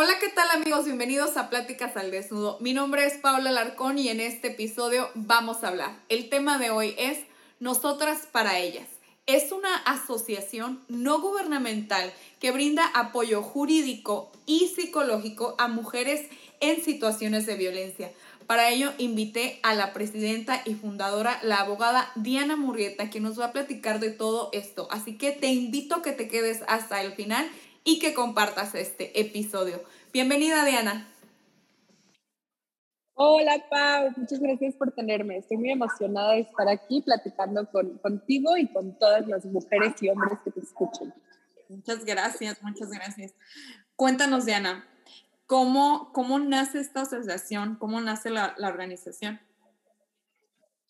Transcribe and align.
Hola, 0.00 0.12
¿qué 0.20 0.28
tal 0.28 0.48
amigos? 0.52 0.84
Bienvenidos 0.84 1.36
a 1.36 1.50
Pláticas 1.50 1.96
al 1.96 2.12
Desnudo. 2.12 2.56
Mi 2.60 2.72
nombre 2.72 3.04
es 3.04 3.14
Paula 3.14 3.50
Larcón 3.50 3.98
y 3.98 4.10
en 4.10 4.20
este 4.20 4.46
episodio 4.46 5.10
vamos 5.16 5.64
a 5.64 5.68
hablar. 5.68 5.90
El 6.08 6.28
tema 6.28 6.56
de 6.56 6.70
hoy 6.70 6.94
es 6.96 7.18
Nosotras 7.58 8.28
para 8.30 8.60
ellas. 8.60 8.86
Es 9.26 9.50
una 9.50 9.74
asociación 9.74 10.84
no 10.86 11.20
gubernamental 11.20 12.12
que 12.38 12.52
brinda 12.52 12.86
apoyo 12.94 13.42
jurídico 13.42 14.30
y 14.46 14.68
psicológico 14.68 15.56
a 15.58 15.66
mujeres 15.66 16.28
en 16.60 16.80
situaciones 16.80 17.44
de 17.46 17.56
violencia. 17.56 18.12
Para 18.46 18.70
ello 18.70 18.92
invité 18.98 19.58
a 19.64 19.74
la 19.74 19.92
presidenta 19.92 20.62
y 20.64 20.74
fundadora, 20.74 21.40
la 21.42 21.56
abogada 21.56 22.12
Diana 22.14 22.54
Murrieta, 22.54 23.10
que 23.10 23.18
nos 23.18 23.38
va 23.38 23.46
a 23.46 23.52
platicar 23.52 23.98
de 23.98 24.10
todo 24.10 24.48
esto. 24.52 24.86
Así 24.92 25.18
que 25.18 25.32
te 25.32 25.48
invito 25.48 25.96
a 25.96 26.02
que 26.02 26.12
te 26.12 26.28
quedes 26.28 26.62
hasta 26.68 27.02
el 27.02 27.12
final 27.14 27.50
y 27.84 27.98
que 27.98 28.14
compartas 28.14 28.74
este 28.74 29.20
episodio. 29.20 29.82
Bienvenida, 30.12 30.64
Diana. 30.64 31.08
Hola, 33.14 33.64
Pau. 33.68 34.12
Muchas 34.16 34.38
gracias 34.38 34.76
por 34.76 34.92
tenerme. 34.92 35.38
Estoy 35.38 35.56
muy 35.56 35.70
emocionada 35.70 36.34
de 36.34 36.40
estar 36.40 36.68
aquí 36.68 37.02
platicando 37.02 37.68
con, 37.70 37.98
contigo 37.98 38.56
y 38.56 38.68
con 38.68 38.96
todas 38.96 39.26
las 39.26 39.44
mujeres 39.44 39.94
y 40.00 40.08
hombres 40.08 40.38
que 40.44 40.52
te 40.52 40.60
escuchan. 40.60 41.12
Muchas 41.68 42.04
gracias, 42.04 42.62
muchas 42.62 42.90
gracias. 42.90 43.34
Cuéntanos, 43.96 44.46
Diana, 44.46 44.88
¿cómo, 45.46 46.12
cómo 46.12 46.38
nace 46.38 46.78
esta 46.78 47.02
asociación? 47.02 47.76
¿Cómo 47.76 48.00
nace 48.00 48.30
la, 48.30 48.54
la 48.56 48.68
organización? 48.68 49.40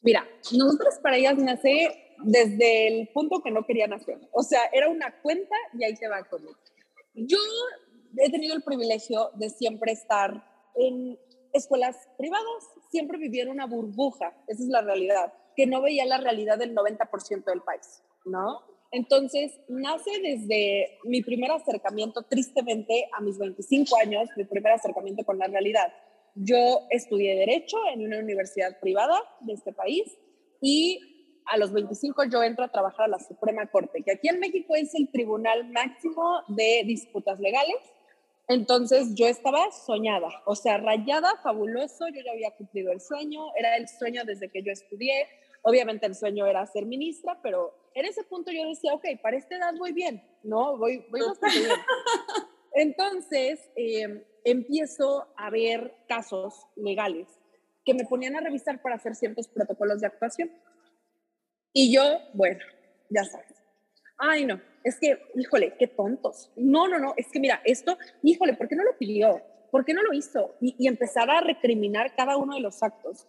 Mira, 0.02 0.28
nosotros 0.52 0.96
para 1.02 1.16
ellas 1.16 1.38
nace 1.38 2.14
desde 2.22 2.88
el 2.88 3.08
punto 3.08 3.42
que 3.42 3.50
no 3.50 3.64
querían 3.64 3.92
hacer. 3.92 4.18
O 4.32 4.42
sea, 4.42 4.60
era 4.72 4.88
una 4.88 5.12
cuenta 5.22 5.56
y 5.72 5.84
ahí 5.84 5.94
te 5.94 6.08
va 6.08 6.22
conmigo. 6.24 6.58
Yo 7.14 7.38
he 8.16 8.30
tenido 8.30 8.54
el 8.54 8.62
privilegio 8.62 9.30
de 9.34 9.50
siempre 9.50 9.92
estar 9.92 10.44
en 10.76 11.18
escuelas 11.52 11.96
privadas, 12.16 12.64
siempre 12.90 13.18
viví 13.18 13.40
en 13.40 13.48
una 13.48 13.66
burbuja, 13.66 14.36
esa 14.46 14.62
es 14.62 14.68
la 14.68 14.82
realidad, 14.82 15.32
que 15.56 15.66
no 15.66 15.82
veía 15.82 16.06
la 16.06 16.18
realidad 16.18 16.58
del 16.58 16.74
90% 16.74 17.44
del 17.44 17.62
país, 17.62 18.02
¿no? 18.24 18.60
Entonces, 18.90 19.52
nace 19.68 20.10
desde 20.22 20.98
mi 21.04 21.22
primer 21.22 21.50
acercamiento, 21.50 22.22
tristemente, 22.22 23.08
a 23.12 23.20
mis 23.20 23.36
25 23.38 23.96
años, 23.96 24.30
mi 24.36 24.44
primer 24.44 24.72
acercamiento 24.72 25.24
con 25.24 25.38
la 25.38 25.46
realidad. 25.46 25.92
Yo 26.34 26.86
estudié 26.90 27.34
Derecho 27.34 27.76
en 27.92 28.06
una 28.06 28.18
universidad 28.18 28.78
privada 28.80 29.20
de 29.40 29.54
este 29.54 29.72
país 29.72 30.16
y 30.60 31.17
a 31.48 31.56
los 31.56 31.72
25 31.72 32.24
yo 32.24 32.42
entro 32.42 32.64
a 32.64 32.68
trabajar 32.68 33.06
a 33.06 33.08
la 33.08 33.18
Suprema 33.18 33.66
Corte, 33.66 34.02
que 34.02 34.12
aquí 34.12 34.28
en 34.28 34.40
México 34.40 34.74
es 34.74 34.94
el 34.94 35.10
tribunal 35.10 35.70
máximo 35.70 36.42
de 36.48 36.82
disputas 36.84 37.40
legales. 37.40 37.76
Entonces 38.48 39.14
yo 39.14 39.26
estaba 39.26 39.70
soñada, 39.70 40.28
o 40.46 40.54
sea, 40.54 40.78
rayada, 40.78 41.36
fabuloso, 41.42 42.08
yo 42.08 42.22
ya 42.24 42.32
había 42.32 42.50
cumplido 42.52 42.92
el 42.92 43.00
sueño, 43.00 43.54
era 43.56 43.76
el 43.76 43.88
sueño 43.88 44.24
desde 44.24 44.48
que 44.48 44.62
yo 44.62 44.72
estudié, 44.72 45.26
obviamente 45.62 46.06
el 46.06 46.14
sueño 46.14 46.46
era 46.46 46.64
ser 46.66 46.86
ministra, 46.86 47.38
pero 47.42 47.74
en 47.94 48.06
ese 48.06 48.24
punto 48.24 48.50
yo 48.50 48.66
decía, 48.66 48.94
ok, 48.94 49.04
para 49.22 49.36
esta 49.36 49.56
edad 49.56 49.74
voy 49.76 49.92
bien, 49.92 50.22
¿no? 50.42 50.78
Voy, 50.78 51.04
voy 51.10 51.20
bastante 51.20 51.58
bien. 51.58 51.78
Entonces 52.72 53.60
em, 53.76 54.22
empiezo 54.44 55.26
a 55.36 55.50
ver 55.50 55.94
casos 56.08 56.66
legales 56.76 57.28
que 57.84 57.94
me 57.94 58.04
ponían 58.04 58.36
a 58.36 58.40
revisar 58.40 58.80
para 58.82 58.96
hacer 58.96 59.14
ciertos 59.14 59.48
protocolos 59.48 60.00
de 60.00 60.06
actuación. 60.06 60.50
Y 61.72 61.92
yo, 61.94 62.02
bueno, 62.34 62.60
ya 63.10 63.24
sabes. 63.24 63.54
Ay, 64.16 64.44
no, 64.44 64.60
es 64.84 64.98
que, 64.98 65.18
híjole, 65.34 65.74
qué 65.78 65.86
tontos. 65.86 66.50
No, 66.56 66.88
no, 66.88 66.98
no, 66.98 67.14
es 67.16 67.28
que 67.30 67.40
mira, 67.40 67.60
esto, 67.64 67.96
híjole, 68.22 68.54
¿por 68.54 68.68
qué 68.68 68.76
no 68.76 68.84
lo 68.84 68.96
pidió? 68.96 69.42
¿Por 69.70 69.84
qué 69.84 69.94
no 69.94 70.02
lo 70.02 70.12
hizo? 70.12 70.56
Y, 70.60 70.74
y 70.78 70.88
empezar 70.88 71.30
a 71.30 71.40
recriminar 71.40 72.14
cada 72.16 72.36
uno 72.36 72.54
de 72.54 72.60
los 72.60 72.82
actos. 72.82 73.26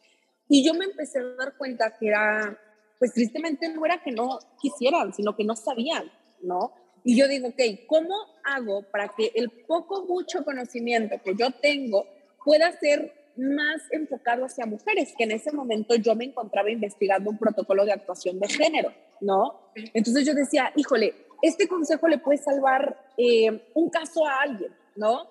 Y 0.48 0.66
yo 0.66 0.74
me 0.74 0.86
empecé 0.86 1.20
a 1.20 1.24
dar 1.24 1.58
cuenta 1.58 1.96
que 1.98 2.08
era, 2.08 2.58
pues 2.98 3.14
tristemente 3.14 3.70
no 3.70 3.86
era 3.86 4.02
que 4.02 4.12
no 4.12 4.40
quisieran, 4.60 5.14
sino 5.14 5.36
que 5.36 5.44
no 5.44 5.56
sabían, 5.56 6.12
¿no? 6.42 6.74
Y 7.04 7.18
yo 7.18 7.28
digo, 7.28 7.50
ok, 7.50 7.62
¿cómo 7.88 8.16
hago 8.44 8.84
para 8.84 9.10
que 9.10 9.32
el 9.36 9.50
poco, 9.68 10.06
mucho 10.06 10.44
conocimiento 10.44 11.22
que 11.24 11.36
yo 11.36 11.52
tengo 11.52 12.08
pueda 12.44 12.72
ser 12.80 13.14
más 13.40 13.82
enfocado 13.92 14.46
hacia 14.46 14.66
mujeres, 14.66 15.14
que 15.18 15.24
en 15.24 15.32
ese 15.32 15.52
momento 15.52 15.96
yo 15.96 16.16
me 16.16 16.26
encontraba 16.26 16.70
investigando 16.70 17.30
un 17.30 17.38
protocolo 17.38 17.86
de 17.86 17.94
actuación 17.94 18.40
de 18.40 18.50
género, 18.50 18.94
¿no? 19.22 19.72
Entonces 19.94 20.26
yo 20.26 20.34
decía, 20.34 20.74
híjole, 20.76 21.16
este 21.42 21.68
consejo 21.68 22.08
le 22.08 22.18
puede 22.18 22.38
salvar 22.38 22.98
eh, 23.18 23.72
un 23.74 23.90
caso 23.90 24.26
a 24.26 24.42
alguien, 24.42 24.76
¿no? 24.96 25.30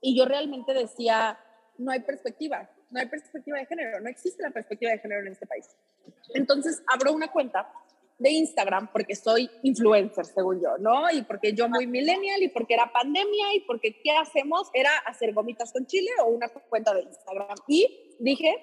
Y 0.00 0.16
yo 0.16 0.24
realmente 0.24 0.72
decía, 0.72 1.38
no 1.76 1.92
hay 1.92 2.00
perspectiva, 2.00 2.70
no 2.90 3.00
hay 3.00 3.06
perspectiva 3.06 3.58
de 3.58 3.66
género, 3.66 4.00
no 4.00 4.08
existe 4.08 4.42
la 4.42 4.50
perspectiva 4.50 4.92
de 4.92 4.98
género 4.98 5.20
en 5.20 5.32
este 5.32 5.46
país. 5.46 5.68
Entonces 6.34 6.82
abro 6.86 7.12
una 7.12 7.28
cuenta 7.28 7.70
de 8.18 8.30
Instagram 8.30 8.90
porque 8.92 9.16
soy 9.16 9.50
influencer, 9.62 10.24
según 10.24 10.60
yo, 10.60 10.78
¿no? 10.78 11.10
Y 11.10 11.22
porque 11.22 11.54
yo 11.54 11.68
muy 11.68 11.86
millennial 11.86 12.42
y 12.42 12.48
porque 12.48 12.74
era 12.74 12.92
pandemia 12.92 13.54
y 13.54 13.60
porque 13.60 14.00
¿qué 14.02 14.12
hacemos? 14.12 14.68
Era 14.72 14.90
hacer 15.06 15.32
gomitas 15.32 15.72
con 15.72 15.86
chile 15.86 16.10
o 16.22 16.28
una 16.28 16.48
cuenta 16.48 16.94
de 16.94 17.02
Instagram. 17.02 17.56
Y 17.66 18.14
dije, 18.20 18.54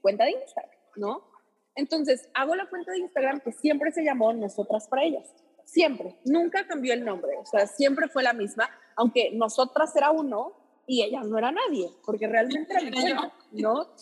cuenta 0.00 0.24
de 0.24 0.32
Instagram, 0.32 0.78
¿no? 0.96 1.30
Entonces, 1.76 2.28
hago 2.34 2.54
la 2.54 2.68
cuenta 2.68 2.92
de 2.92 2.98
Instagram 2.98 3.40
que 3.40 3.52
siempre 3.52 3.92
se 3.92 4.04
llamó 4.04 4.32
Nosotras 4.32 4.86
para 4.88 5.04
ellas. 5.04 5.28
Siempre. 5.64 6.16
Nunca 6.24 6.66
cambió 6.66 6.92
el 6.92 7.04
nombre. 7.04 7.36
O 7.38 7.46
sea, 7.46 7.66
siempre 7.66 8.08
fue 8.08 8.22
la 8.22 8.32
misma, 8.32 8.68
aunque 8.96 9.30
Nosotras 9.32 9.94
era 9.96 10.10
uno 10.10 10.52
y 10.86 11.02
ellas 11.02 11.26
no 11.26 11.38
era 11.38 11.50
nadie, 11.50 11.88
porque 12.04 12.26
realmente 12.26 12.74
era 12.74 12.90
yo, 13.52 13.72
¿no? 13.74 13.94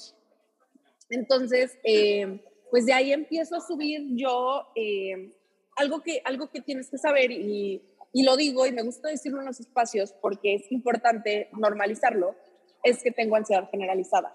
Entonces, 1.09 1.79
eh, 1.85 2.43
pues 2.73 2.87
de 2.87 2.95
ahí 2.95 3.13
empiezo 3.13 3.55
a 3.55 3.61
subir 3.61 4.01
yo 4.17 4.67
eh, 4.75 5.35
algo, 5.77 6.03
que, 6.03 6.23
algo 6.25 6.49
que 6.49 6.63
tienes 6.63 6.89
que 6.89 6.97
saber 6.97 7.31
y, 7.31 7.83
lo 8.15 8.35
digo 8.35 8.67
y 8.67 8.73
me 8.73 8.81
gusta 8.81 9.11
decirlo 9.11 9.41
en 9.41 9.47
los 9.47 9.61
espacios 9.61 10.15
porque 10.23 10.55
es 10.55 10.73
importante 10.73 11.51
normalizarlo, 11.53 12.35
es 12.83 13.03
que 13.03 13.11
tengo 13.11 13.37
ansiedad 13.37 13.69
generalizada. 13.71 14.35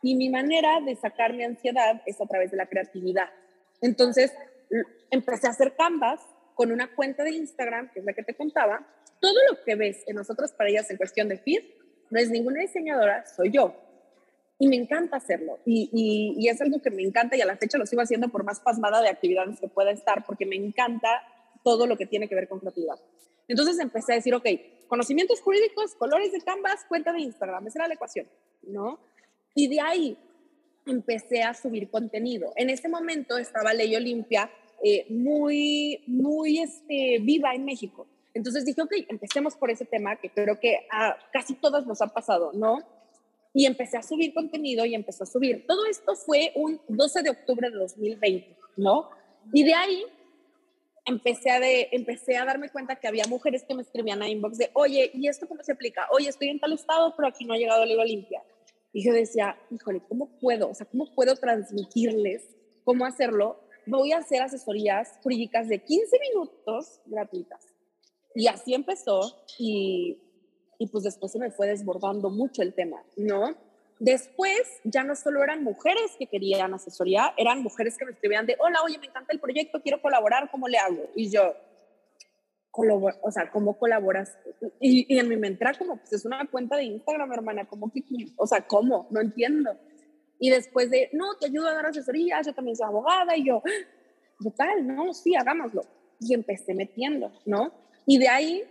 Y 0.00 0.14
mi 0.14 0.30
manera 0.30 0.80
de 0.80 0.94
sacar 0.94 1.32
mi 1.32 1.42
ansiedad 1.42 2.02
es 2.06 2.20
a 2.20 2.26
través 2.26 2.52
de 2.52 2.56
la 2.56 2.66
creatividad. 2.66 3.30
Entonces, 3.80 4.32
empecé 5.10 5.48
a 5.48 5.50
hacer 5.50 5.74
canvas 5.74 6.20
con 6.54 6.70
una 6.70 6.94
cuenta 6.94 7.24
de 7.24 7.32
Instagram, 7.32 7.90
que 7.92 7.98
es 7.98 8.04
la 8.04 8.12
que 8.12 8.22
te 8.22 8.36
contaba. 8.36 8.86
Todo 9.18 9.38
lo 9.50 9.64
que 9.64 9.74
ves 9.74 10.04
en 10.06 10.14
nosotros 10.14 10.52
para 10.52 10.70
ellas 10.70 10.88
en 10.88 10.98
cuestión 10.98 11.28
de 11.28 11.38
feed, 11.38 11.64
no 12.10 12.20
es 12.20 12.30
ninguna 12.30 12.60
diseñadora, 12.60 13.26
soy 13.26 13.50
yo 13.50 13.74
y 14.62 14.68
me 14.68 14.76
encanta 14.76 15.16
hacerlo. 15.16 15.58
Y, 15.66 15.90
y, 16.38 16.48
es 16.48 16.60
algo 16.60 16.80
que 16.80 16.92
me 16.92 17.02
encanta 17.02 17.36
y 17.36 17.40
a 17.40 17.46
la 17.46 17.56
fecha 17.56 17.78
lo 17.78 17.84
sigo 17.84 18.00
haciendo 18.00 18.28
por 18.28 18.44
más 18.44 18.60
pasmada 18.60 19.02
de 19.02 19.08
actividades 19.08 19.58
que 19.58 19.66
pueda 19.66 19.90
estar, 19.90 20.24
porque 20.24 20.46
me 20.46 20.54
encanta 20.54 21.08
todo 21.64 21.88
lo 21.88 21.96
que 21.96 22.06
tiene 22.06 22.28
que 22.28 22.36
ver 22.36 22.46
con 22.46 22.60
creatividad. 22.60 22.94
Entonces 23.48 23.80
empecé 23.80 24.12
a 24.12 24.14
decir, 24.14 24.32
ok, 24.36 24.46
conocimientos 24.86 25.40
jurídicos, 25.40 25.96
colores 25.96 26.30
de 26.30 26.40
canvas, 26.42 26.84
cuenta 26.88 27.12
de 27.12 27.22
Instagram, 27.22 27.66
esa 27.66 27.80
era 27.80 27.88
la 27.88 27.94
ecuación, 27.94 28.28
¿no? 28.62 29.00
Y 29.56 29.66
de 29.66 29.80
ahí 29.80 30.16
empecé 30.86 31.42
a 31.42 31.54
subir 31.54 31.90
contenido. 31.90 32.52
En 32.54 32.70
ese 32.70 32.88
momento 32.88 33.38
estaba 33.38 33.74
Ley 33.74 33.96
Olimpia 33.96 34.48
eh, 34.84 35.06
muy, 35.10 36.04
muy 36.06 36.60
este, 36.60 37.18
viva 37.20 37.52
en 37.52 37.64
México. 37.64 38.06
Entonces 38.32 38.64
dije, 38.64 38.80
ok, 38.80 38.92
empecemos 39.08 39.56
por 39.56 39.72
ese 39.72 39.86
tema 39.86 40.14
que 40.20 40.30
creo 40.30 40.60
que 40.60 40.86
a 40.88 41.16
casi 41.32 41.54
todas 41.54 41.84
nos 41.84 42.00
ha 42.00 42.14
pasado, 42.14 42.52
¿no? 42.54 43.01
Y 43.54 43.66
empecé 43.66 43.98
a 43.98 44.02
subir 44.02 44.32
contenido 44.32 44.84
y 44.84 44.94
empecé 44.94 45.24
a 45.24 45.26
subir. 45.26 45.66
Todo 45.66 45.86
esto 45.86 46.14
fue 46.14 46.52
un 46.54 46.80
12 46.88 47.22
de 47.22 47.30
octubre 47.30 47.70
de 47.70 47.76
2020, 47.76 48.56
¿no? 48.76 49.10
Y 49.52 49.64
de 49.64 49.74
ahí 49.74 50.04
empecé 51.04 51.50
a, 51.50 51.60
de, 51.60 51.88
empecé 51.92 52.36
a 52.36 52.44
darme 52.44 52.70
cuenta 52.70 52.96
que 52.96 53.08
había 53.08 53.26
mujeres 53.26 53.64
que 53.64 53.74
me 53.74 53.82
escribían 53.82 54.22
a 54.22 54.28
inbox 54.28 54.58
de, 54.58 54.70
oye, 54.74 55.10
¿y 55.14 55.28
esto 55.28 55.46
cómo 55.46 55.62
se 55.62 55.72
aplica? 55.72 56.06
Oye, 56.12 56.28
estoy 56.28 56.48
en 56.48 56.60
tal 56.60 56.72
estado, 56.72 57.14
pero 57.16 57.28
aquí 57.28 57.44
no 57.44 57.54
ha 57.54 57.58
llegado 57.58 57.84
la 57.84 58.04
limpia. 58.04 58.42
Y 58.92 59.04
yo 59.04 59.12
decía, 59.12 59.56
híjole, 59.70 60.02
¿cómo 60.08 60.38
puedo? 60.38 60.70
O 60.70 60.74
sea, 60.74 60.86
¿cómo 60.86 61.12
puedo 61.14 61.34
transmitirles 61.36 62.48
cómo 62.84 63.04
hacerlo? 63.04 63.60
Voy 63.86 64.12
a 64.12 64.18
hacer 64.18 64.42
asesorías 64.42 65.18
jurídicas 65.22 65.68
de 65.68 65.82
15 65.82 66.18
minutos 66.20 67.00
gratuitas. 67.06 67.66
Y 68.34 68.46
así 68.46 68.74
empezó 68.74 69.20
y 69.58 70.18
y 70.82 70.88
pues 70.88 71.04
después 71.04 71.30
se 71.30 71.38
me 71.38 71.52
fue 71.52 71.68
desbordando 71.68 72.28
mucho 72.28 72.60
el 72.60 72.74
tema, 72.74 73.00
¿no? 73.16 73.54
Después 74.00 74.80
ya 74.82 75.04
no 75.04 75.14
solo 75.14 75.44
eran 75.44 75.62
mujeres 75.62 76.10
que 76.18 76.26
querían 76.26 76.74
asesoría, 76.74 77.34
eran 77.36 77.62
mujeres 77.62 77.96
que 77.96 78.04
me 78.04 78.10
escribían 78.10 78.46
de, 78.46 78.56
hola, 78.58 78.82
oye, 78.84 78.98
me 78.98 79.06
encanta 79.06 79.32
el 79.32 79.38
proyecto, 79.38 79.80
quiero 79.80 80.02
colaborar, 80.02 80.50
¿cómo 80.50 80.66
le 80.66 80.78
hago? 80.78 81.08
Y 81.14 81.30
yo, 81.30 81.54
o 82.72 83.30
sea, 83.30 83.48
¿cómo 83.52 83.78
colaboras? 83.78 84.36
Y, 84.80 85.16
en 85.16 85.28
mi 85.28 85.36
mente 85.36 85.62
era 85.62 85.72
como, 85.78 85.98
pues 85.98 86.14
es 86.14 86.24
una 86.24 86.44
cuenta 86.50 86.76
de 86.76 86.82
Instagram, 86.82 87.32
hermana, 87.32 87.64
¿cómo 87.68 87.92
que, 87.92 88.02
o 88.36 88.46
sea, 88.48 88.66
¿cómo? 88.66 89.06
No 89.10 89.20
entiendo. 89.20 89.78
Y 90.40 90.50
después 90.50 90.90
de, 90.90 91.10
no, 91.12 91.36
te 91.38 91.46
ayudo 91.46 91.68
a 91.68 91.74
dar 91.74 91.86
asesoría, 91.86 92.42
yo 92.42 92.52
también 92.52 92.74
soy 92.74 92.88
abogada, 92.88 93.36
y 93.36 93.44
yo, 93.44 93.62
total, 94.42 94.84
no, 94.84 95.14
sí, 95.14 95.36
hagámoslo. 95.36 95.82
Y 96.18 96.34
empecé 96.34 96.74
metiendo, 96.74 97.30
¿no? 97.46 97.72
Y 98.04 98.18
de 98.18 98.26
ahí, 98.26 98.64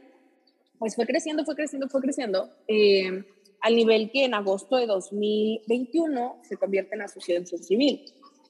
pues 0.82 0.96
fue 0.96 1.06
creciendo, 1.06 1.46
fue 1.46 1.56
creciendo, 1.56 1.88
fue 1.90 2.02
creciendo, 2.02 2.50
eh, 2.68 3.24
al 3.62 3.76
nivel 3.76 4.10
que 4.10 4.26
en 4.26 4.34
agosto 4.34 4.78
de 4.78 4.88
2021 4.88 6.40
se 6.42 6.58
convierte 6.58 6.96
en 6.96 7.04
asociación 7.04 7.64
civil. 7.64 8.04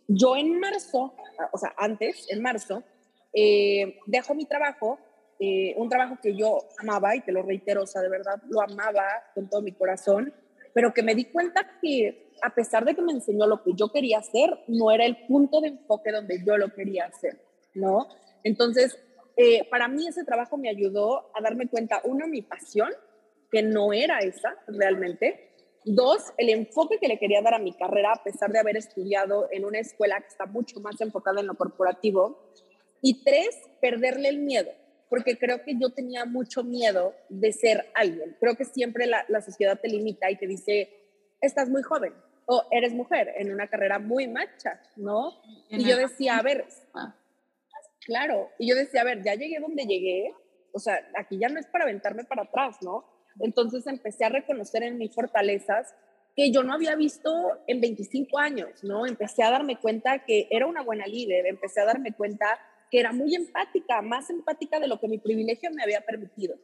Yo 0.07 0.37
en 0.37 0.57
marzo, 0.57 1.13
o 1.51 1.57
sea, 1.57 1.73
antes, 1.75 2.27
en 2.29 2.41
marzo, 2.41 2.83
eh, 3.33 3.97
dejo 4.05 4.33
mi 4.33 4.45
trabajo 4.45 4.97
eh, 5.43 5.73
un 5.75 5.89
trabajo 5.89 6.19
que 6.21 6.35
yo 6.35 6.59
amaba 6.77 7.15
y 7.15 7.21
te 7.21 7.31
lo 7.31 7.41
reitero, 7.41 7.81
o 7.81 7.87
sea, 7.87 8.03
de 8.03 8.09
verdad 8.09 8.39
lo 8.47 8.61
amaba 8.61 9.03
con 9.33 9.49
todo 9.49 9.63
mi 9.63 9.71
corazón, 9.71 10.31
pero 10.71 10.93
que 10.93 11.01
me 11.01 11.15
di 11.15 11.25
cuenta 11.25 11.67
que 11.81 12.31
a 12.43 12.53
pesar 12.53 12.85
de 12.85 12.93
que 12.93 13.01
me 13.01 13.11
enseñó 13.11 13.47
lo 13.47 13.63
que 13.63 13.71
yo 13.73 13.91
quería 13.91 14.19
hacer, 14.19 14.51
no 14.67 14.91
era 14.91 15.03
el 15.03 15.25
punto 15.25 15.59
de 15.59 15.69
enfoque 15.69 16.11
donde 16.11 16.41
yo 16.45 16.57
lo 16.57 16.71
quería 16.73 17.05
hacer, 17.05 17.41
¿no? 17.73 18.07
Entonces, 18.43 18.99
eh, 19.35 19.67
para 19.69 19.87
mí 19.87 20.07
ese 20.07 20.23
trabajo 20.23 20.57
me 20.57 20.69
ayudó 20.69 21.31
a 21.35 21.41
darme 21.41 21.67
cuenta, 21.67 22.01
uno, 22.03 22.27
mi 22.27 22.41
pasión, 22.41 22.91
que 23.51 23.63
no 23.63 23.93
era 23.93 24.19
esa 24.19 24.55
realmente, 24.67 25.47
Dos, 25.83 26.31
el 26.37 26.49
enfoque 26.49 26.99
que 26.99 27.07
le 27.07 27.17
quería 27.17 27.41
dar 27.41 27.55
a 27.55 27.59
mi 27.59 27.73
carrera, 27.73 28.13
a 28.13 28.23
pesar 28.23 28.51
de 28.51 28.59
haber 28.59 28.77
estudiado 28.77 29.47
en 29.51 29.65
una 29.65 29.79
escuela 29.79 30.21
que 30.21 30.27
está 30.27 30.45
mucho 30.45 30.79
más 30.79 31.01
enfocada 31.01 31.41
en 31.41 31.47
lo 31.47 31.55
corporativo. 31.55 32.53
Y 33.01 33.23
tres, 33.23 33.57
perderle 33.81 34.29
el 34.29 34.37
miedo 34.37 34.71
porque 35.11 35.37
creo 35.37 35.61
que 35.65 35.77
yo 35.77 35.89
tenía 35.89 36.23
mucho 36.23 36.63
miedo 36.63 37.13
de 37.27 37.51
ser 37.51 37.91
alguien. 37.95 38.37
Creo 38.39 38.55
que 38.55 38.63
siempre 38.63 39.07
la, 39.07 39.25
la 39.27 39.41
sociedad 39.41 39.77
te 39.77 39.89
limita 39.89 40.31
y 40.31 40.37
te 40.37 40.47
dice, 40.47 40.89
estás 41.41 41.67
muy 41.67 41.83
joven 41.83 42.13
o 42.45 42.63
eres 42.71 42.93
mujer 42.93 43.33
en 43.35 43.51
una 43.51 43.67
carrera 43.67 43.99
muy 43.99 44.29
macha, 44.29 44.81
¿no? 44.95 45.33
Y 45.67 45.83
yo 45.83 45.97
decía, 45.97 46.37
a 46.37 46.41
ver, 46.41 46.65
ah. 46.93 47.13
Claro, 48.05 48.49
y 48.57 48.69
yo 48.69 48.75
decía, 48.75 49.01
a 49.01 49.05
ver, 49.05 49.23
ya 49.23 49.35
llegué 49.35 49.59
donde 49.59 49.85
llegué, 49.85 50.33
o 50.73 50.79
sea, 50.79 50.99
aquí 51.17 51.37
ya 51.37 51.49
no 51.49 51.59
es 51.59 51.67
para 51.67 51.85
aventarme 51.85 52.23
para 52.23 52.43
atrás, 52.43 52.77
¿no? 52.81 53.05
Entonces 53.39 53.87
empecé 53.87 54.25
a 54.25 54.29
reconocer 54.29 54.83
en 54.83 54.97
mis 54.97 55.13
fortalezas 55.13 55.93
que 56.35 56.51
yo 56.51 56.63
no 56.63 56.73
había 56.73 56.95
visto 56.95 57.31
en 57.67 57.81
25 57.81 58.39
años, 58.39 58.83
¿no? 58.83 59.05
Empecé 59.05 59.43
a 59.43 59.51
darme 59.51 59.77
cuenta 59.77 60.23
que 60.25 60.47
era 60.49 60.65
una 60.65 60.81
buena 60.81 61.05
líder, 61.05 61.45
empecé 61.45 61.81
a 61.81 61.85
darme 61.85 62.13
cuenta 62.13 62.59
que 62.89 62.99
era 62.99 63.13
muy 63.13 63.35
empática, 63.35 64.01
más 64.01 64.29
empática 64.29 64.79
de 64.79 64.87
lo 64.87 64.99
que 64.99 65.07
mi 65.07 65.17
privilegio 65.17 65.71
me 65.71 65.83
había 65.83 66.01
permitido. 66.01 66.55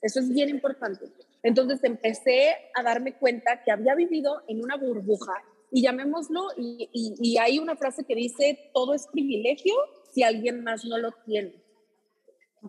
Eso 0.00 0.20
es 0.20 0.28
bien 0.32 0.48
importante. 0.48 1.06
Entonces 1.42 1.80
empecé 1.82 2.56
a 2.74 2.82
darme 2.82 3.14
cuenta 3.14 3.62
que 3.62 3.70
había 3.70 3.94
vivido 3.94 4.42
en 4.48 4.62
una 4.62 4.76
burbuja 4.76 5.34
y 5.70 5.82
llamémoslo, 5.82 6.48
y, 6.58 6.88
y, 6.92 7.38
hay 7.38 7.58
una 7.58 7.76
frase 7.76 8.04
que 8.04 8.14
dice, 8.14 8.70
todo 8.74 8.92
es 8.92 9.06
privilegio 9.06 9.74
si 10.12 10.22
alguien 10.22 10.62
más 10.62 10.84
no 10.84 10.98
lo 10.98 11.12
tiene. 11.24 11.62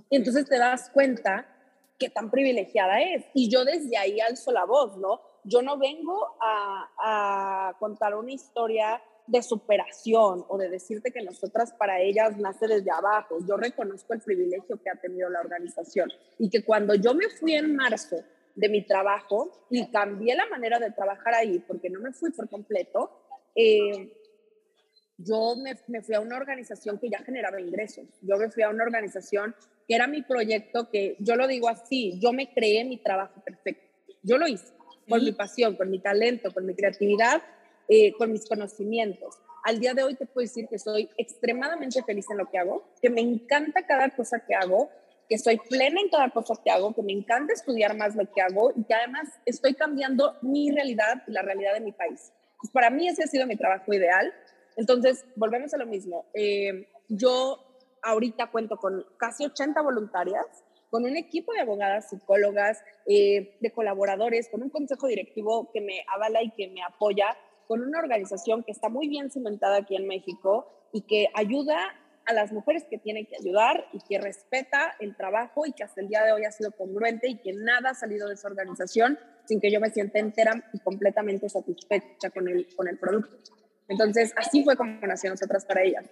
Entonces 0.09 0.47
te 0.47 0.57
das 0.57 0.89
cuenta 0.89 1.47
que 1.99 2.09
tan 2.09 2.31
privilegiada 2.31 3.01
es. 3.01 3.25
Y 3.33 3.49
yo 3.49 3.63
desde 3.65 3.97
ahí 3.97 4.19
alzo 4.19 4.51
la 4.51 4.65
voz, 4.65 4.97
¿no? 4.97 5.21
Yo 5.43 5.61
no 5.61 5.77
vengo 5.77 6.35
a, 6.41 7.69
a 7.69 7.77
contar 7.77 8.15
una 8.15 8.31
historia 8.31 9.01
de 9.27 9.41
superación 9.41 10.43
o 10.47 10.57
de 10.57 10.69
decirte 10.69 11.11
que 11.11 11.21
nosotras 11.21 11.73
para 11.73 12.01
ellas 12.01 12.37
nace 12.37 12.67
desde 12.67 12.91
abajo. 12.91 13.37
Yo 13.47 13.57
reconozco 13.57 14.13
el 14.13 14.21
privilegio 14.21 14.81
que 14.81 14.89
ha 14.89 14.99
tenido 14.99 15.29
la 15.29 15.39
organización 15.39 16.11
y 16.39 16.49
que 16.49 16.63
cuando 16.63 16.95
yo 16.95 17.13
me 17.13 17.29
fui 17.29 17.53
en 17.53 17.75
marzo 17.75 18.17
de 18.55 18.69
mi 18.69 18.85
trabajo 18.85 19.65
y 19.69 19.89
cambié 19.91 20.35
la 20.35 20.47
manera 20.47 20.79
de 20.79 20.91
trabajar 20.91 21.33
ahí, 21.35 21.59
porque 21.59 21.89
no 21.89 21.99
me 21.99 22.11
fui 22.11 22.31
por 22.31 22.49
completo, 22.49 23.11
eh, 23.55 24.22
yo 25.17 25.55
me, 25.55 25.75
me, 25.87 26.01
fui 26.01 26.15
a 26.15 26.19
una 26.19 26.37
organización 26.37 26.99
que 26.99 27.09
ya 27.09 27.19
generaba 27.19 27.61
ingresos. 27.61 28.05
Yo 28.21 28.37
me 28.37 28.49
fui 28.49 28.63
a 28.63 28.69
una 28.69 28.83
organización 28.83 29.55
que 29.87 29.95
era 29.95 30.07
mi 30.07 30.21
proyecto, 30.21 30.89
que 30.89 31.15
yo 31.19 31.35
lo 31.35 31.47
digo 31.47 31.69
así, 31.69 32.19
yo 32.19 32.33
me 32.33 32.53
creé 32.53 32.83
mi 32.85 32.97
trabajo 32.97 33.41
perfecto. 33.43 33.83
Yo 34.21 34.37
lo 34.37 34.47
hice 34.47 34.73
con 35.07 35.23
mi 35.23 35.33
pasión, 35.33 35.75
con 35.75 35.89
mi 35.89 35.99
talento, 35.99 36.51
con 36.53 36.65
mi 36.65 36.73
creatividad 36.73 37.41
eh, 37.89 38.13
con 38.13 38.31
mis 38.31 38.47
conocimientos. 38.47 39.35
Al 39.65 39.79
día 39.79 39.93
de 39.93 40.03
hoy 40.03 40.15
te 40.15 40.25
puedo 40.25 40.43
decir 40.45 40.67
que 40.69 40.79
soy 40.79 41.09
extremadamente 41.17 42.01
feliz 42.03 42.25
en 42.31 42.37
lo 42.37 42.49
que 42.49 42.57
hago, 42.57 42.85
que 43.01 43.09
me 43.09 43.19
encanta 43.19 43.85
cada 43.85 44.09
cosa 44.09 44.39
que 44.45 44.55
hago, 44.55 44.89
que 45.27 45.37
soy 45.37 45.57
plena 45.57 45.99
en 45.99 46.07
cada 46.09 46.29
cosa 46.29 46.53
que 46.63 46.71
hago, 46.71 46.95
que 46.95 47.03
me 47.03 47.11
encanta 47.11 47.51
estudiar 47.51 47.97
más 47.97 48.15
lo 48.15 48.23
que 48.31 48.41
hago 48.41 48.71
y 48.75 48.85
que 48.85 48.93
además 48.93 49.27
estoy 49.45 49.73
cambiando 49.73 50.37
mi 50.41 50.71
realidad 50.71 51.23
y 51.27 51.31
la 51.31 51.41
realidad 51.41 51.73
de 51.73 51.81
mi 51.81 51.91
país. 51.91 52.31
Pues 52.57 52.71
para 52.71 52.89
mí 52.89 53.05
ese 53.07 53.25
ha 53.25 53.27
sido 53.27 53.45
mi 53.47 53.57
trabajo 53.57 53.93
ideal. 53.93 54.33
Entonces, 54.77 55.25
volvemos 55.35 55.73
a 55.73 55.77
lo 55.77 55.85
mismo. 55.85 56.25
Eh, 56.33 56.87
yo 57.09 57.59
ahorita 58.01 58.51
cuento 58.51 58.77
con 58.77 59.05
casi 59.17 59.45
80 59.45 59.81
voluntarias, 59.81 60.45
con 60.89 61.05
un 61.05 61.17
equipo 61.17 61.53
de 61.53 61.61
abogadas, 61.61 62.09
psicólogas, 62.09 62.83
eh, 63.07 63.57
de 63.59 63.71
colaboradores, 63.71 64.49
con 64.49 64.61
un 64.61 64.69
consejo 64.69 65.07
directivo 65.07 65.71
que 65.71 65.81
me 65.81 66.05
avala 66.13 66.43
y 66.43 66.51
que 66.51 66.67
me 66.67 66.83
apoya 66.83 67.35
con 67.67 67.81
una 67.81 67.99
organización 67.99 68.63
que 68.63 68.71
está 68.71 68.89
muy 68.89 69.07
bien 69.07 69.31
cimentada 69.31 69.77
aquí 69.77 69.95
en 69.95 70.07
México 70.07 70.67
y 70.91 71.01
que 71.01 71.29
ayuda 71.33 71.77
a 72.25 72.33
las 72.33 72.51
mujeres 72.51 72.85
que 72.89 72.97
tienen 72.97 73.25
que 73.25 73.35
ayudar 73.35 73.85
y 73.91 73.99
que 74.07 74.19
respeta 74.19 74.95
el 74.99 75.15
trabajo 75.15 75.65
y 75.65 75.73
que 75.73 75.83
hasta 75.83 76.01
el 76.01 76.07
día 76.07 76.23
de 76.23 76.31
hoy 76.31 76.45
ha 76.45 76.51
sido 76.51 76.71
congruente 76.71 77.27
y 77.27 77.37
que 77.39 77.53
nada 77.53 77.91
ha 77.91 77.93
salido 77.95 78.27
de 78.27 78.35
esa 78.35 78.47
organización 78.47 79.17
sin 79.45 79.59
que 79.59 79.71
yo 79.71 79.79
me 79.79 79.89
sienta 79.89 80.19
entera 80.19 80.69
y 80.73 80.79
completamente 80.79 81.49
satisfecha 81.49 82.29
con 82.29 82.47
el, 82.47 82.67
con 82.75 82.87
el 82.87 82.97
producto. 82.97 83.62
Entonces, 83.87 84.33
así 84.37 84.63
fue 84.63 84.75
como 84.75 84.99
nació 85.05 85.29
Nosotras 85.29 85.65
para 85.65 85.83
ella. 85.83 86.03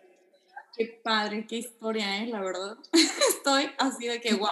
Qué 0.75 1.01
padre, 1.03 1.45
qué 1.47 1.57
historia, 1.57 2.23
¿eh? 2.23 2.27
La 2.27 2.39
verdad. 2.41 2.77
Estoy 3.35 3.69
así 3.77 4.07
de 4.07 4.21
que, 4.21 4.33
wow. 4.35 4.49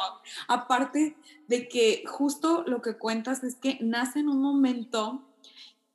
Aparte 0.48 1.16
de 1.48 1.68
que 1.68 2.04
justo 2.08 2.64
lo 2.68 2.82
que 2.82 2.98
cuentas 2.98 3.44
es 3.44 3.56
que 3.56 3.78
nace 3.82 4.20
en 4.20 4.30
un 4.30 4.42
momento 4.42 5.26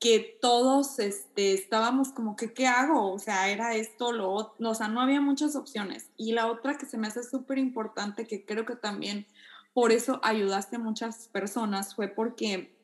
que 0.01 0.39
todos 0.41 0.99
este, 0.99 1.55
estábamos 1.55 2.11
como 2.11 2.37
que, 2.37 2.53
¿qué 2.53 2.67
hago? 2.67 3.13
O 3.13 3.19
sea, 3.19 3.49
era 3.49 3.75
esto, 3.75 4.13
lo 4.13 4.31
otro, 4.31 4.71
o 4.71 4.75
sea, 4.75 4.89
no 4.89 5.01
había 5.01 5.21
muchas 5.21 5.57
opciones. 5.57 6.11
Y 6.17 6.33
la 6.33 6.47
otra 6.47 6.77
que 6.77 6.87
se 6.87 6.99
me 6.99 7.07
hace 7.07 7.23
súper 7.23 7.59
importante, 7.59 8.27
que 8.27 8.45
creo 8.45 8.67
que 8.67 8.77
también 8.77 9.27
por 9.73 9.93
eso 9.93 10.21
ayudaste 10.23 10.77
a 10.77 10.81
muchas 10.81 11.29
personas, 11.29 11.95
fue 11.95 12.09
porque 12.09 12.77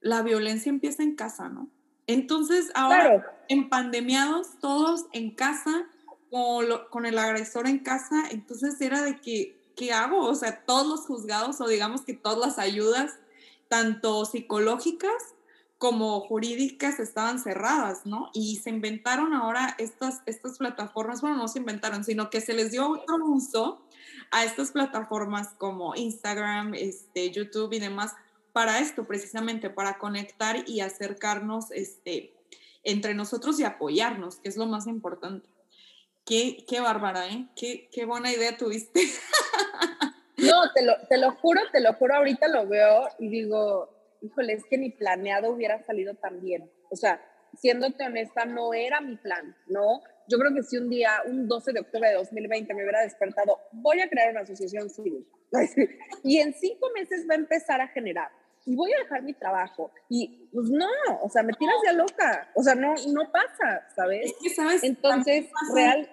la 0.00 0.22
violencia 0.22 0.70
empieza 0.70 1.02
en 1.02 1.16
casa, 1.16 1.48
¿no? 1.48 1.68
Entonces, 2.12 2.70
ahora 2.74 3.36
en 3.48 3.68
pandemiados, 3.68 4.58
todos 4.60 5.06
en 5.12 5.30
casa, 5.30 5.86
con, 6.30 6.66
con 6.90 7.06
el 7.06 7.18
agresor 7.18 7.66
en 7.66 7.78
casa, 7.78 8.24
entonces 8.30 8.80
era 8.80 9.02
de 9.02 9.20
que, 9.20 9.56
¿qué 9.76 9.92
hago? 9.92 10.24
O 10.24 10.34
sea, 10.34 10.64
todos 10.64 10.86
los 10.86 11.00
juzgados 11.06 11.60
o 11.60 11.68
digamos 11.68 12.02
que 12.02 12.14
todas 12.14 12.38
las 12.38 12.58
ayudas, 12.58 13.18
tanto 13.68 14.24
psicológicas 14.24 15.34
como 15.82 16.20
jurídicas 16.20 17.00
estaban 17.00 17.40
cerradas, 17.40 18.06
¿no? 18.06 18.30
Y 18.32 18.60
se 18.62 18.70
inventaron 18.70 19.34
ahora 19.34 19.74
estas, 19.78 20.22
estas 20.26 20.58
plataformas, 20.58 21.22
bueno, 21.22 21.36
no 21.36 21.48
se 21.48 21.58
inventaron, 21.58 22.04
sino 22.04 22.30
que 22.30 22.40
se 22.40 22.54
les 22.54 22.70
dio 22.70 22.88
otro 22.88 23.16
uso 23.26 23.82
a 24.30 24.44
estas 24.44 24.70
plataformas 24.70 25.48
como 25.58 25.96
Instagram, 25.96 26.74
este, 26.74 27.32
YouTube 27.32 27.72
y 27.72 27.80
demás, 27.80 28.14
para 28.52 28.80
esto 28.80 29.04
precisamente, 29.04 29.70
para 29.70 29.98
conectar 29.98 30.64
y 30.66 30.80
acercarnos 30.80 31.70
este, 31.70 32.34
entre 32.84 33.14
nosotros 33.14 33.58
y 33.60 33.64
apoyarnos, 33.64 34.36
que 34.36 34.48
es 34.48 34.56
lo 34.56 34.66
más 34.66 34.86
importante. 34.86 35.48
Qué, 36.24 36.64
qué 36.68 36.80
bárbara, 36.80 37.28
¿eh? 37.28 37.48
Qué, 37.56 37.88
qué 37.92 38.04
buena 38.04 38.32
idea 38.32 38.56
tuviste. 38.56 39.00
No, 40.38 40.72
te 40.74 40.84
lo, 40.84 40.94
te 41.08 41.18
lo 41.18 41.30
juro, 41.36 41.60
te 41.70 41.80
lo 41.80 41.92
juro, 41.94 42.16
ahorita 42.16 42.48
lo 42.48 42.66
veo 42.66 43.06
y 43.20 43.28
digo, 43.28 43.88
híjole, 44.22 44.54
es 44.54 44.64
que 44.64 44.76
ni 44.76 44.90
planeado 44.90 45.52
hubiera 45.52 45.84
salido 45.84 46.14
tan 46.14 46.40
bien. 46.40 46.68
O 46.90 46.96
sea, 46.96 47.20
siéndote 47.56 48.04
honesta, 48.04 48.44
no 48.44 48.74
era 48.74 49.00
mi 49.00 49.16
plan, 49.16 49.56
¿no? 49.68 50.00
Yo 50.28 50.38
creo 50.38 50.52
que 50.52 50.64
si 50.64 50.78
un 50.78 50.88
día, 50.88 51.10
un 51.26 51.46
12 51.46 51.72
de 51.72 51.80
octubre 51.80 52.08
de 52.08 52.14
2020, 52.14 52.74
me 52.74 52.82
hubiera 52.82 53.02
despertado, 53.02 53.58
voy 53.70 54.00
a 54.00 54.08
crear 54.08 54.30
una 54.30 54.40
asociación 54.40 54.90
civil. 54.90 55.26
y 56.24 56.38
en 56.38 56.54
cinco 56.54 56.88
meses 56.94 57.26
va 57.28 57.34
a 57.34 57.38
empezar 57.38 57.80
a 57.80 57.88
generar 57.88 58.30
y 58.64 58.76
voy 58.76 58.92
a 58.92 58.98
dejar 59.02 59.22
mi 59.22 59.32
trabajo. 59.34 59.92
Y 60.08 60.48
pues 60.52 60.70
no, 60.70 60.88
o 61.22 61.28
sea, 61.28 61.42
me 61.42 61.52
tiras 61.52 61.76
de 61.84 61.94
loca. 61.94 62.50
O 62.54 62.62
sea, 62.62 62.74
no, 62.74 62.94
no 63.08 63.30
pasa, 63.32 63.88
¿sabes? 63.94 64.26
Es 64.26 64.34
que, 64.40 64.50
¿sabes? 64.50 64.82
Entonces, 64.84 65.46
real. 65.74 66.10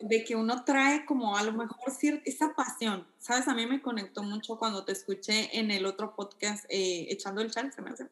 De 0.00 0.24
que, 0.24 0.34
uno 0.34 0.64
trae 0.64 1.04
como 1.04 1.36
a 1.36 1.42
lo 1.42 1.52
mejor 1.52 1.92
cierta, 1.92 2.22
esa 2.26 2.54
pasión, 2.54 3.06
¿sabes? 3.18 3.46
A 3.48 3.54
mí 3.54 3.66
me 3.66 3.82
conectó 3.82 4.22
mucho 4.22 4.58
cuando 4.58 4.84
te 4.84 4.92
escuché 4.92 5.56
en 5.58 5.70
el 5.70 5.86
otro 5.86 6.14
podcast, 6.14 6.64
eh, 6.68 7.06
Echando 7.10 7.40
el 7.40 7.50
Chal, 7.50 7.72
se 7.72 7.82
me 7.82 7.90
hace. 7.90 8.08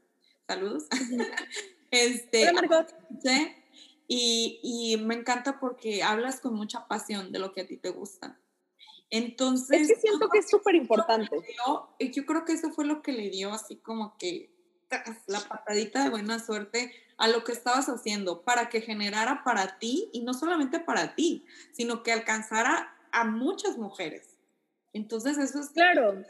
Saludos. 0.47 0.87
Este, 1.93 2.49
Hola, 2.49 2.53
Margot. 2.53 2.95
¿sí? 3.25 3.53
Y, 4.07 4.61
y 4.63 4.97
me 4.99 5.17
encanta 5.17 5.59
porque 5.59 6.05
hablas 6.05 6.39
con 6.39 6.55
mucha 6.55 6.87
pasión 6.87 7.33
de 7.33 7.41
lo 7.41 7.53
que 7.53 7.63
a 7.63 7.67
ti 7.67 7.77
te 7.77 7.91
gusta. 7.91 8.39
Entonces... 9.11 9.83
Es 9.83 9.89
que 9.89 10.01
siento 10.01 10.29
que 10.29 10.39
es 10.39 10.49
súper 10.49 10.75
importante. 10.75 11.37
Yo, 11.67 11.91
yo 11.99 12.27
creo 12.27 12.45
que 12.45 12.53
eso 12.53 12.71
fue 12.71 12.85
lo 12.85 13.03
que 13.03 13.13
le 13.13 13.29
dio 13.31 13.53
así 13.53 13.77
como 13.77 14.17
que 14.19 14.51
la 15.27 15.41
patadita 15.41 16.03
de 16.03 16.11
buena 16.11 16.39
suerte 16.39 16.93
a 17.17 17.29
lo 17.29 17.45
que 17.45 17.53
estabas 17.53 17.89
haciendo 17.89 18.43
para 18.43 18.69
que 18.69 18.81
generara 18.81 19.43
para 19.45 19.79
ti 19.79 20.09
y 20.13 20.23
no 20.23 20.35
solamente 20.35 20.81
para 20.81 21.15
ti, 21.15 21.45
sino 21.73 22.03
que 22.03 22.13
alcanzara 22.13 22.97
a 23.13 23.25
muchas 23.25 23.77
mujeres. 23.77 24.37
Entonces 24.93 25.39
eso 25.39 25.61
es... 25.61 25.71
Claro. 25.71 26.25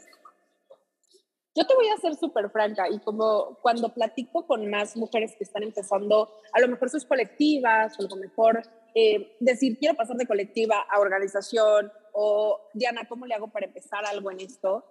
Yo 1.53 1.67
te 1.67 1.75
voy 1.75 1.89
a 1.89 1.97
ser 1.97 2.15
súper 2.15 2.49
franca 2.49 2.89
y 2.89 2.99
como 2.99 3.57
cuando 3.61 3.93
platico 3.93 4.45
con 4.47 4.69
más 4.69 4.95
mujeres 4.95 5.35
que 5.37 5.43
están 5.43 5.63
empezando, 5.63 6.31
a 6.53 6.61
lo 6.61 6.67
mejor 6.67 6.89
sus 6.89 7.05
colectivas, 7.05 7.99
o 7.99 8.05
a 8.05 8.09
lo 8.09 8.15
mejor 8.15 8.61
eh, 8.95 9.35
decir, 9.39 9.77
quiero 9.77 9.95
pasar 9.95 10.15
de 10.15 10.27
colectiva 10.27 10.85
a 10.89 10.99
organización, 10.99 11.91
o 12.13 12.59
Diana, 12.73 13.01
¿cómo 13.07 13.25
le 13.25 13.35
hago 13.35 13.47
para 13.47 13.65
empezar 13.65 14.05
algo 14.05 14.31
en 14.31 14.41
esto? 14.41 14.85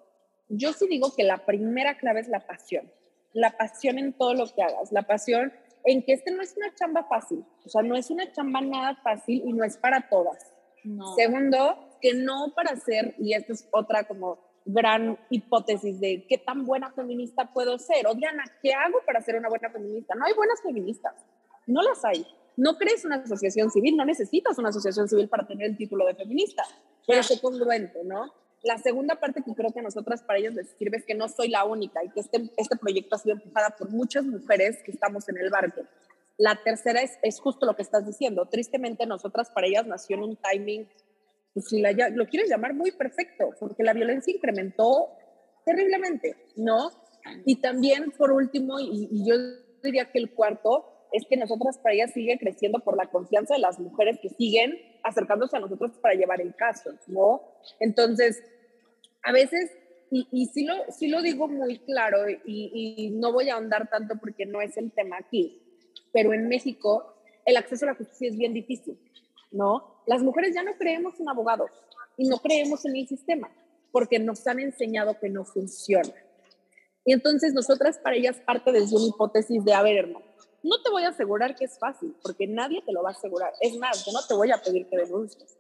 Yo 0.49 0.73
sí 0.73 0.87
digo 0.89 1.15
que 1.15 1.25
la 1.25 1.45
primera 1.47 1.97
clave 1.97 2.21
es 2.21 2.29
la 2.29 2.47
pasión 2.47 2.91
la 3.33 3.57
pasión 3.57 3.99
en 3.99 4.13
todo 4.13 4.35
lo 4.35 4.47
que 4.53 4.63
hagas, 4.63 4.93
la 4.93 5.03
pasión 5.03 5.53
en 5.85 6.03
que 6.03 6.13
este 6.13 6.31
no 6.31 6.43
es 6.43 6.57
una 6.57 6.75
chamba 6.75 7.05
fácil, 7.05 7.45
o 7.65 7.69
sea, 7.69 7.83
no 7.83 7.97
es 7.97 8.11
una 8.11 8.31
chamba 8.33 8.61
nada 8.61 8.97
fácil 9.03 9.43
y 9.45 9.53
no 9.53 9.65
es 9.65 9.77
para 9.77 10.09
todas. 10.09 10.53
Segundo, 11.17 11.77
que 12.01 12.15
no 12.15 12.53
para 12.55 12.75
ser, 12.77 13.15
y 13.19 13.35
esto 13.35 13.53
es 13.53 13.69
otra 13.71 14.05
como 14.05 14.39
gran 14.65 15.19
hipótesis 15.29 16.01
de 16.01 16.27
qué 16.27 16.39
tan 16.39 16.65
buena 16.65 16.91
feminista 16.93 17.53
puedo 17.53 17.79
ser. 17.79 18.07
O 18.07 18.15
Diana, 18.15 18.45
¿qué 18.63 18.73
hago 18.73 18.99
para 19.05 19.21
ser 19.21 19.37
una 19.37 19.49
buena 19.49 19.71
feminista? 19.71 20.15
No 20.15 20.25
hay 20.25 20.33
buenas 20.35 20.63
feministas, 20.63 21.15
no 21.67 21.83
las 21.83 22.03
hay. 22.05 22.27
No 22.61 22.77
crees 22.77 23.07
una 23.07 23.17
asociación 23.17 23.71
civil, 23.71 23.97
no 23.97 24.05
necesitas 24.05 24.59
una 24.59 24.69
asociación 24.69 25.09
civil 25.09 25.31
para 25.31 25.47
tener 25.47 25.71
el 25.71 25.79
título 25.79 26.05
de 26.07 26.15
feminista, 26.15 26.63
pero 27.07 27.21
es 27.21 27.41
congruente, 27.41 28.05
¿no? 28.05 28.35
La 28.63 28.77
segunda 28.77 29.15
parte 29.15 29.43
que 29.43 29.55
creo 29.55 29.73
que 29.73 29.81
a 29.81 29.83
nosotras 29.83 30.23
para 30.23 30.41
ellos 30.41 30.53
les 30.53 30.69
sirve 30.77 30.99
es 30.99 31.07
que 31.07 31.15
no 31.15 31.27
soy 31.31 31.49
la 31.49 31.65
única 31.65 32.05
y 32.05 32.11
que 32.11 32.21
este, 32.21 32.51
este 32.59 32.77
proyecto 32.77 33.17
ha 33.17 33.19
sido 33.19 33.37
empujada 33.37 33.71
por 33.79 33.89
muchas 33.89 34.27
mujeres 34.27 34.83
que 34.85 34.91
estamos 34.91 35.27
en 35.31 35.39
el 35.39 35.49
barco. 35.49 35.87
La 36.37 36.55
tercera 36.63 37.01
es, 37.01 37.19
es 37.23 37.41
justo 37.41 37.65
lo 37.65 37.75
que 37.77 37.81
estás 37.81 38.07
diciendo. 38.07 38.45
Tristemente, 38.45 39.07
nosotras 39.07 39.49
para 39.49 39.67
ellas 39.67 39.87
nació 39.87 40.17
en 40.17 40.25
un 40.25 40.37
timing, 40.37 40.87
pues 41.55 41.67
si 41.67 41.81
lo 41.81 42.27
quieres 42.27 42.51
llamar, 42.51 42.75
muy 42.75 42.91
perfecto, 42.91 43.55
porque 43.59 43.83
la 43.83 43.95
violencia 43.95 44.35
incrementó 44.35 45.09
terriblemente, 45.65 46.37
¿no? 46.57 46.91
Y 47.47 47.57
también, 47.63 48.11
por 48.11 48.33
último, 48.33 48.79
y 48.79 49.27
yo 49.27 49.35
diría 49.83 50.13
que 50.13 50.19
el 50.19 50.35
cuarto, 50.35 51.00
es 51.13 51.25
que 51.29 51.37
nosotras 51.37 51.79
para 51.79 51.95
ellas 51.95 52.13
sigue 52.13 52.39
creciendo 52.39 52.81
por 52.81 52.97
la 52.97 53.07
confianza 53.07 53.55
de 53.55 53.61
las 53.61 53.79
mujeres 53.79 54.19
que 54.21 54.29
siguen 54.31 54.79
acercándose 55.03 55.57
a 55.57 55.61
nosotros 55.61 55.93
para 56.01 56.15
llevar 56.15 56.41
el 56.41 56.55
caso, 56.55 56.91
¿no? 57.07 57.43
Entonces, 57.79 58.43
a 59.23 59.33
veces, 59.33 59.71
y, 60.11 60.27
y 60.31 60.47
sí, 60.47 60.65
lo, 60.65 60.75
sí 60.91 61.09
lo 61.09 61.23
digo 61.23 61.49
muy 61.49 61.79
claro 61.81 62.29
y, 62.29 62.41
y 62.45 63.11
no 63.11 63.33
voy 63.33 63.51
a 63.51 63.55
ahondar 63.55 63.89
tanto 63.89 64.15
porque 64.21 64.47
no 64.47 64.61
es 64.61 64.77
el 64.77 64.93
tema 64.93 65.17
aquí, 65.19 65.63
pero 66.13 66.33
en 66.33 66.49
México 66.49 67.15
el 67.45 67.57
acceso 67.57 67.85
a 67.85 67.89
la 67.89 67.95
justicia 67.95 68.29
es 68.29 68.37
bien 68.37 68.55
difícil, 68.55 68.99
¿no? 69.51 70.03
Las 70.07 70.23
mujeres 70.23 70.55
ya 70.55 70.63
no 70.63 70.75
creemos 70.77 71.19
en 71.21 71.29
abogados 71.29 71.71
y 72.17 72.29
no 72.29 72.39
creemos 72.39 72.85
en 72.85 72.97
el 72.97 73.07
sistema 73.09 73.51
porque 73.93 74.19
nos 74.19 74.47
han 74.47 74.61
enseñado 74.61 75.19
que 75.19 75.29
no 75.29 75.45
funciona. 75.45 76.13
Y 77.05 77.13
entonces 77.13 77.55
nosotras 77.55 77.99
para 77.99 78.17
ellas 78.17 78.37
parte 78.45 78.73
desde 78.73 78.97
una 78.97 79.07
hipótesis 79.07 79.65
de, 79.65 79.73
a 79.73 79.83
ver, 79.83 79.97
hermano, 79.97 80.30
no 80.63 80.83
te 80.83 80.91
voy 80.91 81.05
a 81.05 81.09
asegurar 81.09 81.57
que 81.57 81.65
es 81.65 81.79
fácil, 81.79 82.15
porque 82.23 82.47
nadie 82.47 82.83
te 82.83 82.93
lo 82.93 83.03
va 83.03 83.11
a 83.11 83.13
asegurar. 83.13 83.53
Es 83.61 83.77
más, 83.79 84.05
yo 84.05 84.13
no 84.13 84.21
te 84.27 84.35
voy 84.35 84.51
a 84.51 84.59
pedir 84.59 84.87
que 84.89 84.97
denuncies. 84.97 85.57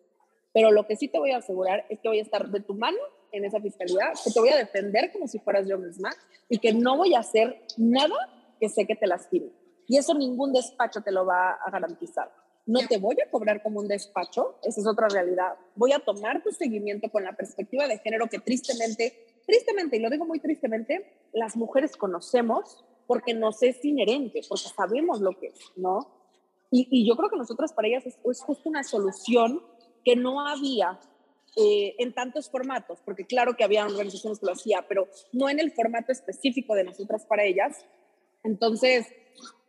Pero 0.52 0.70
lo 0.70 0.86
que 0.86 0.96
sí 0.96 1.08
te 1.08 1.18
voy 1.18 1.30
a 1.30 1.38
asegurar 1.38 1.86
es 1.88 2.00
que 2.00 2.08
voy 2.08 2.18
a 2.18 2.22
estar 2.22 2.48
de 2.48 2.60
tu 2.60 2.74
mano 2.74 2.98
en 3.32 3.44
esa 3.44 3.60
fiscalía, 3.60 4.12
que 4.24 4.30
te 4.30 4.40
voy 4.40 4.48
a 4.48 4.56
defender 4.56 5.12
como 5.12 5.28
si 5.28 5.38
fueras 5.38 5.66
yo 5.68 5.78
misma 5.78 6.10
y 6.48 6.58
que 6.58 6.72
no 6.72 6.96
voy 6.96 7.14
a 7.14 7.20
hacer 7.20 7.62
nada 7.76 8.16
que 8.58 8.68
sé 8.68 8.86
que 8.86 8.96
te 8.96 9.06
lastime. 9.06 9.50
Y 9.86 9.96
eso 9.96 10.14
ningún 10.14 10.52
despacho 10.52 11.02
te 11.02 11.12
lo 11.12 11.24
va 11.24 11.52
a 11.52 11.70
garantizar. 11.70 12.30
No 12.66 12.80
te 12.86 12.98
voy 12.98 13.16
a 13.24 13.30
cobrar 13.30 13.62
como 13.62 13.80
un 13.80 13.88
despacho, 13.88 14.58
esa 14.62 14.80
es 14.80 14.86
otra 14.86 15.08
realidad. 15.08 15.54
Voy 15.74 15.92
a 15.92 15.98
tomar 15.98 16.42
tu 16.42 16.52
seguimiento 16.52 17.10
con 17.10 17.24
la 17.24 17.32
perspectiva 17.32 17.88
de 17.88 17.98
género 17.98 18.28
que 18.28 18.38
tristemente, 18.38 19.40
tristemente, 19.46 19.96
y 19.96 20.00
lo 20.00 20.10
digo 20.10 20.26
muy 20.26 20.38
tristemente, 20.40 21.10
las 21.32 21.56
mujeres 21.56 21.96
conocemos 21.96 22.84
porque 23.10 23.34
nos 23.34 23.60
es 23.64 23.84
inherente, 23.84 24.40
porque 24.48 24.68
sabemos 24.68 25.20
lo 25.20 25.32
que 25.32 25.48
es, 25.48 25.58
¿no? 25.74 26.06
Y, 26.70 27.04
yo 27.04 27.16
creo 27.16 27.28
que 27.28 27.36
nosotros 27.36 27.72
para 27.72 27.88
ellas 27.88 28.04
es, 28.06 28.40
justo 28.40 28.68
una 28.68 28.84
solución 28.84 29.60
que 30.04 30.14
no 30.14 30.46
había 30.46 31.00
eh, 31.56 31.96
en 31.98 32.14
tantos 32.14 32.48
formatos, 32.48 33.00
porque 33.04 33.26
claro 33.26 33.56
que 33.56 33.64
había 33.64 33.84
organizaciones 33.84 34.38
que 34.38 34.46
lo 34.46 34.52
hacía, 34.52 34.86
pero 34.88 35.08
no 35.32 35.48
en 35.48 35.58
el 35.58 35.72
formato 35.72 36.12
específico 36.12 36.76
de 36.76 36.84
nosotras 36.84 37.26
para 37.26 37.42
ellas. 37.42 37.84
Entonces, 38.44 39.08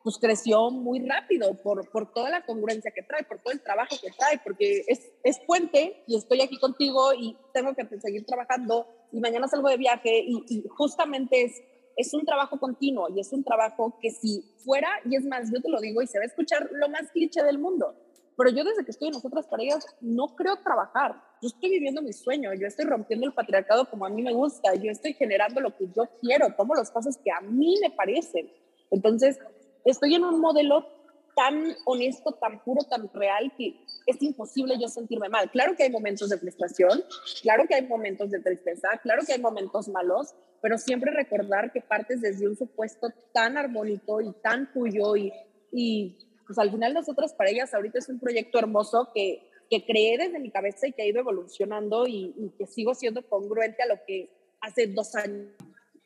pues 0.03 0.19
creció 0.19 0.69
muy 0.69 0.99
rápido 0.99 1.55
por, 1.63 1.89
por 1.89 2.13
toda 2.13 2.29
la 2.29 2.45
congruencia 2.45 2.91
que 2.91 3.01
trae, 3.01 3.23
por 3.23 3.39
todo 3.39 3.53
el 3.53 3.61
trabajo 3.63 3.95
que 3.99 4.11
trae, 4.11 4.39
porque 4.43 4.83
es, 4.85 5.11
es 5.23 5.39
puente 5.39 6.03
y 6.05 6.15
estoy 6.15 6.41
aquí 6.41 6.59
contigo 6.59 7.11
y 7.15 7.35
tengo 7.55 7.73
que 7.73 7.87
seguir 7.99 8.23
trabajando 8.23 8.85
y 9.11 9.19
mañana 9.19 9.47
salgo 9.47 9.69
de 9.69 9.77
viaje 9.77 10.23
y, 10.27 10.43
y 10.47 10.67
justamente 10.67 11.41
es 11.41 11.63
es 11.95 12.13
un 12.13 12.25
trabajo 12.25 12.59
continuo 12.59 13.07
y 13.09 13.19
es 13.19 13.31
un 13.33 13.43
trabajo 13.43 13.97
que 14.01 14.11
si 14.11 14.41
fuera, 14.63 14.89
y 15.05 15.15
es 15.15 15.25
más, 15.25 15.51
yo 15.51 15.61
te 15.61 15.69
lo 15.69 15.79
digo 15.79 16.01
y 16.01 16.07
se 16.07 16.17
va 16.17 16.23
a 16.23 16.27
escuchar 16.27 16.69
lo 16.71 16.89
más 16.89 17.11
cliché 17.11 17.43
del 17.43 17.59
mundo, 17.59 17.95
pero 18.37 18.49
yo 18.49 18.63
desde 18.63 18.83
que 18.83 18.91
estoy 18.91 19.09
en 19.09 19.13
nosotras 19.13 19.47
parejas 19.47 19.85
no 19.99 20.35
creo 20.35 20.57
trabajar. 20.57 21.21
Yo 21.41 21.47
estoy 21.47 21.69
viviendo 21.69 22.01
mi 22.01 22.13
sueño, 22.13 22.53
yo 22.53 22.67
estoy 22.67 22.85
rompiendo 22.85 23.27
el 23.27 23.33
patriarcado 23.33 23.89
como 23.89 24.05
a 24.05 24.09
mí 24.09 24.21
me 24.21 24.33
gusta, 24.33 24.73
yo 24.75 24.91
estoy 24.91 25.13
generando 25.13 25.59
lo 25.59 25.75
que 25.75 25.87
yo 25.95 26.07
quiero, 26.19 26.53
tomo 26.55 26.75
los 26.75 26.91
pasos 26.91 27.17
que 27.17 27.31
a 27.31 27.41
mí 27.41 27.75
me 27.81 27.91
parecen. 27.91 28.51
Entonces, 28.89 29.39
estoy 29.85 30.15
en 30.15 30.23
un 30.23 30.39
modelo 30.39 30.87
tan 31.35 31.75
honesto, 31.85 32.33
tan 32.33 32.63
puro, 32.63 32.83
tan 32.83 33.09
real 33.13 33.51
que 33.57 33.75
es 34.05 34.21
imposible 34.21 34.75
yo 34.79 34.87
sentirme 34.87 35.29
mal. 35.29 35.49
Claro 35.51 35.75
que 35.75 35.83
hay 35.83 35.89
momentos 35.89 36.29
de 36.29 36.37
frustración, 36.37 37.03
claro 37.41 37.65
que 37.67 37.75
hay 37.75 37.87
momentos 37.87 38.31
de 38.31 38.39
tristeza, 38.39 38.89
claro 39.01 39.23
que 39.25 39.33
hay 39.33 39.39
momentos 39.39 39.87
malos, 39.87 40.33
pero 40.61 40.77
siempre 40.77 41.11
recordar 41.11 41.71
que 41.71 41.81
partes 41.81 42.21
desde 42.21 42.47
un 42.47 42.55
supuesto 42.55 43.09
tan 43.33 43.57
armónico 43.57 44.21
y 44.21 44.31
tan 44.43 44.71
tuyo 44.73 45.15
y, 45.15 45.31
y 45.71 46.17
pues 46.45 46.57
al 46.59 46.71
final 46.71 46.93
nosotros 46.93 47.33
para 47.33 47.49
ellas 47.49 47.73
ahorita 47.73 47.99
es 47.99 48.09
un 48.09 48.19
proyecto 48.19 48.59
hermoso 48.59 49.09
que, 49.13 49.49
que 49.69 49.85
creé 49.85 50.17
desde 50.17 50.39
mi 50.39 50.51
cabeza 50.51 50.87
y 50.87 50.93
que 50.93 51.01
ha 51.01 51.07
ido 51.07 51.19
evolucionando 51.19 52.07
y, 52.07 52.33
y 52.37 52.49
que 52.57 52.67
sigo 52.67 52.93
siendo 52.93 53.27
congruente 53.27 53.83
a 53.83 53.87
lo 53.87 53.95
que 54.05 54.29
hace 54.61 54.87
dos 54.87 55.15
años 55.15 55.47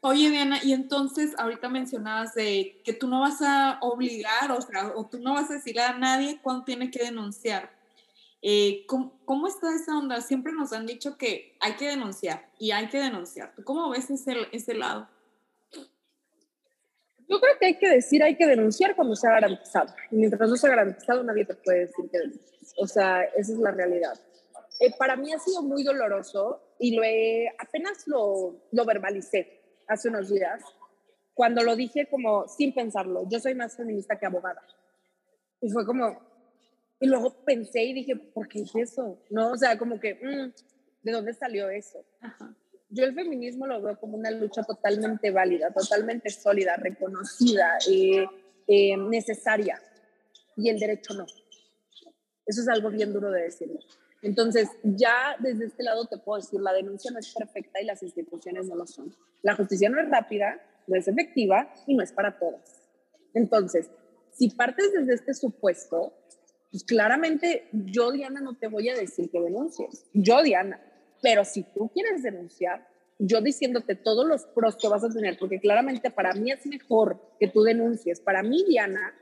Oye, 0.07 0.29
Diana, 0.29 0.59
y 0.63 0.71
entonces 0.71 1.33
ahorita 1.35 1.67
mencionabas 1.67 2.35
de 2.35 2.79
que 2.85 2.93
tú 2.93 3.07
no 3.07 3.21
vas 3.21 3.41
a 3.41 3.79
obligar, 3.81 4.51
o 4.51 4.61
sea, 4.61 4.93
o 4.95 5.07
tú 5.07 5.17
no 5.17 5.33
vas 5.33 5.49
a 5.49 5.55
decirle 5.55 5.81
a 5.81 5.97
nadie 5.97 6.39
cuándo 6.43 6.63
tiene 6.63 6.91
que 6.91 7.05
denunciar. 7.05 7.71
Eh, 8.43 8.85
¿cómo, 8.85 9.47
está 9.47 9.73
esa 9.73 9.97
onda? 9.97 10.21
Siempre 10.21 10.53
nos 10.53 10.73
han 10.73 10.85
dicho 10.85 11.17
que 11.17 11.57
hay 11.59 11.73
que 11.73 11.87
denunciar 11.87 12.47
y 12.59 12.69
hay 12.69 12.87
que 12.87 12.99
denunciar. 12.99 13.55
¿Tú 13.55 13.63
cómo 13.63 13.89
ves 13.89 14.11
ese, 14.11 14.35
ese 14.51 14.75
lado? 14.75 15.09
Yo 17.27 17.39
creo 17.39 17.57
que 17.59 17.65
hay 17.65 17.79
que 17.79 17.89
decir, 17.89 18.21
hay 18.21 18.37
que 18.37 18.45
denunciar 18.45 18.95
cuando 18.95 19.15
sea 19.15 19.31
garantizado. 19.31 19.91
Y 20.11 20.17
mientras 20.17 20.47
no 20.47 20.55
sea 20.55 20.69
garantizado, 20.69 21.23
nadie 21.23 21.45
te 21.45 21.55
puede 21.55 21.79
decir 21.79 22.07
que 22.11 22.19
denuncies. 22.19 22.75
O 22.77 22.85
sea, 22.85 23.23
esa 23.23 23.53
es 23.53 23.57
la 23.57 23.71
realidad. 23.71 24.13
Eh, 24.79 24.93
para 24.99 25.15
mí 25.15 25.33
ha 25.33 25.39
sido 25.39 25.63
muy 25.63 25.81
doloroso 25.83 26.61
y 26.77 26.95
lo 26.95 27.03
he, 27.03 27.47
apenas 27.57 28.07
lo, 28.07 28.67
lo 28.71 28.85
verbalicé 28.85 29.64
hace 29.87 30.09
unos 30.09 30.29
días, 30.29 30.63
cuando 31.33 31.63
lo 31.63 31.75
dije 31.75 32.07
como 32.09 32.47
sin 32.47 32.73
pensarlo, 32.73 33.27
yo 33.29 33.39
soy 33.39 33.55
más 33.55 33.75
feminista 33.75 34.17
que 34.17 34.25
abogada. 34.25 34.61
Y 35.61 35.69
fue 35.69 35.85
como, 35.85 36.19
y 36.99 37.07
luego 37.07 37.43
pensé 37.43 37.83
y 37.83 37.93
dije, 37.93 38.15
¿por 38.15 38.47
qué 38.47 38.61
es 38.61 38.75
eso? 38.75 39.19
No, 39.29 39.51
o 39.51 39.57
sea, 39.57 39.77
como 39.77 39.99
que, 39.99 40.15
mm, 40.15 40.53
¿de 41.03 41.11
dónde 41.11 41.33
salió 41.33 41.69
eso? 41.69 42.05
Yo 42.89 43.03
el 43.03 43.13
feminismo 43.13 43.67
lo 43.67 43.81
veo 43.81 43.99
como 43.99 44.17
una 44.17 44.31
lucha 44.31 44.63
totalmente 44.63 45.31
válida, 45.31 45.73
totalmente 45.73 46.29
sólida, 46.29 46.77
reconocida, 46.77 47.77
eh, 47.89 48.25
eh, 48.67 48.95
necesaria. 48.95 49.81
Y 50.55 50.69
el 50.69 50.79
derecho 50.79 51.13
no. 51.13 51.25
Eso 52.45 52.61
es 52.61 52.67
algo 52.69 52.89
bien 52.89 53.11
duro 53.11 53.31
de 53.31 53.43
decirlo. 53.43 53.79
Entonces, 54.25 54.69
ya 54.81 55.35
desde 55.37 55.65
este 55.65 55.83
lado 55.83 56.07
te 56.07 56.17
puedo 56.17 56.41
decir, 56.41 56.59
la 56.59 56.73
denuncia 56.73 57.11
no 57.11 57.19
es 57.19 57.31
perfecta 57.31 57.79
y 57.79 57.85
las 57.85 58.01
instituciones 58.01 58.65
no 58.65 58.75
lo 58.75 58.87
son. 58.87 59.15
La 59.43 59.55
justicia 59.55 59.87
no 59.87 60.01
es 60.01 60.09
rápida, 60.09 60.59
no 60.87 60.95
es 60.95 61.07
efectiva 61.07 61.71
y 61.85 61.93
no 61.93 62.01
es 62.01 62.11
para 62.11 62.39
todas. 62.39 62.81
Entonces, 63.35 63.91
si 64.31 64.49
partes 64.49 64.93
desde 64.93 65.13
este 65.13 65.35
supuesto, 65.35 66.11
pues 66.71 66.83
claramente 66.83 67.69
yo, 67.71 68.11
Diana, 68.11 68.41
no 68.41 68.57
te 68.57 68.67
voy 68.67 68.89
a 68.89 68.95
decir 68.95 69.29
que 69.29 69.39
denuncies. 69.39 70.07
Yo, 70.11 70.41
Diana. 70.41 70.81
Pero 71.21 71.45
si 71.45 71.61
tú 71.61 71.91
quieres 71.93 72.23
denunciar, 72.23 72.87
yo 73.19 73.41
diciéndote 73.41 73.93
todos 73.93 74.25
los 74.25 74.45
pros 74.47 74.75
que 74.75 74.87
vas 74.87 75.03
a 75.03 75.09
tener, 75.09 75.37
porque 75.37 75.59
claramente 75.59 76.09
para 76.09 76.33
mí 76.33 76.51
es 76.51 76.65
mejor 76.65 77.21
que 77.39 77.47
tú 77.47 77.61
denuncies. 77.61 78.21
Para 78.21 78.41
mí, 78.41 78.65
Diana, 78.67 79.13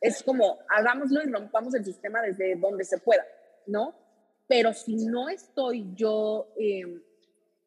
es 0.00 0.22
como 0.22 0.60
hagámoslo 0.74 1.22
y 1.22 1.30
rompamos 1.30 1.74
el 1.74 1.84
sistema 1.84 2.22
desde 2.22 2.56
donde 2.56 2.84
se 2.84 2.96
pueda, 2.96 3.26
¿no? 3.66 4.05
Pero 4.48 4.72
si 4.72 4.96
no 4.96 5.28
estoy 5.28 5.86
yo, 5.94 6.48
em, 6.56 7.02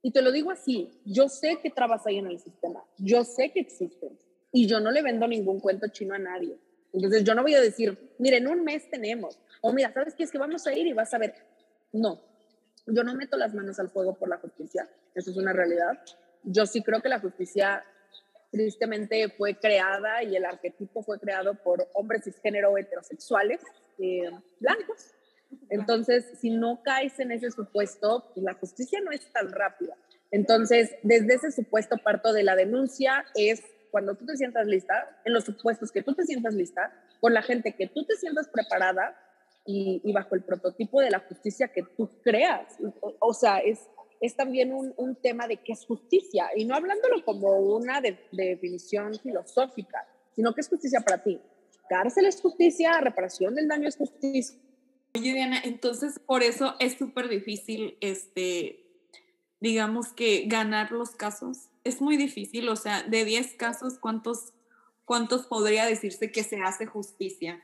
y 0.02 0.12
te 0.12 0.22
lo 0.22 0.32
digo 0.32 0.52
así, 0.52 0.90
yo 1.06 1.28
sé 1.28 1.60
que 1.62 1.70
trabas 1.70 2.06
ahí 2.08 2.18
en 2.18 2.28
el 2.28 2.40
sistema, 2.40 2.84
yo 2.98 3.24
sé 3.24 3.52
que 3.52 3.60
existen 3.60 4.18
y 4.52 4.66
yo 4.66 4.80
no 4.80 4.92
le 4.92 5.02
vendo 5.02 5.28
ningún 5.28 5.60
cuento 5.60 5.88
chino 5.90 6.16
a 6.16 6.20
nadie. 6.20 6.58
Entonces 6.94 7.24
yo 7.24 7.36
no 7.36 7.44
voy 7.44 7.54
a 7.54 7.62
decir, 7.62 7.98
mire, 8.18 8.38
en 8.38 8.48
un 8.48 8.64
mes 8.64 8.90
tenemos, 8.90 9.38
o 9.62 9.74
mira, 9.74 9.94
¿sabes 9.94 10.16
qué? 10.16 10.24
Es 10.24 10.32
que 10.32 10.38
vamos 10.38 10.66
a 10.66 10.74
ir 10.74 10.88
y 10.88 10.94
vas 10.94 11.14
a 11.14 11.18
ver. 11.18 11.36
No, 11.92 12.20
yo 12.88 13.04
no 13.04 13.14
meto 13.14 13.38
las 13.38 13.54
manos 13.54 13.80
al 13.80 13.90
fuego 13.90 14.14
por 14.16 14.30
la 14.30 14.38
justicia, 14.38 14.90
eso 15.14 15.32
es 15.32 15.38
una 15.38 15.54
realidad. 15.54 16.00
Yo 16.44 16.66
sí 16.66 16.82
creo 16.82 17.02
que 17.02 17.10
la 17.10 17.20
justicia 17.20 17.84
tristemente 18.52 19.30
fue 19.30 19.56
creada 19.60 20.24
y 20.24 20.36
el 20.36 20.46
arquetipo 20.46 21.04
fue 21.04 21.20
creado 21.20 21.56
por 21.56 21.88
hombres 21.94 22.24
cisgénero 22.24 22.78
heterosexuales 22.78 23.62
eh, 24.00 24.32
blancos. 24.60 25.14
Entonces, 25.70 26.26
si 26.40 26.50
no 26.50 26.82
caes 26.84 27.20
en 27.20 27.32
ese 27.32 27.52
supuesto, 27.52 28.32
pues 28.34 28.44
la 28.44 28.54
justicia 28.54 29.00
no 29.02 29.12
es 29.12 29.32
tan 29.32 29.52
rápida. 29.52 29.96
Entonces, 30.32 30.96
desde 31.04 31.36
ese 31.36 31.52
supuesto 31.52 31.98
parto 31.98 32.34
de 32.34 32.44
la 32.44 32.56
denuncia 32.56 33.26
es 33.36 33.64
cuando 33.92 34.16
tú 34.16 34.26
te 34.26 34.38
sientas 34.38 34.68
lista, 34.68 34.94
en 35.26 35.34
los 35.34 35.46
supuestos 35.46 35.92
que 35.92 36.04
tú 36.04 36.14
te 36.14 36.26
sientas 36.26 36.54
lista, 36.54 36.94
con 37.20 37.34
la 37.34 37.42
gente 37.42 37.76
que 37.76 37.88
tú 37.88 38.06
te 38.06 38.16
sientas 38.16 38.48
preparada 38.48 39.18
y, 39.66 40.12
bajo 40.14 40.36
el 40.36 40.44
prototipo 40.44 41.02
de 41.02 41.12
la 41.12 41.20
justicia 41.20 41.68
que 41.68 41.84
tú 41.98 42.10
creas. 42.24 42.78
O, 43.20 43.34
sea, 43.34 43.60
es 43.60 43.80
es 44.22 44.36
también 44.36 44.74
un, 44.74 45.16
tema 45.16 45.48
de 45.48 45.58
qué 45.58 45.72
es 45.72 45.86
justicia, 45.86 46.48
y 46.56 46.66
no 46.66 46.76
hablándolo 46.76 47.24
como 47.24 47.58
una 47.58 48.02
de, 48.02 48.20
de 48.32 48.50
definición 48.50 49.18
filosófica, 49.18 50.06
sino 50.36 50.54
que 50.54 50.62
es 50.62 50.68
justicia 50.68 51.00
para 51.02 51.24
ti. 51.24 51.40
Cárcel 51.88 52.26
es 52.26 52.42
justicia, 52.42 53.00
reparación 53.00 53.56
del 53.56 53.68
daño 53.68 53.88
es 53.88 53.96
justicia. 53.96 54.60
Oye, 55.16 55.34
Diana, 55.34 55.60
entonces 55.64 56.20
por 56.20 56.44
eso 56.44 56.76
es 56.80 56.94
súper 56.94 57.30
difícil, 57.30 57.98
este, 58.02 58.86
digamos 59.60 60.14
que 60.14 60.46
ganar 60.48 60.92
los 60.92 61.12
casos. 61.12 61.70
Es 61.84 62.02
muy 62.02 62.18
difícil, 62.18 62.70
o 62.70 62.76
sea, 62.76 63.04
de 63.04 63.26
10 63.26 63.56
casos, 63.56 63.98
¿cuántos, 64.00 64.54
¿cuántos 65.06 65.46
podría 65.46 65.86
decirse 65.86 66.32
que 66.32 66.44
se 66.44 66.58
hace 66.58 66.86
justicia? 66.86 67.64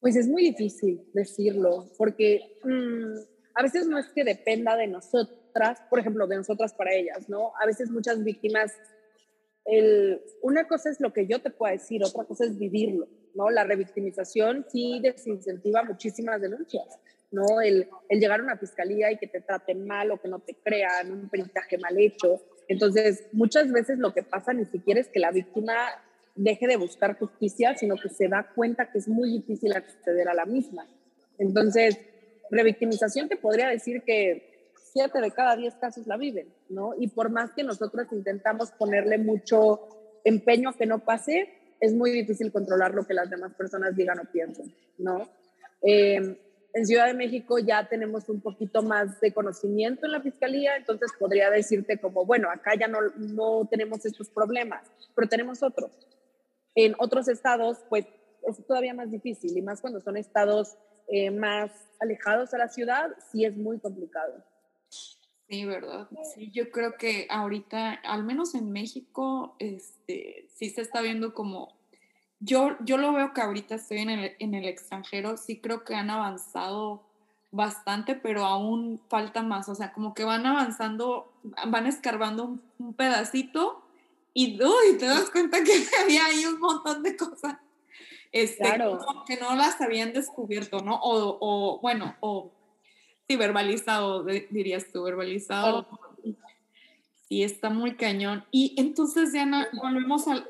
Pues 0.00 0.16
es 0.16 0.28
muy 0.28 0.42
difícil 0.44 1.02
decirlo, 1.12 1.86
porque... 1.96 2.58
Mmm, 2.64 3.38
a 3.58 3.62
veces 3.62 3.88
no 3.88 3.98
es 3.98 4.06
que 4.10 4.22
dependa 4.22 4.76
de 4.76 4.86
nosotras, 4.86 5.82
por 5.90 5.98
ejemplo, 5.98 6.28
de 6.28 6.36
nosotras 6.36 6.72
para 6.74 6.94
ellas, 6.94 7.28
¿no? 7.28 7.50
A 7.60 7.66
veces 7.66 7.90
muchas 7.90 8.22
víctimas, 8.22 8.72
el, 9.64 10.22
una 10.42 10.68
cosa 10.68 10.90
es 10.90 11.00
lo 11.00 11.12
que 11.12 11.26
yo 11.26 11.42
te 11.42 11.50
puedo 11.50 11.72
decir, 11.72 12.04
otra 12.04 12.22
cosa 12.22 12.44
es 12.44 12.56
vivirlo, 12.56 13.08
¿no? 13.34 13.50
La 13.50 13.64
revictimización 13.64 14.66
sí 14.70 15.00
desincentiva 15.02 15.82
muchísimas 15.82 16.40
denuncias, 16.40 16.86
¿no? 17.30 17.60
El, 17.60 17.88
el 18.08 18.20
llegar 18.20 18.40
a 18.40 18.42
una 18.42 18.56
fiscalía 18.56 19.10
y 19.12 19.18
que 19.18 19.26
te 19.26 19.40
traten 19.40 19.86
mal 19.86 20.10
o 20.10 20.20
que 20.20 20.28
no 20.28 20.40
te 20.40 20.54
crean, 20.54 21.12
un 21.12 21.28
peritaje 21.28 21.78
mal 21.78 21.98
hecho. 21.98 22.42
Entonces, 22.68 23.26
muchas 23.32 23.70
veces 23.72 23.98
lo 23.98 24.12
que 24.12 24.22
pasa 24.22 24.52
ni 24.52 24.64
siquiera 24.64 25.00
es 25.00 25.08
que 25.08 25.20
la 25.20 25.30
víctima 25.30 25.74
deje 26.34 26.66
de 26.66 26.76
buscar 26.76 27.18
justicia, 27.18 27.76
sino 27.76 27.96
que 27.96 28.08
se 28.08 28.28
da 28.28 28.50
cuenta 28.54 28.90
que 28.90 28.98
es 28.98 29.08
muy 29.08 29.30
difícil 29.30 29.72
acceder 29.72 30.28
a 30.28 30.34
la 30.34 30.46
misma. 30.46 30.86
Entonces, 31.38 31.98
revictimización 32.50 33.28
te 33.28 33.36
podría 33.36 33.68
decir 33.68 34.02
que 34.02 34.72
siete 34.92 35.20
de 35.20 35.30
cada 35.32 35.56
diez 35.56 35.74
casos 35.74 36.06
la 36.06 36.16
viven, 36.16 36.48
¿no? 36.68 36.94
Y 36.98 37.08
por 37.08 37.30
más 37.30 37.50
que 37.52 37.62
nosotros 37.62 38.06
intentamos 38.12 38.70
ponerle 38.72 39.18
mucho 39.18 39.80
empeño 40.24 40.70
a 40.70 40.76
que 40.76 40.86
no 40.86 41.04
pase, 41.04 41.48
es 41.80 41.94
muy 41.94 42.10
difícil 42.10 42.52
controlar 42.52 42.94
lo 42.94 43.04
que 43.04 43.14
las 43.14 43.30
demás 43.30 43.54
personas 43.54 43.94
digan 43.96 44.18
o 44.18 44.30
piensen, 44.30 44.74
¿no? 44.98 45.28
Eh, 45.82 46.38
en 46.74 46.86
Ciudad 46.86 47.06
de 47.06 47.14
México 47.14 47.58
ya 47.58 47.88
tenemos 47.88 48.28
un 48.28 48.40
poquito 48.40 48.82
más 48.82 49.20
de 49.20 49.32
conocimiento 49.32 50.06
en 50.06 50.12
la 50.12 50.20
fiscalía, 50.20 50.76
entonces 50.76 51.10
podría 51.18 51.50
decirte 51.50 51.98
como, 51.98 52.24
bueno, 52.24 52.50
acá 52.50 52.72
ya 52.78 52.88
no, 52.88 52.98
no 53.16 53.66
tenemos 53.70 54.04
estos 54.04 54.28
problemas, 54.28 54.86
pero 55.14 55.28
tenemos 55.28 55.62
otros. 55.62 55.90
En 56.74 56.94
otros 56.98 57.28
estados, 57.28 57.78
pues 57.88 58.06
es 58.46 58.64
todavía 58.66 58.94
más 58.94 59.10
difícil, 59.10 59.56
y 59.56 59.62
más 59.62 59.80
cuando 59.80 60.00
son 60.00 60.16
estados 60.16 60.76
eh, 61.08 61.30
más 61.30 61.72
alejados 62.00 62.52
a 62.54 62.58
la 62.58 62.68
ciudad, 62.68 63.10
sí 63.32 63.44
es 63.44 63.56
muy 63.56 63.78
complicado. 63.80 64.44
Sí, 65.48 65.64
¿verdad? 65.64 66.08
Sí, 66.34 66.50
yo 66.52 66.70
creo 66.70 66.96
que 66.98 67.26
ahorita, 67.30 67.94
al 68.04 68.22
menos 68.22 68.54
en 68.54 68.70
México, 68.70 69.56
este, 69.58 70.46
sí 70.54 70.68
se 70.68 70.82
está 70.82 71.00
viendo 71.00 71.32
como, 71.32 71.74
yo, 72.40 72.76
yo 72.84 72.98
lo 72.98 73.12
veo 73.12 73.32
que 73.32 73.40
ahorita 73.40 73.76
estoy 73.76 73.98
en 73.98 74.10
el, 74.10 74.36
en 74.38 74.54
el 74.54 74.66
extranjero, 74.66 75.38
sí 75.38 75.58
creo 75.58 75.84
que 75.84 75.94
han 75.94 76.10
avanzado 76.10 77.02
bastante, 77.50 78.14
pero 78.14 78.44
aún 78.44 79.00
falta 79.08 79.42
más, 79.42 79.70
o 79.70 79.74
sea, 79.74 79.92
como 79.94 80.12
que 80.12 80.24
van 80.24 80.44
avanzando, 80.44 81.32
van 81.68 81.86
escarbando 81.86 82.58
un, 82.78 82.94
pedacito 82.94 83.82
y, 84.34 84.62
uy, 84.62 84.98
te 84.98 85.06
das 85.06 85.30
cuenta 85.30 85.64
que 85.64 85.72
había 86.04 86.26
ahí 86.26 86.44
un 86.44 86.60
montón 86.60 87.02
de 87.02 87.16
cosas 87.16 87.56
este, 88.32 88.64
claro. 88.64 89.24
que 89.26 89.38
no 89.38 89.54
las 89.54 89.80
habían 89.80 90.12
descubierto, 90.12 90.80
¿no? 90.80 90.96
O, 90.96 91.38
o 91.40 91.80
bueno, 91.80 92.16
o 92.20 92.52
sí, 93.28 93.36
verbalizado, 93.36 94.24
dirías 94.24 94.86
tú, 94.92 95.02
verbalizado. 95.02 95.86
Sí, 97.28 97.42
está 97.42 97.68
muy 97.68 97.94
cañón. 97.94 98.44
Y 98.50 98.74
entonces, 98.78 99.32
Diana, 99.32 99.68
volvemos 99.74 100.26
al, 100.28 100.46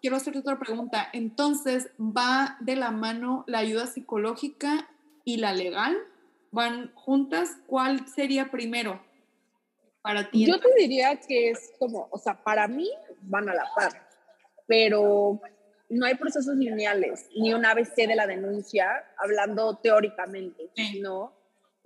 quiero 0.00 0.16
hacerte 0.16 0.40
otra 0.40 0.58
pregunta. 0.58 1.08
Entonces, 1.12 1.90
¿va 1.98 2.56
de 2.60 2.76
la 2.76 2.90
mano 2.90 3.44
la 3.46 3.58
ayuda 3.58 3.86
psicológica 3.86 4.88
y 5.24 5.36
la 5.36 5.52
legal? 5.52 5.96
¿Van 6.50 6.92
juntas? 6.94 7.58
¿Cuál 7.66 8.08
sería 8.08 8.50
primero 8.50 9.00
para 10.02 10.30
ti? 10.30 10.46
Yo 10.46 10.58
te 10.58 10.74
diría 10.76 11.20
que 11.20 11.50
es 11.50 11.72
como, 11.78 12.08
o 12.10 12.18
sea, 12.18 12.42
para 12.42 12.66
mí 12.66 12.90
van 13.22 13.48
a 13.48 13.54
la 13.54 13.64
par, 13.74 14.08
pero 14.66 15.40
no 15.88 16.06
hay 16.06 16.16
procesos 16.16 16.56
lineales, 16.56 17.28
ni 17.36 17.54
un 17.54 17.64
ABC 17.64 17.94
de 17.94 18.16
la 18.16 18.26
denuncia, 18.26 19.04
hablando 19.18 19.76
teóricamente, 19.76 20.70
¿no? 21.00 21.32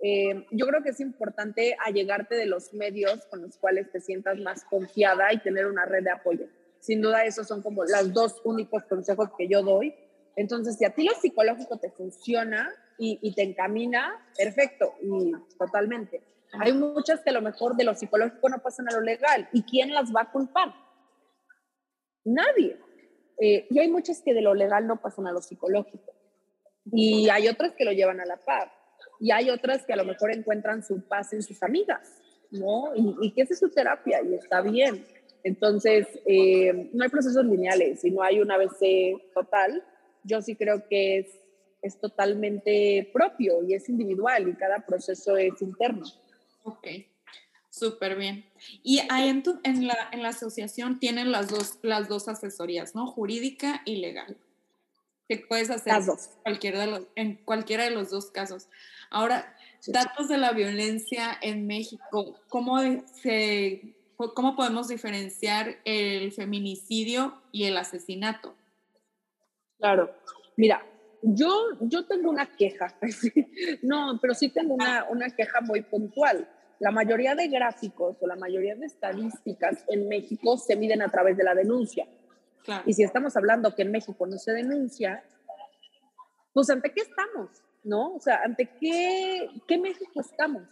Eh, 0.03 0.47
yo 0.51 0.65
creo 0.67 0.81
que 0.81 0.89
es 0.89 0.99
importante 0.99 1.77
allegarte 1.85 2.35
de 2.35 2.47
los 2.47 2.73
medios 2.73 3.25
con 3.27 3.41
los 3.41 3.57
cuales 3.57 3.91
te 3.91 4.01
sientas 4.01 4.39
más 4.39 4.63
confiada 4.65 5.31
y 5.31 5.39
tener 5.39 5.67
una 5.67 5.85
red 5.85 6.03
de 6.03 6.11
apoyo. 6.11 6.47
Sin 6.79 7.01
duda, 7.01 7.25
esos 7.25 7.47
son 7.47 7.61
como 7.61 7.83
los 7.83 8.13
dos 8.13 8.41
únicos 8.43 8.83
consejos 8.85 9.29
que 9.37 9.47
yo 9.47 9.61
doy. 9.61 9.93
Entonces, 10.35 10.77
si 10.77 10.85
a 10.85 10.95
ti 10.95 11.03
lo 11.03 11.13
psicológico 11.13 11.77
te 11.77 11.91
funciona 11.91 12.73
y, 12.97 13.19
y 13.21 13.35
te 13.35 13.43
encamina, 13.43 14.27
perfecto, 14.35 14.95
y 15.01 15.31
totalmente. 15.57 16.21
Hay 16.59 16.73
muchas 16.73 17.21
que 17.21 17.29
a 17.29 17.33
lo 17.33 17.41
mejor 17.41 17.75
de 17.75 17.83
lo 17.83 17.93
psicológico 17.93 18.49
no 18.49 18.59
pasan 18.59 18.89
a 18.89 18.93
lo 18.93 19.01
legal. 19.01 19.47
¿Y 19.53 19.63
quién 19.63 19.93
las 19.93 20.13
va 20.13 20.21
a 20.21 20.31
culpar? 20.31 20.73
Nadie. 22.23 22.77
Eh, 23.39 23.67
y 23.69 23.79
hay 23.79 23.89
muchas 23.89 24.21
que 24.21 24.33
de 24.33 24.41
lo 24.41 24.53
legal 24.53 24.85
no 24.85 25.01
pasan 25.01 25.27
a 25.27 25.31
lo 25.31 25.41
psicológico. 25.41 26.13
Y 26.91 27.29
hay 27.29 27.47
otras 27.47 27.73
que 27.73 27.85
lo 27.85 27.91
llevan 27.91 28.19
a 28.19 28.25
la 28.25 28.37
par. 28.37 28.71
Y 29.21 29.29
hay 29.29 29.51
otras 29.51 29.85
que 29.85 29.93
a 29.93 29.95
lo 29.95 30.03
mejor 30.03 30.33
encuentran 30.33 30.83
su 30.83 31.01
paz 31.01 31.31
en 31.31 31.43
sus 31.43 31.61
amigas, 31.61 32.17
¿no? 32.49 32.91
Y, 32.95 33.31
que 33.31 33.43
esa 33.43 33.53
es 33.53 33.59
su 33.59 33.69
terapia 33.69 34.19
y 34.23 34.33
está 34.33 34.61
bien. 34.61 35.05
Entonces, 35.43 36.07
eh, 36.25 36.89
no 36.91 37.03
hay 37.03 37.09
procesos 37.09 37.45
lineales 37.45 38.03
y 38.03 38.09
no 38.09 38.23
hay 38.23 38.41
un 38.41 38.51
ABC 38.51 39.21
total. 39.33 39.83
Yo 40.23 40.41
sí 40.41 40.55
creo 40.55 40.87
que 40.87 41.19
es, 41.19 41.27
es 41.83 41.99
totalmente 41.99 43.11
propio 43.13 43.63
y 43.63 43.75
es 43.75 43.87
individual 43.89 44.49
y 44.49 44.55
cada 44.55 44.83
proceso 44.83 45.37
es 45.37 45.61
interno. 45.61 46.05
Ok. 46.63 46.87
Súper 47.69 48.17
bien. 48.17 48.45
Y 48.83 49.01
ahí 49.09 49.29
en, 49.29 49.43
en, 49.63 49.87
la, 49.87 50.09
en 50.11 50.23
la 50.23 50.29
asociación 50.29 50.99
tienen 50.99 51.31
las 51.31 51.47
dos, 51.49 51.77
las 51.83 52.09
dos 52.09 52.27
asesorías, 52.27 52.95
¿no? 52.95 53.05
Jurídica 53.05 53.83
y 53.85 53.97
legal. 53.97 54.35
Que 55.31 55.45
puedes 55.47 55.69
hacer 55.69 55.93
Cualquiera 56.43 56.81
de 56.81 56.87
los, 56.87 57.01
en 57.15 57.35
cualquiera 57.45 57.85
de 57.85 57.91
los 57.91 58.09
dos 58.09 58.31
casos. 58.31 58.67
Ahora, 59.09 59.55
datos 59.87 60.27
de 60.27 60.37
la 60.37 60.51
violencia 60.51 61.37
en 61.41 61.67
México, 61.67 62.37
¿cómo, 62.49 62.81
se, 63.21 63.95
¿cómo 64.17 64.57
podemos 64.57 64.89
diferenciar 64.89 65.77
el 65.85 66.33
feminicidio 66.33 67.41
y 67.53 67.63
el 67.63 67.77
asesinato? 67.77 68.55
Claro, 69.77 70.13
mira, 70.57 70.85
yo, 71.21 71.49
yo 71.79 72.05
tengo 72.05 72.29
una 72.29 72.45
queja, 72.57 72.93
no, 73.83 74.19
pero 74.21 74.33
sí 74.33 74.49
tengo 74.49 74.73
una, 74.73 75.05
una 75.09 75.29
queja 75.29 75.61
muy 75.61 75.81
puntual 75.81 76.45
la 76.81 76.89
mayoría 76.89 77.35
de 77.35 77.47
gráficos 77.47 78.17
o 78.19 78.27
la 78.27 78.35
mayoría 78.35 78.75
de 78.75 78.87
estadísticas 78.87 79.85
en 79.87 80.09
México 80.09 80.57
se 80.57 80.75
miden 80.75 81.03
a 81.03 81.09
través 81.09 81.37
de 81.37 81.43
la 81.43 81.53
denuncia. 81.53 82.07
Y 82.85 82.93
si 82.93 83.03
estamos 83.03 83.35
hablando 83.35 83.73
que 83.75 83.83
en 83.83 83.91
México 83.91 84.25
no 84.27 84.37
se 84.37 84.51
denuncia, 84.51 85.23
pues 86.53 86.69
¿ante 86.69 86.91
qué 86.93 87.01
estamos? 87.01 87.49
¿No? 87.83 88.15
O 88.15 88.19
sea, 88.19 88.41
¿ante 88.43 88.69
qué, 88.79 89.49
qué 89.67 89.77
México 89.77 90.21
estamos? 90.21 90.63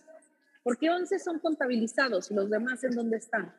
¿Por 0.63 0.77
qué 0.77 0.89
11 0.89 1.17
son 1.19 1.39
contabilizados 1.39 2.29
y 2.29 2.33
los 2.33 2.49
demás 2.49 2.83
en 2.83 2.91
dónde 2.91 3.17
están? 3.17 3.53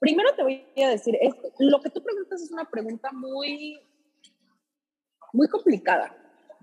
Primero 0.00 0.34
te 0.34 0.42
voy 0.42 0.64
a 0.84 0.90
decir 0.90 1.16
esto. 1.20 1.52
Lo 1.58 1.80
que 1.80 1.90
tú 1.90 2.02
preguntas 2.02 2.42
es 2.42 2.50
una 2.50 2.64
pregunta 2.64 3.10
muy, 3.12 3.80
muy 5.32 5.48
complicada, 5.48 6.16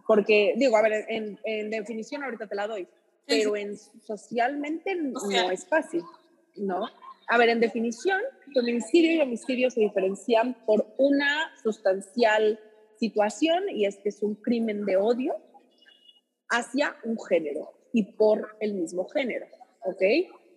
porque 0.08 0.54
digo, 0.58 0.76
a 0.78 0.82
ver, 0.82 1.06
en, 1.10 1.40
en 1.44 1.70
definición 1.70 2.24
ahorita 2.24 2.48
te 2.48 2.56
la 2.56 2.68
doy, 2.68 2.88
pero 3.26 3.56
en 3.56 3.78
socialmente 3.78 4.96
no 4.96 5.52
es 5.52 5.68
fácil, 5.68 6.04
¿no? 6.56 6.88
A 7.28 7.38
ver, 7.38 7.50
en 7.50 7.60
definición, 7.60 8.22
feminicidio 8.54 9.16
y 9.16 9.22
homicidio 9.22 9.70
se 9.70 9.82
diferencian 9.82 10.56
por 10.66 10.94
una 10.98 11.52
sustancial 11.62 12.60
situación 13.00 13.70
y 13.70 13.86
es 13.86 13.98
que 13.98 14.10
es 14.10 14.22
un 14.22 14.36
crimen 14.36 14.86
de 14.86 14.98
odio 14.98 15.36
hacia 16.50 16.96
un 17.04 17.18
género 17.28 17.72
y 17.92 18.14
por 18.14 18.56
el 18.60 18.74
mismo 18.74 19.08
género, 19.08 19.48
¿ok? 19.84 20.02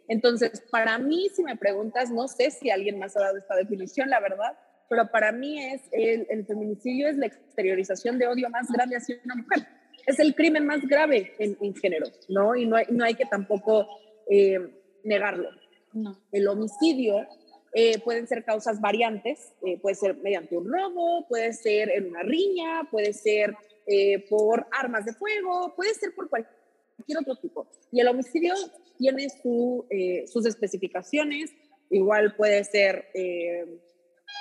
Entonces, 0.09 0.63
para 0.71 0.99
mí, 0.99 1.29
si 1.35 1.43
me 1.43 1.57
preguntas, 1.57 2.11
no 2.11 2.29
sé 2.29 2.51
si 2.51 2.71
alguien 2.71 2.99
más 2.99 3.17
ha 3.17 3.21
dado 3.21 3.39
esta 3.39 3.57
definición, 3.57 4.11
la 4.11 4.21
verdad, 4.21 4.59
pero 4.89 5.11
para 5.11 5.33
mí 5.33 5.63
es 5.63 5.83
el, 5.93 6.27
el 6.31 6.47
feminicidio 6.47 7.09
es 7.09 7.17
la 7.17 7.27
exteriorización 7.27 8.19
de 8.19 8.27
odio 8.27 8.49
más 8.49 8.69
grande 8.69 8.97
hacia 8.97 9.17
una 9.25 9.37
mujer. 9.37 9.67
Es 10.07 10.19
el 10.19 10.35
crimen 10.35 10.65
más 10.65 10.81
grave 10.87 11.35
en, 11.39 11.57
en 11.61 11.75
género, 11.75 12.07
¿no? 12.29 12.57
Y 12.57 12.67
no 12.67 12.77
hay, 12.77 12.87
no 12.91 13.05
hay 13.05 13.15
que 13.15 13.27
tampoco 13.27 13.87
eh, 14.31 14.59
negarlo. 15.05 15.51
No. 15.93 16.19
El 16.33 16.49
homicidio 16.49 17.27
eh, 17.75 17.99
pueden 18.01 18.27
ser 18.27 18.45
causas 18.45 18.81
variantes, 18.81 19.53
eh, 19.65 19.79
puede 19.79 19.95
ser 19.95 20.17
mediante 20.17 20.57
un 20.57 20.73
robo, 20.73 21.27
puede 21.29 21.53
ser 21.53 21.91
en 21.91 22.09
una 22.09 22.23
riña, 22.23 22.89
puede 22.91 23.13
ser 23.13 23.55
eh, 23.87 24.27
por 24.29 24.67
armas 24.73 25.05
de 25.05 25.13
fuego, 25.13 25.75
puede 25.77 25.95
ser 25.95 26.15
por 26.15 26.31
cualquier 26.31 27.19
otro 27.21 27.37
tipo. 27.37 27.69
Y 27.93 28.01
el 28.01 28.09
homicidio 28.09 28.55
tiene 28.97 29.29
su, 29.29 29.87
sus 30.27 30.47
especificaciones, 30.47 31.53
igual 31.91 32.35
puede 32.37 32.65
ser 32.65 33.07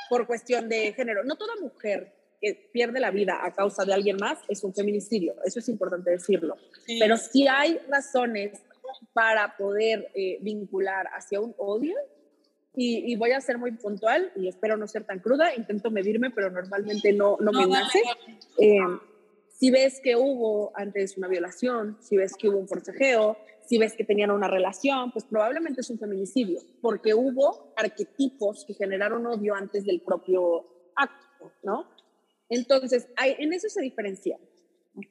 por 0.10 0.26
cuestión 0.26 0.68
de 0.68 0.94
género. 0.94 1.24
No 1.24 1.36
toda 1.36 1.54
mujer 1.62 2.14
que 2.42 2.70
pierde 2.72 3.00
la 3.00 3.12
vida 3.12 3.40
a 3.44 3.54
causa 3.54 3.86
de 3.86 3.94
alguien 3.94 4.18
más 4.20 4.40
es 4.48 4.64
un 4.64 4.74
feminicidio, 4.74 5.36
eso 5.46 5.60
es 5.60 5.70
importante 5.70 6.12
decirlo. 6.12 6.58
Pero 7.00 7.18
si 7.18 7.48
hay 7.48 7.80
razones 7.90 8.62
para 9.14 9.56
poder 9.58 10.12
vincular 10.42 11.08
hacia 11.14 11.40
un 11.40 11.54
odio, 11.58 11.96
y, 12.80 13.16
voy 13.16 13.32
a 13.32 13.42
ser 13.42 13.58
muy 13.58 13.72
puntual 13.72 14.32
y 14.36 14.48
espero 14.48 14.78
no 14.78 14.88
ser 14.88 15.04
tan 15.04 15.20
cruda, 15.20 15.56
intento 15.56 15.90
medirme, 15.90 16.30
pero 16.30 16.52
normalmente 16.52 17.12
no, 17.12 17.36
no, 17.40 17.52
me 17.52 17.66
nace. 17.66 18.04
Eh, 18.60 18.78
si 19.50 19.72
ves 19.72 20.00
que 20.04 20.16
hubo 20.16 20.72
antes 20.76 21.18
una 21.18 21.28
violación, 21.28 21.98
si 22.02 22.18
ves 22.18 22.36
que 22.38 22.50
hubo 22.50 22.60
un 22.60 22.68
forcejeo, 22.68 23.36
si 23.66 23.80
ves 23.80 23.96
que 23.96 24.04
tenían 24.04 24.30
una 24.30 24.48
relación, 24.48 25.12
pues 25.12 25.26
probablemente 25.26 25.82
es 25.82 25.90
un 25.90 25.98
feminicidio, 25.98 26.60
porque 26.80 27.16
hubo 27.16 27.74
arquetipos 27.76 28.64
que 28.66 28.76
generaron 28.76 29.26
odio 29.26 29.56
antes 29.56 29.84
del 29.84 30.02
propio 30.02 30.92
acto, 30.96 31.52
¿no? 31.64 31.90
Entonces, 32.48 33.08
hay, 33.16 33.38
en 33.40 33.54
eso 33.54 33.70
se 33.70 33.82
diferencia. 33.82 34.38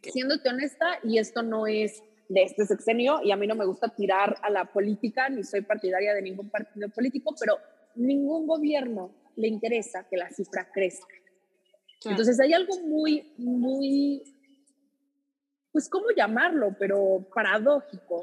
Siéndote 0.03 0.49
honesta, 0.49 1.01
y 1.03 1.19
esto 1.19 1.43
no 1.43 1.67
es 1.67 2.01
de 2.29 2.43
este 2.43 2.67
sexenio 2.67 3.21
y 3.23 3.31
a 3.31 3.37
mí 3.37 3.47
no 3.47 3.55
me 3.55 3.67
gusta 3.67 3.89
tirar 3.89 4.37
a 4.43 4.51
la 4.51 4.65
política, 4.65 5.29
ni 5.29 5.45
soy 5.45 5.63
partidaria 5.63 6.15
de 6.15 6.23
ningún 6.23 6.51
partido 6.51 6.89
político, 6.89 7.35
pero 7.39 7.59
ningún 7.95 8.47
gobierno 8.47 9.15
le 9.37 9.49
interesa 9.49 10.07
que 10.09 10.17
la 10.17 10.31
cifra 10.31 10.71
crezca. 10.73 11.15
Entonces 12.05 12.39
hay 12.41 12.53
algo 12.53 12.79
muy, 12.81 13.33
muy, 13.39 14.23
pues 15.73 15.89
cómo 15.89 16.07
llamarlo, 16.17 16.77
pero 16.79 17.27
paradójico, 17.35 18.21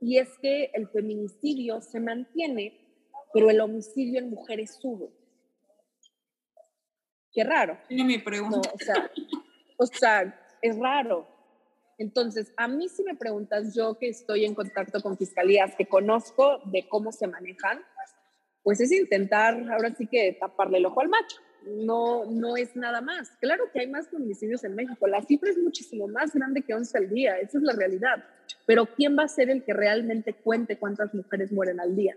y 0.00 0.18
es 0.18 0.28
que 0.40 0.70
el 0.74 0.88
feminicidio 0.88 1.80
se 1.80 2.00
mantiene, 2.00 2.80
pero 3.32 3.50
el 3.50 3.60
homicidio 3.60 4.20
en 4.20 4.30
mujeres 4.30 4.78
sube. 4.80 5.10
Qué 7.32 7.44
raro. 7.44 7.78
Tiene 7.88 8.04
mi 8.04 8.18
pregunta. 8.18 8.70
o, 8.72 8.78
sea, 8.78 9.10
o 9.76 9.86
sea, 9.86 10.56
es 10.62 10.78
raro. 10.78 11.35
Entonces, 11.98 12.52
a 12.56 12.68
mí 12.68 12.88
si 12.88 13.02
me 13.02 13.16
preguntas, 13.16 13.74
yo 13.74 13.98
que 13.98 14.08
estoy 14.08 14.44
en 14.44 14.54
contacto 14.54 15.00
con 15.00 15.16
fiscalías, 15.16 15.74
que 15.76 15.86
conozco 15.86 16.58
de 16.66 16.86
cómo 16.88 17.12
se 17.12 17.26
manejan, 17.26 17.80
pues 18.62 18.80
es 18.80 18.92
intentar 18.92 19.54
ahora 19.70 19.94
sí 19.94 20.06
que 20.06 20.36
taparle 20.38 20.78
el 20.78 20.86
ojo 20.86 21.00
al 21.00 21.08
macho. 21.08 21.36
No, 21.66 22.24
no 22.26 22.56
es 22.56 22.76
nada 22.76 23.00
más. 23.00 23.30
Claro 23.40 23.64
que 23.72 23.80
hay 23.80 23.88
más 23.88 24.08
feminicidios 24.08 24.62
en 24.64 24.74
México. 24.74 25.06
La 25.06 25.22
cifra 25.22 25.50
es 25.50 25.58
muchísimo 25.58 26.06
más 26.06 26.32
grande 26.32 26.62
que 26.62 26.74
11 26.74 26.98
al 26.98 27.08
día. 27.08 27.38
Esa 27.38 27.58
es 27.58 27.64
la 27.64 27.72
realidad. 27.72 28.24
Pero 28.66 28.86
¿quién 28.86 29.18
va 29.18 29.24
a 29.24 29.28
ser 29.28 29.50
el 29.50 29.64
que 29.64 29.72
realmente 29.72 30.34
cuente 30.34 30.78
cuántas 30.78 31.12
mujeres 31.14 31.50
mueren 31.50 31.80
al 31.80 31.96
día? 31.96 32.16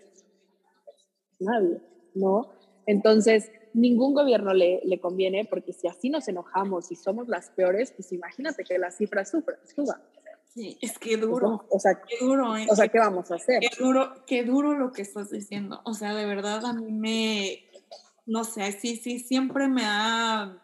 Nadie, 1.40 1.82
¿no? 2.14 2.52
Entonces, 2.86 3.52
ningún 3.74 4.14
gobierno 4.14 4.54
le, 4.54 4.82
le, 4.84 5.00
conviene, 5.00 5.46
porque 5.46 5.74
si 5.74 5.88
así 5.88 6.10
nos 6.10 6.28
enojamos 6.28 6.92
y 6.92 6.96
somos 6.96 7.28
las 7.28 7.50
peores, 7.52 7.92
pues 7.92 8.12
imagínate 8.12 8.64
que 8.64 8.78
las 8.78 8.98
cifras 8.98 9.30
suban. 9.30 10.02
Sí, 10.54 10.78
es 10.82 10.98
que 10.98 11.16
duro. 11.16 11.66
o 11.70 11.80
sea, 11.80 12.02
qué 12.02 12.26
duro. 12.26 12.58
¿eh? 12.58 12.68
O 12.70 12.76
sea, 12.76 12.88
¿qué 12.88 12.98
vamos 12.98 13.30
a 13.32 13.36
hacer? 13.36 13.60
Qué 13.62 13.70
duro, 13.84 14.26
qué 14.26 14.44
duro 14.44 14.74
lo 14.74 14.92
que 14.92 15.04
estás 15.04 15.30
diciendo. 15.30 15.82
O 15.86 15.94
sea, 15.94 16.16
de 16.16 16.26
verdad 16.26 16.66
a 16.66 16.74
mí 16.74 16.92
me, 16.92 17.70
no 18.26 18.44
sé, 18.44 18.72
sí, 18.72 18.96
sí, 18.96 19.20
siempre 19.20 19.68
me 19.68 19.84
ha 19.86 20.60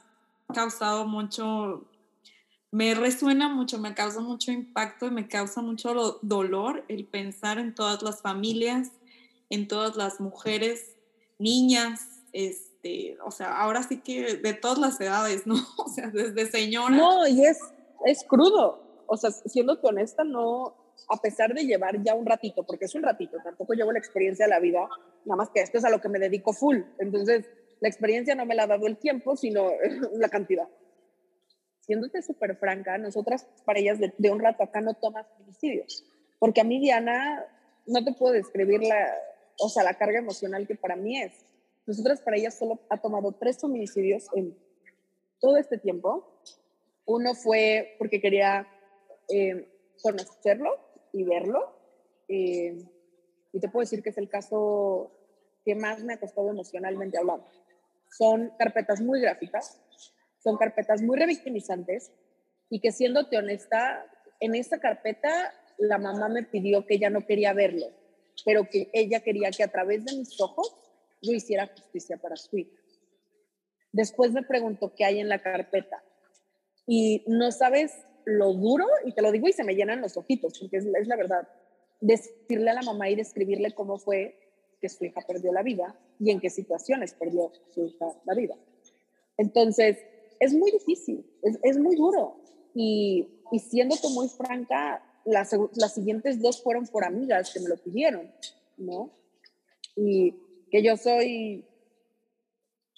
causado 0.53 1.07
mucho, 1.07 1.87
me 2.71 2.95
resuena 2.95 3.47
mucho, 3.47 3.77
me 3.77 3.93
causa 3.93 4.21
mucho 4.21 4.51
impacto 4.51 5.05
y 5.05 5.11
me 5.11 5.27
causa 5.27 5.61
mucho 5.61 6.19
dolor 6.21 6.83
el 6.87 7.05
pensar 7.05 7.59
en 7.59 7.75
todas 7.75 8.01
las 8.01 8.21
familias, 8.21 8.91
en 9.49 9.67
todas 9.67 9.95
las 9.95 10.19
mujeres, 10.19 10.95
niñas, 11.37 12.23
es, 12.33 12.71
este, 12.85 13.17
o 13.25 13.31
sea, 13.31 13.57
ahora 13.57 13.83
sí 13.83 14.01
que 14.01 14.37
de 14.37 14.53
todas 14.53 14.77
las 14.77 14.99
edades, 15.01 15.45
¿no? 15.45 15.55
O 15.77 15.89
sea, 15.89 16.07
desde 16.07 16.45
señora. 16.45 16.95
No, 16.95 17.27
y 17.27 17.45
es, 17.45 17.59
es 18.05 18.23
crudo. 18.23 19.03
O 19.07 19.17
sea, 19.17 19.31
siendo 19.31 19.79
honesta, 19.81 20.23
no, 20.23 20.75
a 21.09 21.21
pesar 21.21 21.53
de 21.53 21.65
llevar 21.65 22.01
ya 22.03 22.15
un 22.15 22.25
ratito, 22.25 22.63
porque 22.63 22.85
es 22.85 22.95
un 22.95 23.03
ratito, 23.03 23.37
tampoco 23.43 23.73
llevo 23.73 23.91
la 23.91 23.99
experiencia 23.99 24.45
de 24.45 24.49
la 24.49 24.59
vida, 24.59 24.79
nada 25.25 25.37
más 25.37 25.49
que 25.53 25.61
esto 25.61 25.77
es 25.77 25.85
a 25.85 25.89
lo 25.89 26.01
que 26.01 26.09
me 26.09 26.19
dedico 26.19 26.53
full. 26.53 26.79
Entonces, 26.99 27.45
la 27.81 27.89
experiencia 27.89 28.33
no 28.35 28.45
me 28.45 28.55
la 28.55 28.63
ha 28.63 28.67
dado 28.67 28.87
el 28.87 28.97
tiempo, 28.97 29.35
sino 29.35 29.69
la 30.13 30.29
cantidad. 30.29 30.67
Siéndote 31.81 32.23
súper 32.23 32.57
franca, 32.57 32.97
nosotras 32.97 33.47
para 33.63 33.79
ellas 33.79 33.99
de, 33.99 34.11
de, 34.17 34.31
un 34.31 34.39
rato 34.39 34.63
acá 34.63 34.81
no 34.81 34.95
tomas 34.95 35.27
homicidios, 35.39 36.03
porque 36.39 36.61
a 36.61 36.63
mí 36.63 36.79
Diana, 36.79 37.45
no 37.85 38.03
te 38.03 38.11
puedo 38.13 38.33
describir 38.33 38.81
la, 38.81 39.13
o 39.59 39.69
sea, 39.69 39.83
la 39.83 39.93
carga 39.93 40.17
emocional 40.17 40.65
que 40.65 40.75
para 40.75 40.95
mí 40.95 41.21
es. 41.21 41.45
Nosotras 41.85 42.21
para 42.21 42.37
ella 42.37 42.51
solo 42.51 42.79
ha 42.89 42.99
tomado 42.99 43.31
tres 43.33 43.63
homicidios 43.63 44.27
en 44.33 44.57
todo 45.39 45.57
este 45.57 45.77
tiempo. 45.77 46.41
Uno 47.05 47.35
fue 47.35 47.95
porque 47.99 48.19
quería 48.19 48.67
eh, 49.29 49.67
conocerlo 50.01 50.71
y 51.13 51.23
verlo. 51.23 51.75
Eh, 52.27 52.77
y 53.53 53.59
te 53.59 53.69
puedo 53.69 53.83
decir 53.83 54.01
que 54.01 54.09
es 54.09 54.17
el 54.17 54.29
caso 54.29 55.11
que 55.63 55.75
más 55.75 56.03
me 56.03 56.13
ha 56.13 56.19
costado 56.19 56.49
emocionalmente 56.49 57.17
hablar. 57.17 57.41
Son 58.17 58.51
carpetas 58.57 59.01
muy 59.01 59.21
gráficas, 59.21 59.79
son 60.39 60.57
carpetas 60.57 61.01
muy 61.01 61.17
revictimizantes 61.17 62.11
y 62.69 62.79
que 62.79 62.91
siéndote 62.91 63.37
honesta, 63.37 64.05
en 64.39 64.55
esa 64.55 64.79
carpeta 64.79 65.53
la 65.77 65.97
mamá 65.97 66.29
me 66.29 66.43
pidió 66.43 66.85
que 66.85 66.95
ella 66.95 67.09
no 67.09 67.25
quería 67.25 67.53
verlo, 67.53 67.87
pero 68.43 68.69
que 68.69 68.89
ella 68.93 69.21
quería 69.21 69.51
que 69.51 69.63
a 69.63 69.71
través 69.71 70.05
de 70.05 70.15
mis 70.17 70.39
ojos 70.39 70.84
yo 71.25 71.33
hiciera 71.33 71.67
justicia 71.67 72.17
para 72.17 72.35
su 72.35 72.57
hija. 72.57 72.77
Después 73.91 74.31
me 74.31 74.43
preguntó 74.43 74.93
qué 74.95 75.05
hay 75.05 75.19
en 75.19 75.29
la 75.29 75.41
carpeta 75.41 76.03
y 76.85 77.23
no 77.27 77.51
sabes 77.51 77.93
lo 78.25 78.53
duro, 78.53 78.85
y 79.05 79.13
te 79.13 79.21
lo 79.21 79.31
digo 79.31 79.47
y 79.47 79.53
se 79.53 79.63
me 79.63 79.75
llenan 79.75 80.01
los 80.01 80.17
ojitos, 80.17 80.59
porque 80.59 80.77
es, 80.77 80.85
es 80.85 81.07
la 81.07 81.15
verdad, 81.15 81.47
decirle 82.01 82.71
a 82.71 82.73
la 82.73 82.81
mamá 82.81 83.09
y 83.09 83.15
describirle 83.15 83.73
cómo 83.73 83.97
fue 83.97 84.37
que 84.81 84.89
su 84.89 85.05
hija 85.05 85.21
perdió 85.27 85.53
la 85.53 85.63
vida 85.63 85.97
y 86.19 86.31
en 86.31 86.39
qué 86.39 86.49
situaciones 86.49 87.13
perdió 87.13 87.51
su 87.73 87.85
hija 87.85 88.05
la 88.25 88.33
vida. 88.33 88.55
Entonces, 89.37 89.97
es 90.39 90.53
muy 90.53 90.71
difícil, 90.71 91.25
es, 91.43 91.59
es 91.63 91.77
muy 91.77 91.95
duro. 91.95 92.41
Y, 92.73 93.41
y 93.51 93.59
siéndote 93.59 94.09
muy 94.09 94.27
franca, 94.27 95.01
las, 95.23 95.51
las 95.75 95.93
siguientes 95.93 96.41
dos 96.41 96.61
fueron 96.61 96.87
por 96.87 97.05
amigas 97.05 97.53
que 97.53 97.59
me 97.59 97.69
lo 97.69 97.77
pidieron, 97.77 98.31
¿no? 98.77 99.11
Y 99.95 100.35
que 100.75 100.83
yo 100.83 100.97
soy, 100.97 101.63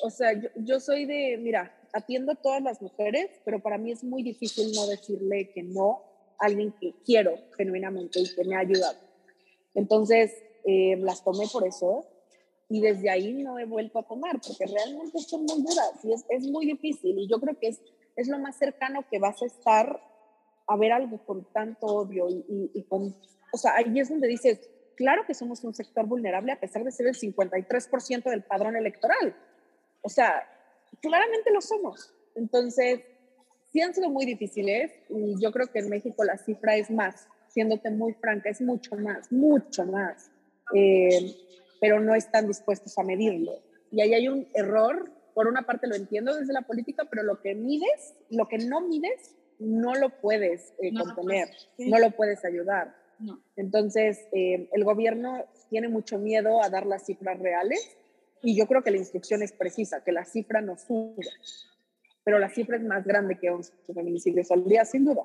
o 0.02 0.10
sea, 0.10 0.32
yo, 0.56 0.80
soy 0.80 1.06
de, 1.06 1.38
mira, 1.38 1.80
atiendo 1.94 2.32
a 2.32 2.36
todas 2.36 2.60
las 2.64 2.82
mujeres, 2.82 3.30
pero 3.46 3.62
para 3.62 3.78
mí 3.78 3.92
es 3.92 4.04
muy 4.04 4.24
difícil 4.24 4.72
no 4.74 4.88
decirle 4.88 5.52
que 5.52 5.62
no 5.62 6.02
a 6.40 6.48
alguien 6.48 6.74
que 6.82 6.96
quiero 7.06 7.36
genuinamente 7.56 8.20
y 8.20 8.34
que 8.34 8.44
me 8.46 8.56
ha 8.56 8.62
ayudado. 8.62 8.98
Entonces, 9.76 10.34
eh, 10.66 10.98
las 10.98 11.24
tomé 11.24 11.46
por 11.54 11.68
eso 11.68 12.08
y 12.68 12.82
desde 12.82 13.12
ahí 13.12 13.44
no 13.44 13.60
he 13.60 13.66
vuelto 13.66 14.00
a 14.00 14.08
tomar, 14.08 14.42
porque 14.42 14.66
realmente 14.66 15.20
son 15.20 15.46
muy 15.46 15.62
duras 15.62 16.04
y 16.04 16.14
es, 16.14 16.26
es 16.30 16.48
muy 16.48 16.66
difícil 16.66 17.20
y 17.20 17.28
yo 17.28 17.40
creo 17.40 17.60
que 17.60 17.68
es, 17.68 17.80
es 18.16 18.28
lo 18.28 18.40
más 18.40 18.58
cercano 18.58 19.06
que 19.08 19.20
vas 19.20 19.40
a 19.44 19.46
estar 19.46 20.02
a 20.66 20.78
ver 20.78 20.94
algo 20.94 21.24
con 21.28 21.46
tanto 21.54 21.86
odio 21.86 22.28
y, 22.28 22.44
y, 22.50 22.72
y 22.74 22.84
con, 22.86 23.16
o 23.54 23.58
sea, 23.60 23.76
ahí 23.76 24.00
es 24.00 24.10
donde 24.10 24.28
dices, 24.28 24.68
claro 24.98 25.24
que 25.26 25.34
somos 25.34 25.64
un 25.64 25.74
sector 25.74 26.06
vulnerable 26.06 26.52
a 26.52 26.60
pesar 26.60 26.84
de 26.84 26.92
ser 26.92 27.08
el 27.08 27.16
53% 27.16 28.30
del 28.30 28.44
padrón 28.44 28.76
electoral. 28.76 29.36
O 30.02 30.10
sea, 30.10 30.44
claramente 31.02 31.52
lo 31.54 31.62
somos. 31.62 32.14
Entonces, 32.36 33.02
sí 33.72 33.80
han 33.80 33.94
sido 33.94 34.10
muy 34.10 34.26
difíciles 34.26 34.92
y 35.10 35.40
yo 35.42 35.52
creo 35.52 35.68
que 35.68 35.80
en 35.80 35.90
México 35.90 36.24
la 36.24 36.38
cifra 36.38 36.76
es 36.76 36.90
más, 36.92 37.28
siéndote 37.48 37.90
muy 37.92 38.14
franca, 38.14 38.50
es 38.50 38.60
mucho 38.60 38.96
más, 38.96 39.32
mucho 39.32 39.86
más, 39.86 40.32
eh, 40.74 41.36
pero 41.80 42.00
no 42.00 42.16
están 42.16 42.48
dispuestos 42.48 42.98
a 42.98 43.04
medirlo. 43.04 43.62
Y 43.92 44.02
ahí 44.02 44.14
hay 44.14 44.28
un 44.28 44.48
error, 44.54 45.10
por 45.34 45.48
una 45.48 45.62
parte 45.62 45.88
lo 45.88 45.96
entiendo 45.96 46.36
desde 46.36 46.54
la 46.54 46.64
política, 46.64 47.06
pero 47.10 47.24
lo 47.24 47.40
que 47.42 47.56
mides, 47.56 48.16
lo 48.30 48.48
que 48.48 48.58
no 48.58 48.82
mides, 48.82 49.36
no 49.60 49.96
lo 49.96 50.10
puedes 50.22 50.74
eh, 50.82 50.92
contener, 50.94 51.50
no 51.78 52.00
lo 52.00 52.12
puedes 52.12 52.44
ayudar. 52.46 52.96
Entonces, 53.56 54.28
eh, 54.32 54.70
el 54.74 54.84
gobierno 54.84 55.46
tiene 55.70 55.90
mucho 55.90 56.20
miedo 56.20 56.62
a 56.64 56.70
dar 56.70 56.86
las 56.86 57.06
cifras 57.06 57.40
reales 57.40 57.98
y 58.44 58.56
yo 58.56 58.68
creo 58.68 58.84
que 58.84 58.92
la 58.92 58.98
instrucción 58.98 59.42
es 59.42 59.52
precisa, 59.52 60.04
que 60.04 60.12
la 60.12 60.26
cifra 60.26 60.62
no 60.62 60.78
suba, 60.78 61.16
pero 62.24 62.40
la 62.40 62.50
cifra 62.50 62.78
es 62.78 62.84
más 62.84 63.06
grande 63.06 63.38
que 63.40 63.50
11 63.50 63.74
feminicidios 63.94 64.52
al 64.52 64.66
día, 64.66 64.86
sin 64.86 65.06
duda. 65.06 65.24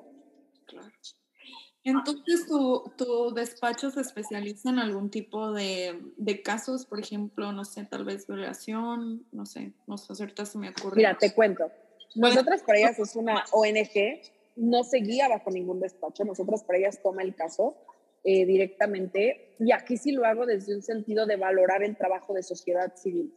Entonces, 1.85 2.47
¿tu, 2.47 2.91
¿tu, 2.97 3.33
despacho 3.33 3.91
se 3.91 4.01
especializa 4.01 4.69
en 4.69 4.79
algún 4.79 5.09
tipo 5.09 5.51
de, 5.51 6.01
de, 6.15 6.41
casos, 6.41 6.85
por 6.85 6.99
ejemplo, 6.99 7.51
no 7.51 7.65
sé, 7.65 7.83
tal 7.83 8.05
vez 8.05 8.25
violación, 8.25 9.25
no 9.33 9.45
sé, 9.45 9.73
no 9.85 9.97
sé, 9.97 10.13
ahorita 10.17 10.45
se 10.45 10.57
me 10.57 10.69
ocurre. 10.69 10.95
Mira, 10.95 11.17
te 11.17 11.33
cuento. 11.33 11.69
Nosotras 12.15 12.63
para 12.63 12.79
ellas 12.79 12.99
es 12.99 13.15
una 13.17 13.43
ONG, 13.51 14.21
no 14.55 14.83
se 14.83 14.97
guía 14.97 15.27
bajo 15.27 15.49
ningún 15.51 15.79
despacho, 15.79 16.23
nosotras 16.23 16.63
para 16.63 16.79
ellas 16.79 17.01
toma 17.01 17.23
el 17.23 17.35
caso 17.35 17.75
eh, 18.23 18.45
directamente 18.45 19.55
y 19.59 19.71
aquí 19.71 19.97
sí 19.97 20.11
lo 20.11 20.25
hago 20.25 20.45
desde 20.45 20.75
un 20.75 20.81
sentido 20.81 21.25
de 21.25 21.35
valorar 21.35 21.83
el 21.83 21.97
trabajo 21.97 22.33
de 22.33 22.43
sociedad 22.43 22.95
civil. 22.95 23.33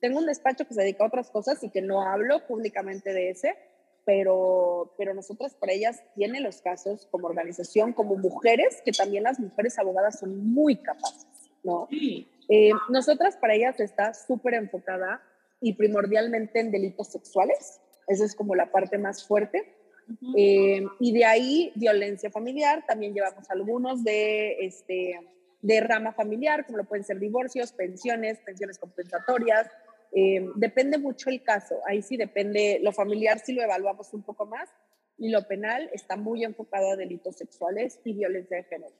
Tengo 0.00 0.18
un 0.18 0.26
despacho 0.26 0.66
que 0.66 0.74
se 0.74 0.80
dedica 0.80 1.04
a 1.04 1.08
otras 1.08 1.30
cosas 1.30 1.62
y 1.62 1.70
que 1.70 1.82
no 1.82 2.02
hablo 2.02 2.46
públicamente 2.46 3.12
de 3.12 3.30
ese, 3.30 3.54
pero, 4.06 4.94
pero 4.96 5.12
nosotras 5.12 5.54
para 5.54 5.72
ellas 5.72 6.02
tiene 6.14 6.40
los 6.40 6.62
casos 6.62 7.06
como 7.10 7.26
organización, 7.26 7.92
como 7.92 8.16
mujeres, 8.16 8.80
que 8.84 8.92
también 8.92 9.24
las 9.24 9.38
mujeres 9.38 9.78
abogadas 9.78 10.18
son 10.18 10.52
muy 10.52 10.76
capaces, 10.76 11.26
¿no? 11.62 11.86
Eh, 12.48 12.70
nosotras 12.88 13.36
para 13.36 13.54
ellas 13.54 13.78
está 13.78 14.14
súper 14.14 14.54
enfocada 14.54 15.22
y 15.60 15.74
primordialmente 15.74 16.60
en 16.60 16.70
delitos 16.70 17.08
sexuales, 17.08 17.80
esa 18.08 18.24
es 18.24 18.34
como 18.34 18.54
la 18.54 18.72
parte 18.72 18.98
más 18.98 19.26
fuerte. 19.26 19.76
Eh, 20.36 20.84
y 20.98 21.12
de 21.12 21.24
ahí 21.24 21.72
violencia 21.74 22.30
familiar, 22.30 22.84
también 22.86 23.14
llevamos 23.14 23.48
algunos 23.50 24.02
de, 24.02 24.56
este, 24.60 25.18
de 25.62 25.80
rama 25.80 26.12
familiar, 26.12 26.66
como 26.66 26.78
lo 26.78 26.84
pueden 26.84 27.04
ser 27.04 27.18
divorcios, 27.18 27.72
pensiones, 27.72 28.38
pensiones 28.40 28.78
compensatorias, 28.78 29.68
eh, 30.12 30.48
depende 30.56 30.98
mucho 30.98 31.30
el 31.30 31.42
caso, 31.42 31.80
ahí 31.86 32.02
sí 32.02 32.16
depende, 32.16 32.80
lo 32.82 32.92
familiar 32.92 33.38
sí 33.38 33.52
lo 33.52 33.62
evaluamos 33.62 34.12
un 34.12 34.22
poco 34.22 34.44
más 34.44 34.68
y 35.16 35.30
lo 35.30 35.46
penal 35.46 35.88
está 35.92 36.16
muy 36.16 36.44
enfocado 36.44 36.90
a 36.90 36.96
delitos 36.96 37.36
sexuales 37.36 38.00
y 38.04 38.14
violencia 38.14 38.56
de 38.56 38.64
género. 38.64 38.94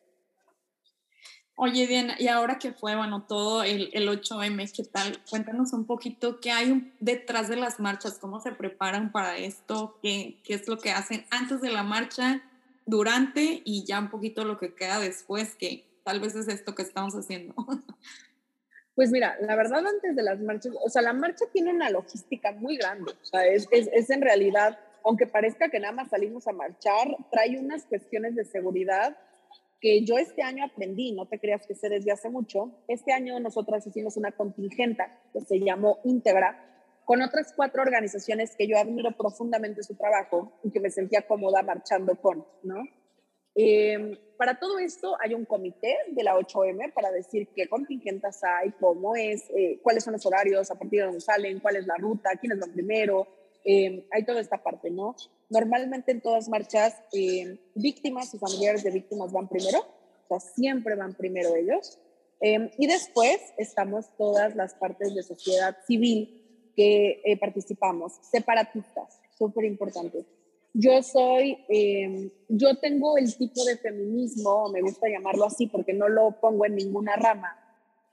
Oye, 1.62 1.86
Diana, 1.86 2.16
y 2.18 2.28
ahora 2.28 2.58
que 2.58 2.72
fue, 2.72 2.96
bueno, 2.96 3.24
todo 3.28 3.62
el, 3.64 3.90
el 3.92 4.08
8M, 4.08 4.72
¿qué 4.74 4.82
tal? 4.82 5.18
Cuéntanos 5.28 5.74
un 5.74 5.84
poquito 5.84 6.40
qué 6.40 6.52
hay 6.52 6.90
detrás 7.00 7.50
de 7.50 7.56
las 7.56 7.78
marchas, 7.78 8.18
cómo 8.18 8.40
se 8.40 8.52
preparan 8.52 9.12
para 9.12 9.36
esto, 9.36 9.98
qué, 10.00 10.38
qué 10.42 10.54
es 10.54 10.66
lo 10.68 10.78
que 10.78 10.90
hacen 10.90 11.26
antes 11.28 11.60
de 11.60 11.70
la 11.70 11.82
marcha, 11.82 12.40
durante 12.86 13.60
y 13.62 13.84
ya 13.84 13.98
un 13.98 14.08
poquito 14.08 14.46
lo 14.46 14.56
que 14.56 14.74
queda 14.74 15.00
después, 15.00 15.54
que 15.54 15.84
tal 16.02 16.20
vez 16.20 16.34
es 16.34 16.48
esto 16.48 16.74
que 16.74 16.80
estamos 16.80 17.14
haciendo. 17.14 17.54
Pues 18.94 19.10
mira, 19.12 19.36
la 19.40 19.54
verdad 19.54 19.86
antes 19.86 20.14
de 20.14 20.22
las 20.22 20.40
marchas, 20.40 20.74
o 20.84 20.90
sea, 20.90 21.00
la 21.00 21.14
marcha 21.14 21.46
tiene 21.52 21.72
una 21.72 21.88
logística 21.88 22.52
muy 22.52 22.76
grande, 22.76 23.12
o 23.12 23.24
sea, 23.24 23.46
es, 23.46 23.66
es, 23.70 23.88
es 23.94 24.10
en 24.10 24.20
realidad, 24.20 24.78
aunque 25.04 25.26
parezca 25.26 25.70
que 25.70 25.80
nada 25.80 25.92
más 25.94 26.10
salimos 26.10 26.46
a 26.48 26.52
marchar, 26.52 27.16
trae 27.30 27.58
unas 27.58 27.84
cuestiones 27.84 28.34
de 28.34 28.44
seguridad 28.44 29.16
que 29.80 30.04
yo 30.04 30.18
este 30.18 30.42
año 30.42 30.64
aprendí, 30.64 31.12
no 31.12 31.26
te 31.26 31.38
creas 31.38 31.66
que 31.66 31.74
sé 31.74 31.88
desde 31.88 32.12
hace 32.12 32.28
mucho, 32.28 32.82
este 32.86 33.12
año 33.12 33.40
nosotras 33.40 33.86
hicimos 33.86 34.16
una 34.16 34.32
contingenta 34.32 35.20
que 35.32 35.40
se 35.40 35.58
llamó 35.58 35.98
Íntegra, 36.04 36.66
con 37.04 37.22
otras 37.22 37.52
cuatro 37.56 37.82
organizaciones 37.82 38.54
que 38.56 38.68
yo 38.68 38.76
admiro 38.78 39.10
profundamente 39.16 39.82
su 39.82 39.96
trabajo 39.96 40.52
y 40.62 40.70
que 40.70 40.80
me 40.80 40.90
sentía 40.90 41.26
cómoda 41.26 41.62
marchando 41.62 42.14
con, 42.20 42.46
¿no? 42.62 42.84
Eh, 43.56 44.16
para 44.36 44.58
todo 44.58 44.78
esto 44.78 45.16
hay 45.20 45.34
un 45.34 45.44
comité 45.44 45.96
de 46.12 46.22
la 46.22 46.36
8M 46.36 46.92
para 46.94 47.10
decir 47.10 47.48
qué 47.54 47.68
contingentas 47.68 48.40
hay, 48.44 48.70
cómo 48.78 49.16
es, 49.16 49.50
eh, 49.50 49.80
cuáles 49.82 50.04
son 50.04 50.12
los 50.12 50.24
horarios, 50.24 50.70
a 50.70 50.78
partir 50.78 51.00
de 51.00 51.06
dónde 51.06 51.20
salen, 51.20 51.58
cuál 51.58 51.76
es 51.76 51.86
la 51.86 51.96
ruta, 51.96 52.30
quiénes 52.40 52.60
van 52.60 52.72
primero. 52.72 53.26
Eh, 53.64 54.06
hay 54.10 54.24
toda 54.24 54.40
esta 54.40 54.62
parte, 54.62 54.90
¿no? 54.90 55.16
Normalmente 55.48 56.12
en 56.12 56.20
todas 56.20 56.48
marchas, 56.48 56.94
eh, 57.12 57.58
víctimas 57.74 58.32
y 58.34 58.38
familiares 58.38 58.82
de 58.84 58.90
víctimas 58.90 59.32
van 59.32 59.48
primero, 59.48 59.80
o 59.80 60.28
sea, 60.28 60.40
siempre 60.40 60.94
van 60.94 61.14
primero 61.14 61.54
ellos. 61.56 61.98
y 62.42 62.86
después 62.86 63.38
estamos 63.58 64.06
todas 64.16 64.56
las 64.56 64.72
partes 64.72 65.14
de 65.14 65.22
sociedad 65.22 65.76
civil 65.86 66.72
que 66.74 67.36
participamos, 67.38 68.14
separatistas, 68.22 69.20
súper 69.36 69.66
importante 69.66 70.24
yo 70.72 71.02
soy, 71.02 71.58
yo 72.48 72.78
tengo 72.78 73.18
el 73.18 73.36
tipo 73.36 73.64
de 73.64 73.76
feminismo, 73.76 74.70
me 74.70 74.80
gusta 74.82 75.08
llamarlo 75.08 75.44
así 75.44 75.66
porque 75.66 75.92
no 75.92 76.08
lo 76.08 76.40
pongo 76.40 76.64
en 76.64 76.76
ninguna 76.76 77.16
rama, 77.16 77.56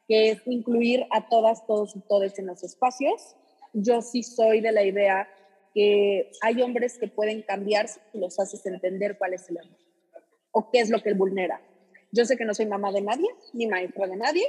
que 0.08 0.32
es 0.32 0.42
incluir 0.48 1.06
a 1.12 1.28
todas, 1.28 1.68
todos 1.68 1.96
y 1.96 2.00
todas 2.00 2.40
en 2.40 2.48
los 2.48 2.64
espacios. 2.64 3.36
Yo 3.80 4.02
sí 4.02 4.24
soy 4.24 4.62
de 4.62 4.72
la 4.72 4.84
idea 4.84 5.30
que 5.74 6.32
hay 6.42 6.62
hombres 6.64 6.98
que 6.98 7.08
pueden 7.08 7.44
cambiar 7.44 7.88
si 7.88 8.00
los 8.14 8.40
haces 8.40 8.66
entender 8.66 9.20
cuál 9.20 9.36
es 9.36 9.48
el 9.50 9.58
error 9.58 9.78
o 10.52 10.72
qué 10.72 10.80
es 10.80 10.90
lo 10.90 11.04
que 11.04 11.14
vulnera. 11.14 11.62
Yo 12.12 12.26
sé 12.26 12.38
que 12.38 12.46
no 12.46 12.56
soy 12.56 12.66
mamá 12.66 12.92
de 12.92 13.02
nadie, 13.02 13.28
ni 13.54 13.68
maestra 13.68 14.08
de 14.08 14.16
nadie, 14.16 14.48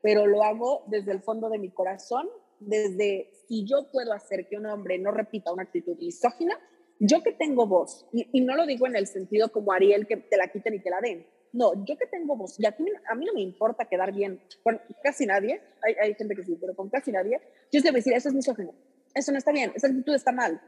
pero 0.00 0.28
lo 0.28 0.44
hago 0.44 0.84
desde 0.86 1.10
el 1.10 1.20
fondo 1.20 1.48
de 1.48 1.58
mi 1.58 1.70
corazón, 1.70 2.28
desde 2.60 3.32
si 3.48 3.64
yo 3.64 3.90
puedo 3.90 4.12
hacer 4.12 4.46
que 4.46 4.56
un 4.56 4.66
hombre 4.66 4.98
no 4.98 5.10
repita 5.10 5.52
una 5.52 5.64
actitud 5.64 5.96
misógina, 5.98 6.56
yo 7.00 7.24
que 7.24 7.32
tengo 7.32 7.66
voz, 7.66 8.06
y, 8.12 8.40
no 8.42 8.54
lo 8.54 8.64
digo 8.64 8.86
en 8.86 8.94
el 8.94 9.08
sentido 9.08 9.50
como 9.50 9.72
Ariel 9.72 10.06
que 10.06 10.16
te 10.16 10.36
la 10.36 10.48
quiten 10.48 10.74
y 10.74 10.80
te 10.80 10.90
la 10.90 11.00
den, 11.00 11.26
no, 11.52 11.84
yo 11.84 11.96
que 11.96 12.06
tengo 12.06 12.36
voz, 12.36 12.58
y 12.58 12.66
a, 12.66 12.76
a 13.08 13.14
mí 13.14 13.24
no 13.24 13.32
me 13.32 13.40
importa 13.40 13.86
quedar 13.86 14.12
bien 14.12 14.40
con 14.62 14.80
casi 15.02 15.26
nadie, 15.26 15.60
hay, 15.82 15.94
hay 16.00 16.14
gente 16.14 16.34
que 16.34 16.44
sí, 16.44 16.56
pero 16.60 16.74
con 16.74 16.88
casi 16.88 17.12
nadie, 17.12 17.40
yo 17.72 17.80
debo 17.80 17.96
decir, 17.96 18.12
eso 18.12 18.28
es 18.28 18.34
misógino, 18.34 18.74
eso 19.14 19.32
no 19.32 19.38
está 19.38 19.52
bien, 19.52 19.72
esa 19.74 19.86
actitud 19.86 20.14
está 20.14 20.32
mal. 20.32 20.60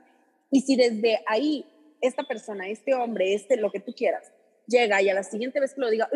Y 0.51 0.63
si 0.63 0.77
desde 0.77 1.21
ahí 1.27 1.65
esta 2.01 2.25
persona, 2.25 2.69
este 2.69 2.95
hombre, 2.95 3.35
este, 3.35 3.57
lo 3.57 3.71
que 3.71 3.81
tú 3.81 3.93
quieras, 3.93 4.33
llega 4.67 5.03
y 5.03 5.09
a 5.09 5.15
la 5.15 5.23
siguiente 5.23 5.61
vez 5.61 5.75
que 5.75 5.81
lo 5.81 5.91
diga, 5.91 6.09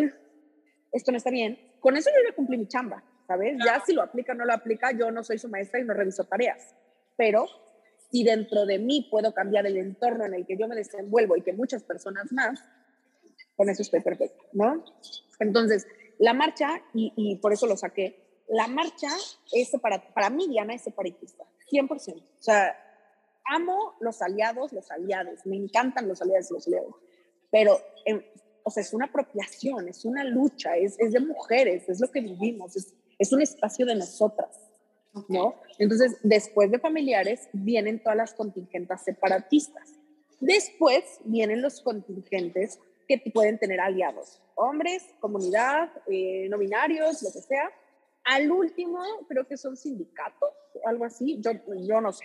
esto 0.92 1.10
no 1.10 1.16
está 1.16 1.30
bien, 1.30 1.58
con 1.80 1.96
eso 1.96 2.10
yo 2.14 2.22
le 2.22 2.34
cumplí 2.34 2.56
mi 2.56 2.66
chamba, 2.66 3.04
¿sabes? 3.26 3.56
Ya 3.64 3.82
si 3.84 3.92
lo 3.92 4.02
aplica 4.02 4.32
o 4.32 4.34
no 4.34 4.44
lo 4.44 4.52
aplica, 4.52 4.92
yo 4.92 5.10
no 5.10 5.22
soy 5.22 5.38
su 5.38 5.48
maestra 5.48 5.80
y 5.80 5.84
no 5.84 5.94
reviso 5.94 6.24
tareas, 6.24 6.74
pero 7.16 7.46
si 8.10 8.24
dentro 8.24 8.64
de 8.64 8.78
mí 8.78 9.08
puedo 9.10 9.34
cambiar 9.34 9.66
el 9.66 9.76
entorno 9.76 10.24
en 10.24 10.34
el 10.34 10.46
que 10.46 10.56
yo 10.56 10.68
me 10.68 10.76
desenvuelvo 10.76 11.36
y 11.36 11.42
que 11.42 11.52
muchas 11.52 11.82
personas 11.82 12.32
más, 12.32 12.64
con 13.56 13.68
eso 13.68 13.82
estoy 13.82 14.00
perfecto, 14.00 14.44
¿no? 14.52 14.84
Entonces, 15.40 15.86
la 16.18 16.34
marcha, 16.34 16.82
y, 16.92 17.36
por 17.36 17.52
eso 17.52 17.66
lo 17.66 17.76
saqué, 17.76 18.42
la 18.48 18.66
marcha 18.66 19.08
es 19.52 19.70
para, 19.80 20.12
para 20.12 20.30
mí, 20.30 20.48
Diana, 20.48 20.74
es 20.74 20.82
separatista, 20.82 21.44
100%. 21.70 21.88
O 21.90 22.42
sea, 22.42 22.76
amo 23.44 23.94
los 24.00 24.22
aliados, 24.22 24.72
los 24.72 24.90
aliados, 24.90 25.44
me 25.46 25.56
encantan 25.56 26.08
los 26.08 26.20
aliados 26.22 26.50
y 26.50 26.54
los 26.54 26.66
aliados, 26.66 26.94
pero, 27.50 27.78
o 28.62 28.70
sea, 28.70 28.82
es 28.82 28.92
una 28.92 29.06
apropiación, 29.06 29.88
es 29.88 30.04
una 30.04 30.24
lucha, 30.24 30.76
es, 30.76 30.98
es 30.98 31.12
de 31.12 31.20
mujeres, 31.20 31.88
es 31.88 32.00
lo 32.00 32.10
que 32.10 32.20
vivimos, 32.20 32.76
es, 32.76 32.94
es 33.18 33.32
un 33.32 33.42
espacio 33.42 33.86
de 33.86 33.94
nosotras. 33.94 34.60
¿no? 35.28 35.54
Entonces, 35.78 36.16
después 36.22 36.70
de 36.70 36.78
familiares 36.78 37.48
vienen 37.52 38.02
todas 38.02 38.16
las 38.16 38.34
contingentes 38.34 39.02
separatistas. 39.02 39.92
Después 40.40 41.20
vienen 41.24 41.62
los 41.62 41.80
contingentes 41.80 42.80
que 43.06 43.22
pueden 43.32 43.58
tener 43.58 43.80
aliados, 43.80 44.40
hombres, 44.54 45.04
comunidad, 45.20 45.90
eh, 46.06 46.48
no 46.48 46.58
binarios, 46.58 47.22
lo 47.22 47.32
que 47.32 47.40
sea. 47.40 47.70
Al 48.24 48.50
último, 48.50 49.00
creo 49.28 49.46
que 49.46 49.56
son 49.56 49.76
sindicatos, 49.76 50.50
algo 50.86 51.04
así, 51.04 51.40
yo, 51.40 51.52
yo 51.86 52.00
no 52.00 52.12
sé, 52.12 52.24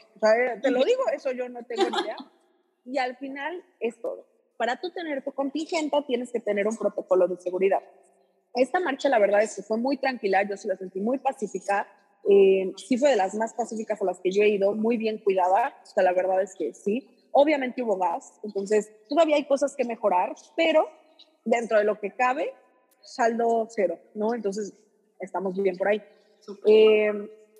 te 0.62 0.72
lo 0.72 0.84
digo, 0.84 1.02
eso 1.13 1.32
yo 1.32 1.50
no 1.50 1.63
tengo 1.63 1.84
idea. 1.84 2.15
Y 2.86 2.98
al 2.98 3.18
final 3.18 3.63
es 3.80 4.02
todo. 4.02 4.26
Para 4.58 4.80
tú 4.80 4.89
tener 4.92 5.24
tu 5.24 5.32
contingente 5.32 5.98
tienes 6.08 6.32
que 6.32 6.39
tener 6.39 6.68
un 6.68 6.78
protocolo 6.78 7.28
de 7.28 7.38
seguridad. 7.38 7.84
Esta 8.54 8.80
marcha, 8.80 9.10
la 9.10 9.20
verdad 9.20 9.44
es 9.44 9.56
que 9.56 9.62
fue 9.62 9.78
muy 9.78 9.98
tranquila, 9.98 10.44
yo 10.44 10.58
se 10.58 10.68
la 10.68 10.76
sentí 10.76 11.00
muy 11.00 11.20
pacífica, 11.20 11.88
eh, 12.28 12.74
sí 12.76 12.98
fue 12.98 13.12
de 13.12 13.15
las 13.15 13.36
más 13.36 13.54
pacíficas 13.54 14.02
a 14.02 14.06
las 14.06 14.20
que 14.20 14.32
yo 14.32 14.44
he 14.44 14.50
ido, 14.50 14.74
muy 14.74 14.98
bien 14.98 15.20
cuidada, 15.20 15.76
o 15.82 15.86
sea, 15.86 16.04
la 16.04 16.13
verdad 16.13 16.42
es 16.42 16.56
que 16.56 16.74
sí. 16.74 17.08
Obviamente 17.32 17.82
hubo 17.84 17.98
gas, 17.98 18.39
entonces 18.44 18.92
todavía 19.08 19.36
hay 19.36 19.46
cosas 19.46 19.76
que 19.76 19.86
mejorar, 19.86 20.36
pero 20.56 20.88
dentro 21.46 21.78
de 21.78 21.84
lo 21.84 22.00
que 22.00 22.12
cabe, 22.12 22.54
saldo 23.02 23.68
cero, 23.70 24.00
¿no? 24.13 24.34
Entonces 24.34 24.74
estamos 25.20 25.62
bien 25.62 25.78
por 25.78 25.89
ahí. 25.89 26.02
Eh, 26.65 27.12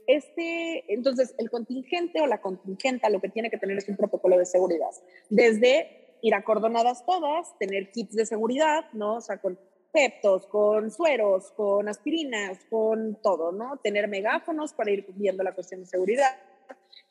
este, 0.08 0.92
entonces 0.92 1.36
el 1.38 1.52
contingente 1.52 2.22
o 2.22 2.26
la 2.26 2.42
contingenta 2.42 3.10
lo 3.10 3.22
que 3.22 3.30
tiene 3.30 3.52
que 3.52 3.58
tener 3.58 3.78
es 3.78 3.88
un 3.88 3.96
protocolo 3.96 4.38
de 4.38 4.46
seguridad, 4.46 4.90
desde 5.30 6.18
ir 6.22 6.34
acordonadas 6.34 7.06
todas, 7.06 7.58
tener 7.60 7.92
kits 7.92 8.16
de 8.16 8.26
seguridad, 8.26 8.86
¿no? 8.94 9.18
O 9.18 9.22
sea, 9.22 9.38
con 9.38 9.60
peptos, 9.92 10.48
con 10.48 10.92
sueros, 10.92 11.52
con 11.52 11.88
aspirinas, 11.88 12.60
con 12.70 13.20
todo, 13.22 13.52
¿no? 13.52 13.78
Tener 13.78 14.08
megáfonos 14.08 14.74
para 14.74 14.92
ir 14.92 15.06
viendo 15.16 15.44
la 15.44 15.54
cuestión 15.54 15.82
de 15.82 15.88
seguridad, 15.88 16.36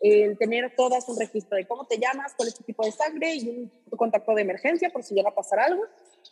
el 0.01 0.39
tener 0.39 0.75
todas 0.77 1.09
un 1.09 1.19
registro 1.19 1.57
de 1.57 1.67
cómo 1.67 1.87
te 1.87 1.99
llamas, 1.99 2.35
cuál 2.37 2.49
es 2.49 2.55
tu 2.55 2.63
tipo 2.63 2.85
de 2.85 2.93
sangre 2.93 3.35
y 3.35 3.49
un 3.49 3.97
contacto 3.97 4.35
de 4.35 4.43
emergencia 4.43 4.91
por 4.91 5.03
si 5.03 5.15
llega 5.15 5.31
a 5.31 5.35
pasar 5.35 5.59
algo. 5.59 5.83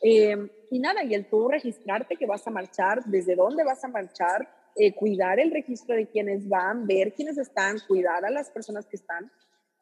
Eh, 0.03 0.37
y 0.71 0.79
nada, 0.79 1.03
y 1.05 1.15
el 1.15 1.29
tú 1.29 1.49
registrarte 1.49 2.17
que 2.17 2.27
vas 2.27 2.47
a 2.47 2.51
marchar, 2.51 3.05
desde 3.07 3.35
dónde 3.35 3.65
vas 3.65 3.83
a 3.85 3.89
marchar, 3.89 4.49
eh, 4.77 4.95
cuidar 4.95 5.41
el 5.41 5.51
registro 5.51 5.97
de 5.97 6.07
quienes 6.07 6.49
van, 6.49 6.87
ver 6.87 7.15
quiénes 7.15 7.39
están, 7.39 7.79
cuidar 7.89 8.25
a 8.25 8.31
las 8.31 8.51
personas 8.51 8.87
que 8.87 8.97
están. 8.97 9.31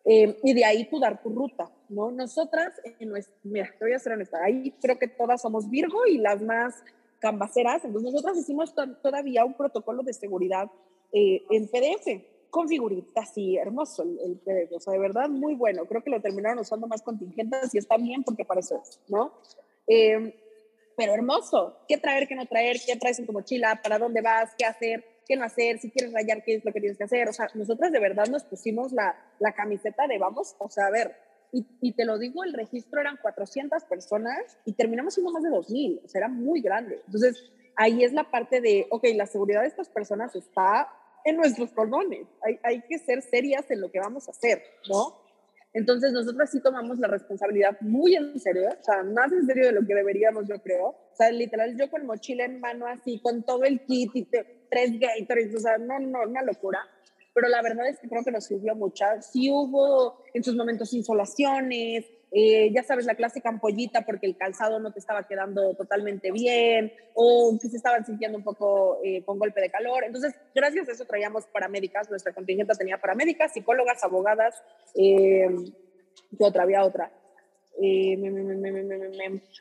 Eh, 0.04 0.38
y 0.42 0.54
de 0.54 0.64
ahí 0.64 0.88
tú 0.88 1.00
dar 1.00 1.22
tu 1.22 1.30
ruta, 1.30 1.70
¿no? 1.88 2.10
Nosotras, 2.10 2.80
en 3.00 3.12
mira, 3.42 3.74
te 3.78 3.84
voy 3.84 3.94
a 3.94 3.98
ser 3.98 4.12
honesta, 4.12 4.38
ahí 4.44 4.70
creo 4.80 4.98
que 4.98 5.08
todas 5.08 5.40
somos 5.40 5.68
Virgo 5.70 6.06
y 6.06 6.18
las 6.18 6.42
más 6.42 6.74
cambaceras, 7.20 7.82
entonces 7.84 8.12
nosotras 8.12 8.36
hicimos 8.36 8.74
todavía 9.02 9.46
un 9.46 9.54
protocolo 9.54 10.02
de 10.02 10.12
seguridad 10.12 10.70
en 11.10 11.68
PDF, 11.68 12.33
con 12.54 12.68
figuritas, 12.68 13.34
sí, 13.34 13.56
hermoso 13.56 14.04
el, 14.04 14.36
PDF, 14.36 14.76
o 14.76 14.78
sea, 14.78 14.92
de 14.92 15.00
verdad 15.00 15.28
muy 15.28 15.56
bueno, 15.56 15.86
creo 15.86 16.04
que 16.04 16.10
lo 16.10 16.20
terminaron 16.20 16.60
usando 16.60 16.86
más 16.86 17.02
contingentes 17.02 17.74
y 17.74 17.78
está 17.78 17.96
bien 17.96 18.22
porque 18.22 18.44
para 18.44 18.60
eso 18.60 18.80
es, 18.80 19.00
¿no? 19.08 19.32
Eh, 19.88 20.38
pero 20.96 21.14
hermoso. 21.14 21.76
¿Qué 21.88 21.98
traer, 21.98 22.28
qué 22.28 22.36
no 22.36 22.46
traer? 22.46 22.76
¿Qué 22.86 22.94
traes 22.94 23.18
en 23.18 23.26
tu 23.26 23.32
mochila? 23.32 23.80
¿Para 23.82 23.98
dónde 23.98 24.20
vas? 24.20 24.52
¿Qué 24.56 24.64
hacer? 24.64 25.04
¿Qué 25.26 25.34
no 25.34 25.42
hacer? 25.42 25.80
Si 25.80 25.90
quieres 25.90 26.12
rayar, 26.12 26.44
¿qué 26.44 26.54
es 26.54 26.64
lo 26.64 26.72
que 26.72 26.78
tienes 26.78 26.96
que 26.96 27.02
hacer? 27.02 27.28
O 27.28 27.32
sea, 27.32 27.48
nosotras 27.54 27.90
de 27.90 27.98
verdad 27.98 28.26
nos 28.28 28.44
pusimos 28.44 28.92
la, 28.92 29.16
la 29.40 29.50
camiseta 29.52 30.06
de 30.06 30.18
vamos, 30.18 30.54
o 30.58 30.70
sea, 30.70 30.86
a 30.86 30.90
ver, 30.92 31.16
y, 31.50 31.66
y, 31.80 31.94
te 31.94 32.04
lo 32.04 32.18
digo, 32.20 32.44
el 32.44 32.52
registro 32.52 33.00
eran 33.00 33.18
400 33.20 33.82
personas 33.82 34.58
y 34.64 34.74
terminamos 34.74 35.14
siendo 35.14 35.32
más 35.32 35.42
de 35.42 35.50
2.000, 35.50 36.02
o 36.04 36.08
sea, 36.08 36.20
era 36.20 36.28
muy 36.28 36.60
grande. 36.60 37.02
Entonces, 37.06 37.50
ahí 37.74 38.04
es 38.04 38.12
la 38.12 38.30
parte 38.30 38.60
de, 38.60 38.86
ok, 38.90 39.06
la 39.16 39.26
seguridad 39.26 39.62
de 39.62 39.66
estas 39.66 39.88
personas 39.88 40.36
está 40.36 40.88
en 41.24 41.36
nuestros 41.36 41.72
cordones, 41.72 42.26
hay, 42.42 42.58
hay 42.62 42.82
que 42.82 42.98
ser 42.98 43.22
serias 43.22 43.70
en 43.70 43.80
lo 43.80 43.90
que 43.90 43.98
vamos 43.98 44.28
a 44.28 44.30
hacer, 44.30 44.62
¿no? 44.88 45.24
Entonces 45.74 46.12
nosotros 46.12 46.50
sí 46.50 46.60
tomamos 46.60 47.00
la 47.00 47.08
responsabilidad 47.08 47.76
muy 47.80 48.14
en 48.14 48.38
serio, 48.38 48.68
o 48.68 48.84
sea, 48.84 49.02
más 49.02 49.32
en 49.32 49.44
serio 49.44 49.66
de 49.66 49.72
lo 49.72 49.84
que 49.84 49.94
deberíamos, 49.94 50.46
yo 50.48 50.62
creo. 50.62 50.86
O 50.86 51.16
sea, 51.16 51.30
literal, 51.32 51.76
yo 51.76 51.90
con 51.90 52.06
mochila 52.06 52.44
en 52.44 52.60
mano 52.60 52.86
así, 52.86 53.18
con 53.20 53.42
todo 53.42 53.64
el 53.64 53.80
kit 53.84 54.10
y 54.14 54.24
tres 54.24 55.00
Gatorades, 55.00 55.52
o 55.52 55.58
sea, 55.58 55.76
no, 55.78 55.98
no, 55.98 56.22
una 56.22 56.42
locura. 56.42 56.78
Pero 57.34 57.48
la 57.48 57.60
verdad 57.60 57.88
es 57.88 57.98
que 57.98 58.08
creo 58.08 58.22
que 58.22 58.30
nos 58.30 58.44
sirvió 58.44 58.76
mucho. 58.76 59.04
Sí 59.20 59.50
hubo 59.50 60.22
en 60.32 60.44
sus 60.44 60.54
momentos 60.54 60.94
insolaciones, 60.94 62.04
eh, 62.36 62.72
ya 62.74 62.82
sabes, 62.82 63.06
la 63.06 63.14
clásica 63.14 63.48
ampollita 63.48 64.02
porque 64.04 64.26
el 64.26 64.36
calzado 64.36 64.80
no 64.80 64.92
te 64.92 64.98
estaba 64.98 65.22
quedando 65.22 65.74
totalmente 65.74 66.32
bien 66.32 66.92
o 67.14 67.56
que 67.62 67.68
se 67.68 67.76
estaban 67.76 68.04
sintiendo 68.04 68.36
un 68.36 68.42
poco 68.42 68.98
eh, 69.04 69.22
con 69.24 69.38
golpe 69.38 69.60
de 69.60 69.70
calor. 69.70 70.02
Entonces, 70.02 70.34
gracias 70.52 70.88
a 70.88 70.92
eso 70.92 71.04
traíamos 71.04 71.46
paramédicas, 71.46 72.10
nuestra 72.10 72.32
contingente 72.32 72.74
tenía 72.76 72.98
paramédicas, 72.98 73.52
psicólogas, 73.52 74.02
abogadas, 74.02 74.60
eh, 74.96 75.46
¿qué 76.36 76.44
otra? 76.44 76.64
Había 76.64 76.84
otra. 76.84 77.12
Eh, 77.80 78.16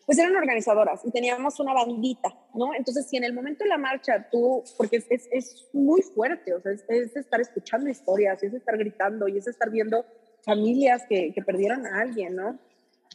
pues 0.05 0.19
eran 0.19 0.35
organizadoras 0.35 1.01
y 1.03 1.11
teníamos 1.11 1.59
una 1.59 1.73
bandita, 1.73 2.29
¿no? 2.53 2.73
Entonces, 2.75 3.07
si 3.07 3.17
en 3.17 3.23
el 3.23 3.33
momento 3.33 3.63
de 3.63 3.69
la 3.69 3.77
marcha 3.77 4.27
tú, 4.31 4.63
porque 4.77 4.97
es, 4.97 5.05
es, 5.09 5.27
es 5.31 5.69
muy 5.73 6.01
fuerte, 6.01 6.53
o 6.53 6.61
sea, 6.61 6.71
es, 6.71 6.85
es, 6.87 7.15
estar 7.15 7.41
escuchando 7.41 7.89
historias, 7.89 8.41
es 8.43 8.53
estar 8.53 8.77
gritando 8.77 9.27
y 9.27 9.37
es 9.37 9.47
estar 9.47 9.69
viendo 9.71 10.05
familias 10.43 11.03
que, 11.07 11.31
que, 11.33 11.41
perdieron 11.41 11.85
a 11.85 12.01
alguien, 12.01 12.35
¿no? 12.35 12.59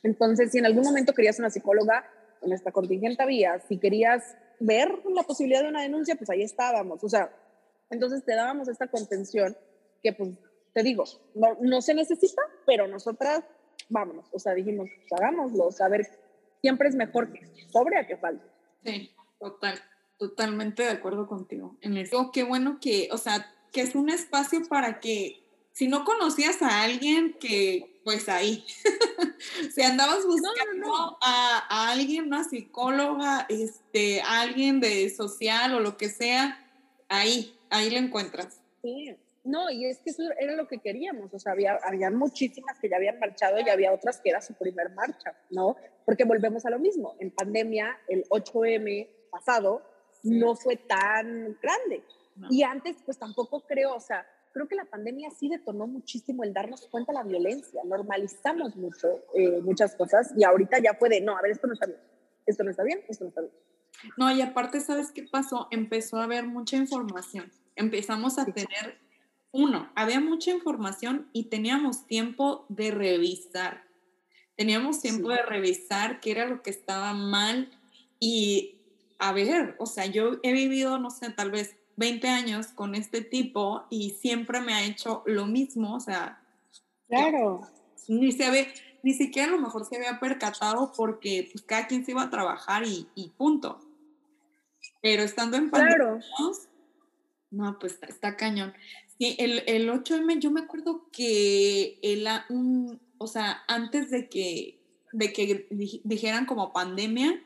Entonces, 0.02 0.52
si 0.52 0.58
en 0.58 0.66
algún 0.66 0.84
momento 0.84 1.12
querías 1.12 1.38
una 1.38 1.50
psicóloga, 1.50 2.08
en 2.42 2.52
esta 2.52 2.72
contingente 2.72 3.22
había, 3.22 3.60
si 3.60 3.78
querías 3.78 4.36
ver 4.60 4.88
la 5.14 5.22
posibilidad 5.22 5.62
de 5.62 5.68
una 5.68 5.82
denuncia, 5.82 6.14
pues 6.16 6.30
ahí 6.30 6.42
estábamos, 6.42 7.02
o 7.02 7.08
sea, 7.08 7.32
entonces 7.90 8.24
te 8.24 8.34
dábamos 8.34 8.68
esta 8.68 8.88
contención 8.88 9.56
que, 10.02 10.12
pues, 10.12 10.30
te 10.72 10.82
digo, 10.82 11.04
no, 11.34 11.56
no 11.60 11.80
se 11.80 11.94
necesita, 11.94 12.42
pero 12.66 12.86
nosotras, 12.86 13.42
vámonos, 13.88 14.26
o 14.32 14.38
sea, 14.38 14.54
dijimos, 14.54 14.88
pues, 14.96 15.20
hagámoslo, 15.20 15.66
o 15.66 15.72
sea, 15.72 15.88
ver, 15.88 16.06
siempre 16.60 16.88
es 16.88 16.94
mejor 16.94 17.32
que 17.32 17.46
sobre 17.70 17.98
a 17.98 18.06
que 18.06 18.16
falte. 18.16 18.44
Sí, 18.84 19.10
total, 19.38 19.78
totalmente 20.18 20.82
de 20.82 20.90
acuerdo 20.90 21.26
contigo. 21.26 21.76
En 21.80 21.96
eso, 21.96 22.30
qué 22.32 22.44
bueno 22.44 22.78
que, 22.80 23.08
o 23.12 23.18
sea, 23.18 23.46
que 23.72 23.80
es 23.80 23.94
un 23.94 24.10
espacio 24.10 24.60
para 24.68 25.00
que 25.00 25.42
si 25.78 25.86
no 25.86 26.04
conocías 26.04 26.60
a 26.60 26.82
alguien 26.82 27.36
que, 27.38 28.00
pues 28.02 28.28
ahí, 28.28 28.64
si 29.72 29.80
andabas 29.80 30.26
buscando 30.26 31.16
A, 31.22 31.66
a, 31.70 31.92
alguien, 31.92 32.24
una 32.24 32.42
psicóloga, 32.42 33.46
este, 33.48 34.20
alguien 34.22 34.80
de 34.80 35.08
social 35.08 35.76
o 35.76 35.78
lo 35.78 35.96
que 35.96 36.08
sea, 36.08 36.68
ahí, 37.08 37.56
ahí 37.70 37.90
lo 37.90 37.98
encuentras. 37.98 38.60
Sí, 38.82 39.14
no, 39.44 39.70
y 39.70 39.84
es 39.84 39.98
que 39.98 40.10
eso 40.10 40.24
era 40.40 40.56
lo 40.56 40.66
que 40.66 40.78
queríamos, 40.78 41.32
o 41.32 41.38
sea, 41.38 41.52
había, 41.52 41.78
había 41.84 42.10
muchísimas 42.10 42.76
que 42.80 42.88
ya 42.88 42.96
habían 42.96 43.20
marchado 43.20 43.60
y 43.60 43.68
había 43.68 43.92
otras 43.92 44.20
que 44.20 44.30
era 44.30 44.40
su 44.42 44.54
primer 44.54 44.90
marcha, 44.94 45.36
¿no? 45.48 45.76
Porque 46.04 46.24
volvemos 46.24 46.66
a 46.66 46.70
lo 46.70 46.80
mismo, 46.80 47.14
en 47.20 47.30
pandemia, 47.30 48.00
el 48.08 48.24
8M 48.30 49.08
pasado 49.30 49.80
no 50.24 50.56
fue 50.56 50.74
tan 50.74 51.56
grande. 51.62 52.02
No. 52.34 52.48
Y 52.50 52.64
antes, 52.64 52.96
pues 53.04 53.16
tampoco 53.16 53.60
creo, 53.60 53.94
o 53.94 54.00
sea, 54.00 54.26
creo 54.58 54.68
que 54.68 54.74
la 54.74 54.86
pandemia 54.86 55.30
sí 55.30 55.48
detonó 55.48 55.86
muchísimo 55.86 56.42
el 56.42 56.52
darnos 56.52 56.88
cuenta 56.88 57.12
de 57.12 57.18
la 57.18 57.24
violencia. 57.24 57.80
Normalizamos 57.84 58.74
mucho, 58.74 59.08
eh, 59.34 59.60
muchas 59.62 59.94
cosas 59.94 60.32
y 60.36 60.42
ahorita 60.42 60.80
ya 60.82 60.94
puede, 60.94 61.20
no, 61.20 61.36
a 61.36 61.42
ver, 61.42 61.52
esto 61.52 61.68
no 61.68 61.74
está 61.74 61.86
bien, 61.86 62.00
esto 62.44 62.64
no 62.64 62.70
está 62.70 62.82
bien, 62.82 63.00
esto 63.08 63.24
no 63.24 63.28
está 63.28 63.40
bien. 63.42 63.52
No, 64.16 64.32
y 64.32 64.40
aparte, 64.42 64.80
¿sabes 64.80 65.12
qué 65.12 65.22
pasó? 65.22 65.68
Empezó 65.70 66.16
a 66.16 66.24
haber 66.24 66.44
mucha 66.44 66.76
información. 66.76 67.52
Empezamos 67.76 68.36
a 68.38 68.46
tener, 68.46 68.98
uno, 69.52 69.92
había 69.94 70.18
mucha 70.18 70.50
información 70.50 71.28
y 71.32 71.44
teníamos 71.44 72.06
tiempo 72.06 72.66
de 72.68 72.90
revisar. 72.90 73.84
Teníamos 74.56 75.00
tiempo 75.00 75.30
sí. 75.30 75.36
de 75.36 75.42
revisar 75.42 76.18
qué 76.18 76.32
era 76.32 76.46
lo 76.46 76.62
que 76.62 76.70
estaba 76.70 77.14
mal 77.14 77.70
y 78.18 78.80
a 79.20 79.32
ver, 79.32 79.76
o 79.78 79.86
sea, 79.86 80.06
yo 80.06 80.38
he 80.42 80.52
vivido, 80.52 80.98
no 80.98 81.10
sé, 81.10 81.30
tal 81.30 81.52
vez 81.52 81.76
20 81.98 82.28
años 82.28 82.68
con 82.68 82.94
este 82.94 83.22
tipo 83.22 83.84
y 83.90 84.10
siempre 84.10 84.60
me 84.60 84.72
ha 84.72 84.84
hecho 84.84 85.22
lo 85.26 85.46
mismo, 85.46 85.96
o 85.96 86.00
sea. 86.00 86.40
Claro. 87.08 87.62
Ni, 88.06 88.30
se 88.30 88.50
ve, 88.50 88.72
ni 89.02 89.14
siquiera 89.14 89.48
a 89.48 89.56
lo 89.56 89.60
mejor 89.60 89.84
se 89.84 89.96
había 89.96 90.20
percatado 90.20 90.92
porque 90.96 91.48
pues, 91.50 91.64
cada 91.64 91.88
quien 91.88 92.04
se 92.04 92.12
iba 92.12 92.22
a 92.22 92.30
trabajar 92.30 92.84
y, 92.86 93.08
y 93.16 93.30
punto. 93.30 93.80
Pero 95.02 95.22
estando 95.22 95.56
en 95.56 95.70
pandemia, 95.70 95.96
claro. 95.96 96.20
no, 97.50 97.78
pues 97.80 97.94
está, 97.94 98.06
está, 98.06 98.36
cañón. 98.36 98.72
Sí, 99.18 99.34
el, 99.38 99.64
el 99.66 99.88
8M, 99.90 100.38
yo 100.38 100.52
me 100.52 100.60
acuerdo 100.60 101.08
que 101.10 101.98
el, 102.02 102.28
un, 102.48 103.00
o 103.18 103.26
sea, 103.26 103.62
antes 103.66 104.10
de 104.10 104.28
que, 104.28 104.80
de 105.12 105.32
que 105.32 105.66
dijeran 106.04 106.46
como 106.46 106.72
pandemia, 106.72 107.42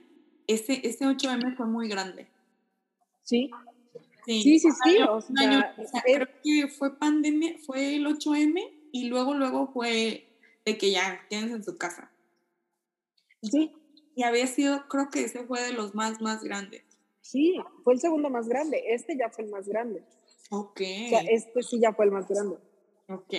ese, 0.46 0.86
ese 0.86 1.06
8M 1.06 1.56
fue 1.56 1.66
muy 1.66 1.88
grande. 1.88 2.28
Sí, 3.22 3.50
Sí, 4.24 4.42
sí, 4.42 4.58
sí. 4.60 4.68
sí 4.84 4.96
o 5.02 5.20
sea, 5.20 5.48
año, 5.48 5.64
o 5.76 5.86
sea, 5.86 6.02
creo 6.02 6.28
que 6.42 6.68
fue 6.68 6.96
pandemia, 6.96 7.56
fue 7.66 7.96
el 7.96 8.06
8M 8.06 8.60
y 8.92 9.08
luego, 9.08 9.34
luego 9.34 9.72
fue 9.72 10.28
de 10.64 10.78
que 10.78 10.92
ya 10.92 11.20
tienes 11.28 11.50
en 11.50 11.64
su 11.64 11.76
casa. 11.76 12.10
Sí. 13.42 13.72
Y 14.14 14.22
había 14.22 14.46
sido, 14.46 14.86
creo 14.88 15.10
que 15.10 15.24
ese 15.24 15.44
fue 15.44 15.62
de 15.62 15.72
los 15.72 15.94
más, 15.94 16.20
más 16.20 16.44
grandes. 16.44 16.82
Sí, 17.20 17.54
fue 17.82 17.94
el 17.94 18.00
segundo 18.00 18.30
más 18.30 18.48
grande. 18.48 18.82
Este 18.88 19.16
ya 19.16 19.30
fue 19.30 19.44
el 19.44 19.50
más 19.50 19.66
grande. 19.66 20.04
Ok. 20.50 20.80
O 20.80 21.08
sea, 21.08 21.20
este 21.20 21.62
sí 21.62 21.80
ya 21.80 21.92
fue 21.92 22.04
el 22.04 22.10
más 22.12 22.28
grande. 22.28 22.58
Ok. 23.08 23.34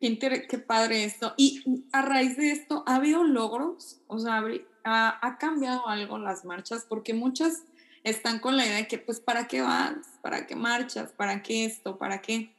Qué, 0.00 0.46
qué 0.48 0.58
padre 0.58 1.04
esto. 1.04 1.32
Y 1.36 1.86
a 1.92 2.02
raíz 2.02 2.36
de 2.36 2.50
esto, 2.50 2.82
¿ha 2.86 2.96
habido 2.96 3.22
logros? 3.22 4.02
O 4.08 4.18
sea, 4.18 4.42
¿ha, 4.84 5.26
ha 5.26 5.38
cambiado 5.38 5.86
algo 5.86 6.18
las 6.18 6.44
marchas? 6.44 6.84
Porque 6.88 7.14
muchas 7.14 7.64
están 8.04 8.40
con 8.40 8.56
la 8.56 8.66
idea 8.66 8.76
de 8.76 8.88
que, 8.88 8.98
pues, 8.98 9.20
¿para 9.20 9.46
qué 9.46 9.62
vas? 9.62 9.94
¿Para 10.22 10.46
qué 10.46 10.56
marchas? 10.56 11.12
¿Para 11.12 11.42
qué 11.42 11.64
esto? 11.64 11.98
¿Para 11.98 12.20
qué? 12.20 12.54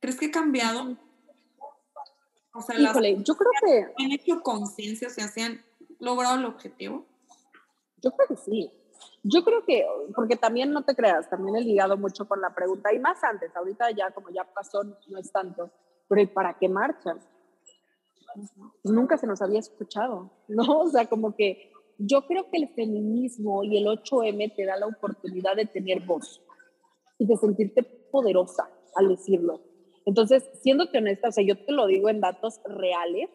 ¿Crees 0.00 0.18
que 0.18 0.26
ha 0.26 0.30
cambiado? 0.30 0.96
O 2.52 2.62
sea, 2.62 2.78
Híjole, 2.78 3.22
yo 3.22 3.36
creo 3.36 3.50
que... 3.64 4.04
¿Han 4.04 4.12
hecho 4.12 4.42
conciencia? 4.42 5.08
O 5.08 5.10
sea, 5.10 5.28
¿se 5.28 5.42
han 5.42 5.64
logrado 5.98 6.36
el 6.36 6.44
objetivo? 6.44 7.04
Yo 8.02 8.12
creo 8.12 8.28
que 8.28 8.36
sí. 8.36 8.70
Yo 9.22 9.44
creo 9.44 9.64
que, 9.64 9.84
porque 10.14 10.36
también 10.36 10.70
no 10.70 10.84
te 10.84 10.94
creas, 10.94 11.28
también 11.28 11.56
he 11.56 11.60
ligado 11.60 11.96
mucho 11.96 12.28
con 12.28 12.40
la 12.40 12.54
pregunta, 12.54 12.94
y 12.94 12.98
más 12.98 13.22
antes, 13.24 13.54
ahorita 13.56 13.90
ya 13.90 14.12
como 14.12 14.30
ya 14.30 14.44
pasó, 14.44 14.84
no 14.84 15.18
es 15.18 15.32
tanto, 15.32 15.70
pero 16.08 16.20
¿y 16.20 16.26
para 16.26 16.56
qué 16.56 16.68
marchan? 16.68 17.18
Nunca 18.84 19.18
se 19.18 19.26
nos 19.26 19.42
había 19.42 19.58
escuchado, 19.58 20.30
¿no? 20.48 20.80
O 20.80 20.88
sea, 20.88 21.06
como 21.06 21.34
que 21.34 21.72
yo 21.98 22.26
creo 22.26 22.50
que 22.50 22.58
el 22.58 22.68
feminismo 22.74 23.64
y 23.64 23.78
el 23.78 23.86
8M 23.86 24.54
te 24.54 24.64
da 24.64 24.76
la 24.76 24.86
oportunidad 24.86 25.56
de 25.56 25.66
tener 25.66 26.00
voz 26.04 26.42
y 27.18 27.26
de 27.26 27.36
sentirte 27.36 27.82
poderosa. 27.82 28.70
al 28.94 29.08
decirlo. 29.08 29.60
Entonces, 30.06 30.48
siéndote 30.62 30.96
honesta, 30.96 31.28
o 31.28 31.32
sea, 31.32 31.44
yo 31.44 31.62
te 31.62 31.70
lo 31.70 31.86
digo 31.86 32.08
en 32.08 32.20
datos 32.20 32.60
reales, 32.64 33.28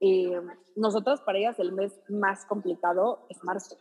eh, 0.00 0.40
nosotras 0.74 1.20
para 1.20 1.38
ellas 1.38 1.58
el 1.58 1.72
mes 1.72 2.00
más 2.08 2.46
complicado 2.46 3.26
es 3.28 3.42
marzo, 3.44 3.76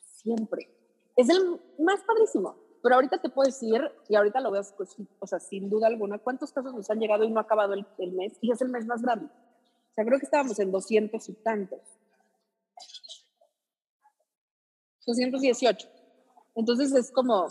siempre. 0.00 0.68
Es 1.16 1.28
el 1.30 1.58
más 1.78 2.02
padrísimo, 2.04 2.56
pero 2.82 2.96
ahorita 2.96 3.18
te 3.20 3.28
puedo 3.28 3.46
decir, 3.46 3.80
y 4.08 4.14
ahorita 4.14 4.40
lo 4.40 4.50
veo, 4.50 4.62
pues, 4.76 4.96
o 5.20 5.26
sea, 5.26 5.40
sin 5.40 5.68
duda 5.68 5.86
alguna, 5.86 6.18
cuántos 6.18 6.52
casos 6.52 6.74
nos 6.74 6.90
han 6.90 7.00
llegado 7.00 7.24
y 7.24 7.30
no 7.30 7.38
ha 7.40 7.44
acabado 7.44 7.74
el, 7.74 8.12
mes, 8.12 8.36
y 8.40 8.50
es 8.50 8.60
el 8.60 8.68
mes 8.68 8.86
más 8.86 9.02
grande. 9.02 9.26
O 9.26 9.94
sea, 9.94 10.04
creo 10.04 10.18
que 10.18 10.26
estábamos 10.26 10.58
en 10.58 10.70
200 10.70 11.28
y 11.28 11.32
tantos. 11.42 11.80
218. 15.08 15.88
Entonces 16.54 16.92
es 16.94 17.10
como, 17.10 17.48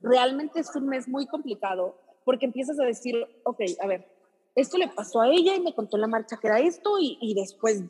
realmente 0.00 0.60
es 0.60 0.74
un 0.74 0.88
mes 0.88 1.08
muy 1.08 1.26
complicado 1.26 1.96
porque 2.24 2.46
empiezas 2.46 2.78
a 2.80 2.84
decir, 2.84 3.14
ok, 3.44 3.60
a 3.80 3.86
ver, 3.86 4.06
esto 4.54 4.76
le 4.78 4.88
pasó 4.88 5.20
a 5.20 5.28
ella 5.28 5.54
y 5.54 5.60
me 5.60 5.74
contó 5.74 5.96
la 5.96 6.08
marcha 6.08 6.38
que 6.40 6.48
era 6.48 6.58
esto 6.58 6.96
y, 7.00 7.34
después 7.34 7.82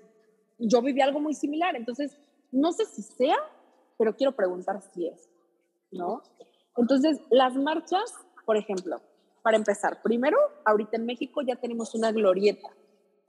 yo 0.59 0.83
viví 0.83 1.01
algo 1.01 1.21
muy 1.21 1.35
similar. 1.35 1.75
Entonces, 1.75 2.17
no 2.53 2.73
sé 2.73 2.85
si 2.87 3.03
sea, 3.03 3.37
pero 3.99 4.15
quiero 4.15 4.33
preguntar 4.33 4.83
si 4.93 5.07
es, 5.07 5.29
¿no? 5.91 6.23
Entonces, 6.77 7.21
las 7.31 7.55
marchas, 7.55 8.13
por 8.45 8.57
ejemplo, 8.57 9.01
para 9.43 9.57
empezar, 9.57 10.03
primero, 10.03 10.37
ahorita 10.65 10.97
en 10.97 11.07
México 11.07 11.41
ya 11.41 11.57
tenemos 11.57 11.95
una 11.95 12.13
glorieta, 12.13 12.69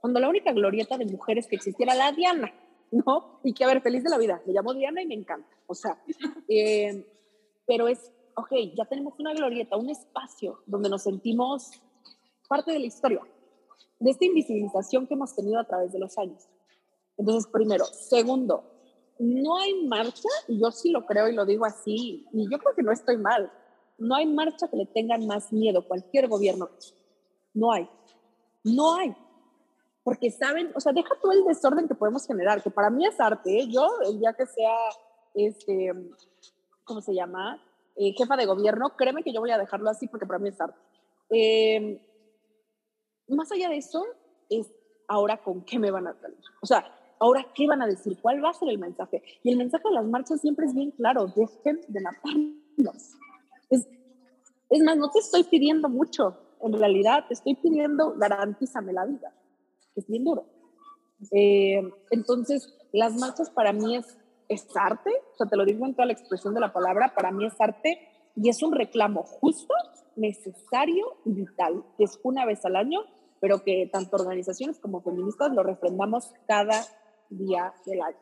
cuando 0.00 0.20
la 0.20 0.28
única 0.28 0.52
glorieta 0.52 0.98
de 0.98 1.06
mujeres 1.06 1.46
que 1.46 1.56
existiera 1.56 1.94
la 1.94 2.12
Diana, 2.12 2.52
¿no? 3.06 3.40
Y 3.42 3.52
que, 3.52 3.64
a 3.64 3.68
ver, 3.68 3.80
feliz 3.80 4.02
de 4.02 4.10
la 4.10 4.18
vida, 4.18 4.40
me 4.46 4.52
llamo 4.52 4.74
Diana 4.74 5.02
y 5.02 5.06
me 5.06 5.14
encanta, 5.14 5.48
o 5.66 5.74
sea, 5.74 6.00
eh, 6.48 7.06
pero 7.66 7.88
es, 7.88 8.10
ok, 8.34 8.52
ya 8.76 8.84
tenemos 8.86 9.18
una 9.18 9.34
glorieta, 9.34 9.76
un 9.76 9.90
espacio 9.90 10.60
donde 10.66 10.88
nos 10.88 11.02
sentimos 11.02 11.70
parte 12.48 12.72
de 12.72 12.78
la 12.78 12.86
historia, 12.86 13.20
de 13.98 14.10
esta 14.10 14.24
invisibilización 14.24 15.06
que 15.06 15.14
hemos 15.14 15.34
tenido 15.34 15.60
a 15.60 15.64
través 15.64 15.92
de 15.92 15.98
los 15.98 16.16
años. 16.18 16.48
Entonces, 17.16 17.50
primero. 17.52 17.84
Segundo, 17.84 18.62
no 19.18 19.58
hay 19.58 19.86
marcha, 19.86 20.28
y 20.46 20.60
yo 20.60 20.70
sí 20.70 20.90
lo 20.90 21.04
creo 21.04 21.28
y 21.28 21.34
lo 21.34 21.44
digo 21.44 21.66
así, 21.66 22.26
y 22.32 22.50
yo 22.50 22.58
creo 22.58 22.74
que 22.74 22.82
no 22.82 22.92
estoy 22.92 23.18
mal, 23.18 23.52
no 23.98 24.14
hay 24.14 24.26
marcha 24.26 24.68
que 24.68 24.76
le 24.76 24.86
tengan 24.86 25.26
más 25.26 25.52
miedo 25.52 25.86
cualquier 25.86 26.28
gobierno. 26.28 26.70
No 27.52 27.72
hay. 27.72 27.88
No 28.62 28.94
hay 28.94 29.14
porque 30.02 30.30
saben, 30.30 30.70
o 30.74 30.80
sea, 30.80 30.92
deja 30.92 31.14
todo 31.20 31.32
el 31.32 31.44
desorden 31.44 31.86
que 31.86 31.94
podemos 31.94 32.26
generar, 32.26 32.62
que 32.62 32.70
para 32.70 32.90
mí 32.90 33.06
es 33.06 33.20
arte. 33.20 33.60
¿eh? 33.60 33.68
Yo, 33.68 33.86
el 34.06 34.18
día 34.18 34.32
que 34.32 34.46
sea, 34.46 34.74
este, 35.34 35.92
¿cómo 36.84 37.00
se 37.00 37.14
llama? 37.14 37.62
Eh, 37.96 38.14
jefa 38.16 38.36
de 38.36 38.46
gobierno, 38.46 38.96
créeme 38.96 39.22
que 39.22 39.32
yo 39.32 39.40
voy 39.40 39.50
a 39.50 39.58
dejarlo 39.58 39.90
así 39.90 40.06
porque 40.08 40.26
para 40.26 40.38
mí 40.38 40.48
es 40.48 40.60
arte. 40.60 40.78
Eh, 41.30 42.00
más 43.28 43.52
allá 43.52 43.68
de 43.68 43.76
eso, 43.76 44.04
es 44.48 44.72
ahora 45.08 45.42
con 45.42 45.62
qué 45.64 45.78
me 45.78 45.90
van 45.90 46.06
a 46.06 46.14
salir. 46.14 46.38
O 46.62 46.66
sea, 46.66 46.90
ahora 47.18 47.46
qué 47.54 47.66
van 47.66 47.82
a 47.82 47.86
decir, 47.86 48.18
cuál 48.22 48.42
va 48.42 48.50
a 48.50 48.54
ser 48.54 48.70
el 48.70 48.78
mensaje. 48.78 49.22
Y 49.42 49.50
el 49.50 49.58
mensaje 49.58 49.84
de 49.88 49.94
las 49.94 50.06
marchas 50.06 50.40
siempre 50.40 50.66
es 50.66 50.74
bien 50.74 50.90
claro, 50.92 51.26
dejen 51.26 51.80
de 51.88 52.00
matarnos. 52.00 53.14
Es, 53.68 53.86
es 54.70 54.82
más, 54.82 54.96
no 54.96 55.10
te 55.10 55.18
estoy 55.18 55.44
pidiendo 55.44 55.88
mucho, 55.88 56.38
en 56.62 56.72
realidad 56.72 57.26
te 57.28 57.34
estoy 57.34 57.56
pidiendo 57.56 58.14
garantízame 58.16 58.92
la 58.92 59.04
vida 59.04 59.32
es 60.00 60.06
bien 60.06 60.24
duro. 60.24 60.46
Eh, 61.32 61.82
entonces, 62.10 62.74
las 62.92 63.14
marchas 63.16 63.50
para 63.50 63.72
mí 63.72 63.96
es, 63.96 64.18
es 64.48 64.66
arte, 64.76 65.10
o 65.34 65.36
sea, 65.36 65.46
te 65.46 65.56
lo 65.56 65.64
digo 65.64 65.86
en 65.86 65.94
toda 65.94 66.06
la 66.06 66.12
expresión 66.12 66.54
de 66.54 66.60
la 66.60 66.72
palabra, 66.72 67.14
para 67.14 67.30
mí 67.30 67.46
es 67.46 67.60
arte 67.60 67.98
y 68.36 68.48
es 68.48 68.62
un 68.62 68.72
reclamo 68.72 69.22
justo, 69.24 69.74
necesario 70.16 71.16
y 71.24 71.32
vital, 71.32 71.84
que 71.96 72.04
es 72.04 72.18
una 72.22 72.44
vez 72.44 72.64
al 72.64 72.76
año, 72.76 73.00
pero 73.40 73.62
que 73.62 73.88
tanto 73.92 74.16
organizaciones 74.16 74.78
como 74.78 75.02
feministas 75.02 75.52
lo 75.52 75.62
refrendamos 75.62 76.32
cada 76.46 76.84
día 77.30 77.72
del 77.86 78.02
año. 78.02 78.18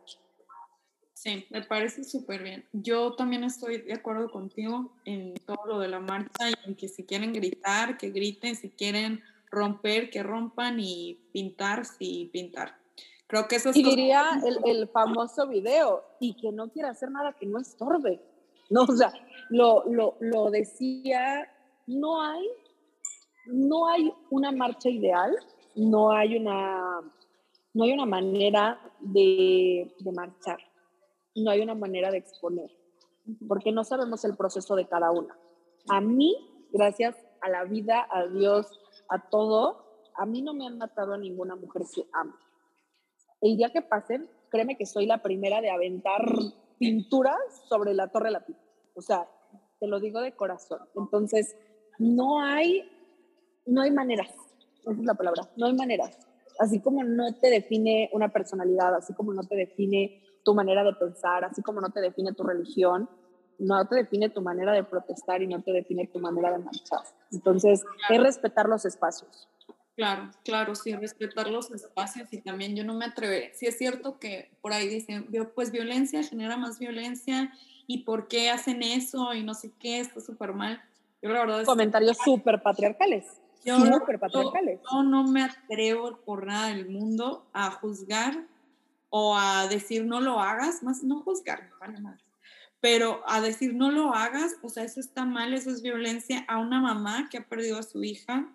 Sí, 1.15 1.47
me 1.51 1.63
parece 1.63 2.05
súper 2.05 2.43
bien. 2.43 2.67
Yo 2.73 3.15
también 3.17 3.43
estoy 3.43 3.81
de 3.81 3.95
acuerdo 3.95 4.31
contigo 4.31 4.93
en 5.07 5.35
todo 5.47 5.65
lo 5.67 5.79
de 5.79 5.89
la 5.89 5.99
marcha 5.99 6.51
y 6.51 6.55
en 6.69 6.77
que 6.77 6.89
si 6.89 7.05
quieren 7.05 7.33
gritar, 7.33 7.97
que 7.97 8.11
griten, 8.11 8.55
si 8.55 8.69
quieren 8.69 9.23
romper, 9.51 10.11
que 10.11 10.23
rompan 10.23 10.79
y 10.81 11.15
pintar, 11.33 11.85
sí, 11.85 12.31
pintar. 12.33 12.77
Creo 13.27 13.49
que 13.49 13.57
eso 13.57 13.71
es... 13.71 13.77
Y 13.77 13.83
diría 13.83 14.41
el, 14.45 14.59
el, 14.65 14.89
famoso 14.89 15.47
video, 15.49 16.05
y 16.21 16.35
que 16.37 16.53
no 16.53 16.69
quiera 16.71 16.91
hacer 16.91 17.11
nada 17.11 17.33
que 17.33 17.47
no 17.47 17.59
estorbe. 17.59 18.23
No, 18.71 18.83
o 18.83 18.97
sea, 18.97 19.13
lo, 19.51 19.85
lo, 19.87 20.17
lo 20.21 20.51
decía, 20.51 21.49
no 21.87 22.23
hay, 22.23 22.49
no 23.47 23.89
hay 23.89 24.13
una 24.31 24.53
marcha 24.53 24.89
ideal, 24.89 25.37
no 25.75 26.13
hay 26.13 26.37
una, 26.37 27.01
no 27.75 27.85
hay 27.85 27.93
una 27.93 28.07
manera 28.07 28.81
de, 29.01 29.95
de 29.99 30.13
marchar, 30.13 30.59
no 31.35 31.51
hay 31.51 31.61
una 31.61 31.75
manera 31.75 32.11
de 32.11 32.19
exponer, 32.19 32.71
porque 33.47 33.73
no 33.73 33.85
sabemos 33.85 34.25
el 34.25 34.37
proceso 34.37 34.75
de 34.75 34.87
cada 34.87 35.11
una. 35.11 35.37
A 35.89 36.01
mí, 36.01 36.37
gracias 36.73 37.17
a 37.41 37.49
la 37.49 37.65
vida, 37.65 38.07
a 38.11 38.27
Dios, 38.27 38.81
a 39.09 39.29
todo, 39.29 40.03
a 40.15 40.27
mí 40.27 40.43
no 40.43 40.55
me 40.55 40.67
han 40.67 40.79
matado 40.79 41.15
a 41.15 41.19
ninguna 41.19 41.57
mujer 41.57 41.83
que 41.95 42.05
amo. 42.13 42.35
El 43.41 43.57
día 43.57 43.71
que 43.71 43.83
pasen, 43.83 44.29
créeme 44.51 44.77
que 44.77 44.87
soy 44.87 45.07
la 45.07 45.23
primera 45.23 45.61
de 45.61 45.71
aventar 45.71 46.23
pinturas 46.79 47.37
sobre 47.69 47.95
la 47.95 48.09
Torre 48.09 48.31
Latina. 48.31 48.59
O 48.95 49.03
sea, 49.03 49.29
te 49.79 49.87
lo 49.87 50.01
digo 50.01 50.21
de 50.21 50.35
corazón. 50.35 50.81
Entonces, 50.95 51.57
no 51.99 52.41
hay, 52.41 52.89
no 53.67 53.83
hay 53.83 53.91
maneras. 53.91 54.31
Esa 54.81 54.93
es 54.93 55.05
la 55.05 55.15
palabra. 55.15 55.51
No 55.57 55.67
hay 55.67 55.75
maneras. 55.75 56.19
Así 56.59 56.81
como 56.81 57.05
no 57.05 57.35
te 57.35 57.51
define 57.51 58.09
una 58.13 58.33
personalidad, 58.33 58.95
así 58.95 59.13
como 59.13 59.35
no 59.35 59.43
te 59.43 59.57
define 59.57 60.23
tu 60.45 60.55
manera 60.55 60.85
de 60.85 60.95
pensar, 60.95 61.45
así 61.45 61.61
como 61.61 61.81
no 61.81 61.91
te 61.91 62.01
define 62.01 62.33
tu 62.33 62.45
religión, 62.45 63.11
no 63.59 63.87
te 63.87 63.97
define 63.97 64.29
tu 64.29 64.43
manera 64.43 64.73
de 64.73 64.85
protestar 64.85 65.43
y 65.43 65.47
no 65.47 65.63
te 65.63 65.73
define 65.73 66.07
tu 66.07 66.19
manera 66.19 66.53
de 66.53 66.59
marchar. 66.59 67.01
Entonces, 67.33 67.85
es 68.09 68.23
respetar 68.23 68.69
los 68.69 68.85
espacios. 68.85 69.49
Claro, 69.97 70.31
claro, 70.45 70.75
sí, 70.75 70.95
respetar 70.95 71.49
los 71.49 71.71
espacios 71.71 72.31
y 72.31 72.43
también 72.43 72.77
yo 72.77 72.85
no 72.85 72.93
me 72.93 73.07
atreveré. 73.07 73.55
Sí 73.55 73.67
es 73.67 73.79
cierto 73.79 74.19
que 74.19 74.51
por 74.61 74.75
ahí 74.75 74.89
dicen, 74.89 75.27
pues 75.55 75.73
violencia 75.73 76.23
genera 76.23 76.59
más 76.59 76.79
violencia 76.79 77.51
y 77.87 78.05
por 78.05 78.29
qué 78.29 78.51
hacen 78.51 78.83
eso 78.83 79.33
y 79.33 79.43
no 79.43 79.55
sé 79.55 79.73
qué, 79.81 80.01
está 80.01 80.21
súper 80.21 80.53
mal. 80.53 80.83
Yo 81.23 81.31
la 81.31 81.41
verdad 81.41 81.65
Comentarios 81.65 82.19
súper 82.23 82.63
patriarcales. 82.63 83.41
Yo, 83.65 83.81
super 83.81 84.19
patriarcales. 84.19 84.81
Yo, 84.93 85.03
no 85.03 85.25
me 85.25 85.43
atrevo 85.43 86.19
por 86.27 86.47
nada 86.47 86.69
del 86.69 86.91
mundo 86.91 87.47
a 87.55 87.71
juzgar 87.71 88.45
o 89.09 89.35
a 89.35 89.67
decir 89.67 90.05
no 90.05 90.21
lo 90.21 90.41
hagas, 90.41 90.83
más 90.83 91.03
no 91.03 91.23
juzgar, 91.23 91.71
vale 91.81 92.01
más 92.01 92.26
pero 92.81 93.23
a 93.27 93.41
decir 93.41 93.75
no 93.75 93.91
lo 93.91 94.15
hagas, 94.15 94.57
o 94.63 94.69
sea, 94.69 94.85
eso 94.85 95.01
está 95.01 95.25
mal, 95.25 95.55
eso 95.55 95.71
es 95.71 95.83
violencia 95.83 96.45
a 96.49 96.59
una 96.59 96.81
mamá 96.81 97.29
que 97.31 97.39
ha 97.39 97.49
perdido 97.49 97.79
a 97.79 97.83
su 97.83 98.05
hija, 98.05 98.49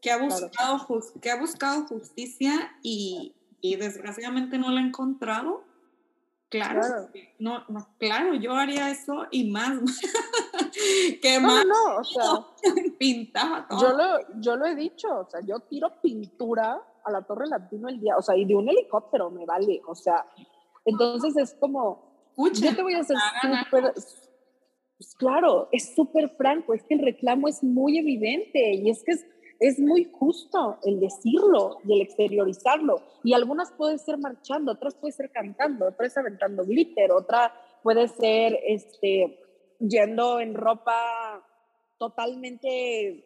que 0.00 0.10
ha 0.10 0.18
buscado, 0.18 0.86
que 1.20 1.30
ha 1.30 1.40
buscado 1.40 1.86
justicia 1.86 2.72
y, 2.82 3.34
y, 3.60 3.76
desgraciadamente 3.76 4.58
no 4.58 4.70
la 4.70 4.80
ha 4.80 4.84
encontrado. 4.84 5.64
Claro, 6.50 7.10
No, 7.38 7.64
no, 7.68 7.86
claro, 7.98 8.34
yo 8.34 8.54
haría 8.54 8.90
eso 8.90 9.26
y 9.30 9.50
más. 9.50 9.78
que 11.22 11.38
más 11.40 11.66
no, 11.66 11.96
o 11.96 12.04
sea, 12.04 12.46
pintaba 12.98 13.68
todo. 13.68 13.80
Yo 13.82 13.96
lo, 13.96 14.40
yo 14.40 14.56
lo 14.56 14.66
he 14.66 14.74
dicho, 14.74 15.08
o 15.18 15.28
sea, 15.28 15.40
yo 15.40 15.60
tiro 15.60 16.00
pintura 16.00 16.80
a 17.04 17.10
la 17.10 17.22
Torre 17.22 17.48
Latino 17.48 17.88
el 17.88 18.00
día, 18.00 18.16
o 18.16 18.22
sea, 18.22 18.34
y 18.36 18.46
de 18.46 18.54
un 18.54 18.68
helicóptero 18.68 19.30
me 19.30 19.44
vale, 19.44 19.82
o 19.86 19.94
sea, 19.94 20.24
entonces 20.86 21.36
es 21.36 21.54
como, 21.60 22.07
yo 22.60 22.76
te 22.76 22.82
voy 22.82 22.94
a 22.94 23.00
hacer. 23.00 23.16
Pues 23.70 25.14
claro, 25.14 25.68
es 25.70 25.94
súper 25.94 26.28
franco, 26.30 26.74
es 26.74 26.82
que 26.82 26.94
el 26.94 27.00
reclamo 27.00 27.46
es 27.46 27.62
muy 27.62 27.98
evidente 27.98 28.74
y 28.74 28.90
es 28.90 29.04
que 29.04 29.12
es, 29.12 29.26
es 29.60 29.78
muy 29.78 30.04
justo 30.04 30.78
el 30.84 30.98
decirlo 30.98 31.78
y 31.84 31.94
el 31.94 32.02
exteriorizarlo. 32.02 33.00
Y 33.22 33.32
algunas 33.32 33.70
pueden 33.72 33.98
ser 34.00 34.18
marchando, 34.18 34.72
otras 34.72 34.96
pueden 34.96 35.16
ser 35.16 35.30
cantando, 35.30 35.86
otras 35.86 36.16
aventando 36.16 36.64
glitter, 36.64 37.12
otra 37.12 37.54
puede 37.82 38.08
ser 38.08 38.58
este, 38.66 39.38
yendo 39.78 40.40
en 40.40 40.54
ropa 40.54 41.44
totalmente, 41.98 43.24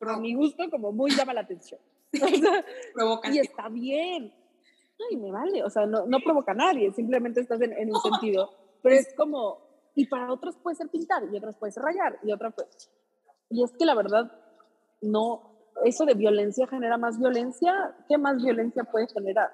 a 0.00 0.18
mi 0.18 0.34
gusto, 0.34 0.68
como 0.70 0.92
muy 0.92 1.10
llama 1.12 1.34
la 1.34 1.42
atención. 1.42 1.80
y 2.12 3.38
está 3.38 3.68
bien, 3.68 4.32
y 5.10 5.16
me 5.16 5.30
vale, 5.30 5.62
o 5.62 5.70
sea, 5.70 5.86
no, 5.86 6.06
no 6.06 6.18
provoca 6.20 6.52
a 6.52 6.54
nadie, 6.54 6.92
simplemente 6.92 7.40
estás 7.40 7.60
en, 7.60 7.72
en 7.72 7.94
un 7.94 8.00
sentido, 8.00 8.50
pero 8.82 8.94
es 8.94 9.14
como, 9.16 9.58
y 9.94 10.06
para 10.06 10.32
otros 10.32 10.56
puede 10.56 10.76
ser 10.76 10.88
pintar, 10.88 11.22
y 11.32 11.36
otras 11.36 11.56
puede 11.56 11.72
ser 11.72 11.82
rayar, 11.82 12.18
y 12.22 12.32
otra 12.32 12.50
pues, 12.50 12.90
y 13.50 13.62
es 13.64 13.72
que 13.72 13.84
la 13.84 13.94
verdad, 13.94 14.30
no, 15.00 15.50
eso 15.84 16.04
de 16.04 16.14
violencia 16.14 16.66
genera 16.66 16.98
más 16.98 17.18
violencia, 17.18 17.96
¿qué 18.08 18.18
más 18.18 18.42
violencia 18.42 18.84
puede 18.84 19.08
generar? 19.08 19.50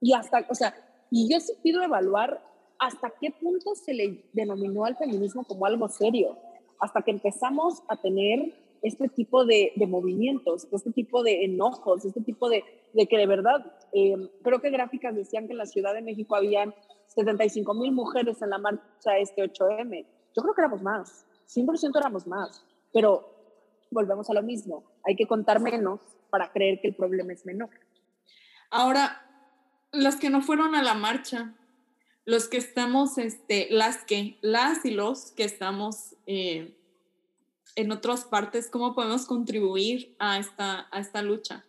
Y 0.00 0.12
hasta, 0.12 0.44
o 0.48 0.54
sea, 0.54 0.74
y 1.10 1.32
yo 1.32 1.40
sí 1.40 1.54
pido 1.62 1.82
evaluar 1.82 2.42
hasta 2.78 3.10
qué 3.20 3.30
punto 3.30 3.74
se 3.74 3.94
le 3.94 4.28
denominó 4.32 4.84
al 4.84 4.96
feminismo 4.96 5.44
como 5.44 5.66
algo 5.66 5.88
serio, 5.88 6.36
hasta 6.78 7.02
que 7.02 7.10
empezamos 7.10 7.82
a 7.88 7.96
tener 7.96 8.52
este 8.82 9.08
tipo 9.08 9.44
de, 9.44 9.72
movimientos, 9.88 10.68
este 10.70 10.92
tipo 10.92 11.22
de 11.22 11.44
enojos, 11.44 12.04
este 12.04 12.20
tipo 12.20 12.48
de, 12.48 12.62
de 12.96 13.06
que 13.06 13.18
de 13.18 13.26
verdad, 13.26 13.72
eh, 13.92 14.16
creo 14.42 14.60
que 14.60 14.70
gráficas 14.70 15.14
decían 15.14 15.46
que 15.46 15.52
en 15.52 15.58
la 15.58 15.66
Ciudad 15.66 15.92
de 15.92 16.00
México 16.00 16.34
habían 16.34 16.74
75 17.08 17.74
mil 17.74 17.92
mujeres 17.92 18.40
en 18.40 18.50
la 18.50 18.58
marcha 18.58 19.18
este 19.18 19.42
8M. 19.42 20.06
Yo 20.34 20.42
creo 20.42 20.54
que 20.54 20.62
éramos 20.62 20.82
más, 20.82 21.26
100% 21.54 21.98
éramos 21.98 22.26
más, 22.26 22.64
pero 22.94 23.28
volvemos 23.90 24.30
a 24.30 24.34
lo 24.34 24.42
mismo, 24.42 24.82
hay 25.04 25.14
que 25.14 25.26
contar 25.26 25.60
menos 25.60 26.00
para 26.30 26.50
creer 26.50 26.80
que 26.80 26.88
el 26.88 26.94
problema 26.94 27.34
es 27.34 27.44
menor. 27.44 27.68
Ahora, 28.70 29.22
las 29.92 30.16
que 30.16 30.30
no 30.30 30.40
fueron 30.40 30.74
a 30.74 30.82
la 30.82 30.94
marcha, 30.94 31.54
los 32.24 32.48
que 32.48 32.56
estamos, 32.56 33.18
este, 33.18 33.68
las 33.70 34.04
que, 34.04 34.38
las 34.40 34.86
y 34.86 34.90
los 34.90 35.32
que 35.32 35.44
estamos 35.44 36.16
eh, 36.26 36.74
en 37.76 37.92
otras 37.92 38.24
partes, 38.24 38.70
¿cómo 38.70 38.94
podemos 38.94 39.26
contribuir 39.26 40.16
a 40.18 40.38
esta, 40.38 40.88
a 40.90 40.98
esta 40.98 41.20
lucha? 41.20 41.66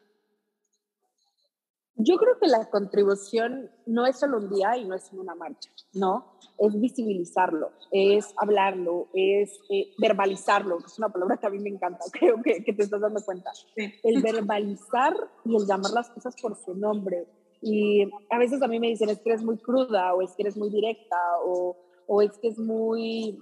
Yo 1.99 2.17
creo 2.17 2.37
que 2.39 2.47
la 2.47 2.69
contribución 2.69 3.71
no 3.87 4.05
es 4.05 4.19
solo 4.19 4.37
un 4.37 4.49
día 4.49 4.77
y 4.77 4.85
no 4.85 4.93
es 4.93 5.11
una 5.13 5.33
marcha, 5.33 5.71
¿no? 5.93 6.37
Es 6.59 6.79
visibilizarlo, 6.79 7.71
es 7.91 8.35
hablarlo, 8.37 9.07
es 9.13 9.59
eh, 9.71 9.93
verbalizarlo, 9.97 10.77
que 10.77 10.85
es 10.85 10.97
una 10.99 11.09
palabra 11.09 11.37
que 11.37 11.47
a 11.47 11.49
mí 11.49 11.57
me 11.57 11.69
encanta, 11.69 12.05
creo 12.11 12.41
que, 12.43 12.63
que 12.63 12.73
te 12.73 12.83
estás 12.83 13.01
dando 13.01 13.19
cuenta. 13.25 13.51
El 13.75 14.21
verbalizar 14.21 15.15
y 15.43 15.55
el 15.55 15.65
llamar 15.65 15.91
las 15.91 16.11
cosas 16.11 16.35
por 16.39 16.55
su 16.55 16.75
nombre. 16.75 17.27
Y 17.63 18.03
a 18.29 18.37
veces 18.37 18.61
a 18.61 18.67
mí 18.67 18.79
me 18.79 18.89
dicen, 18.89 19.09
es 19.09 19.19
que 19.19 19.31
eres 19.31 19.43
muy 19.43 19.57
cruda 19.57 20.13
o 20.13 20.21
es 20.21 20.35
que 20.35 20.43
eres 20.43 20.55
muy 20.55 20.69
directa 20.69 21.17
o, 21.43 21.77
o 22.05 22.21
es 22.21 22.37
que 22.37 22.49
es 22.49 22.59
muy... 22.59 23.39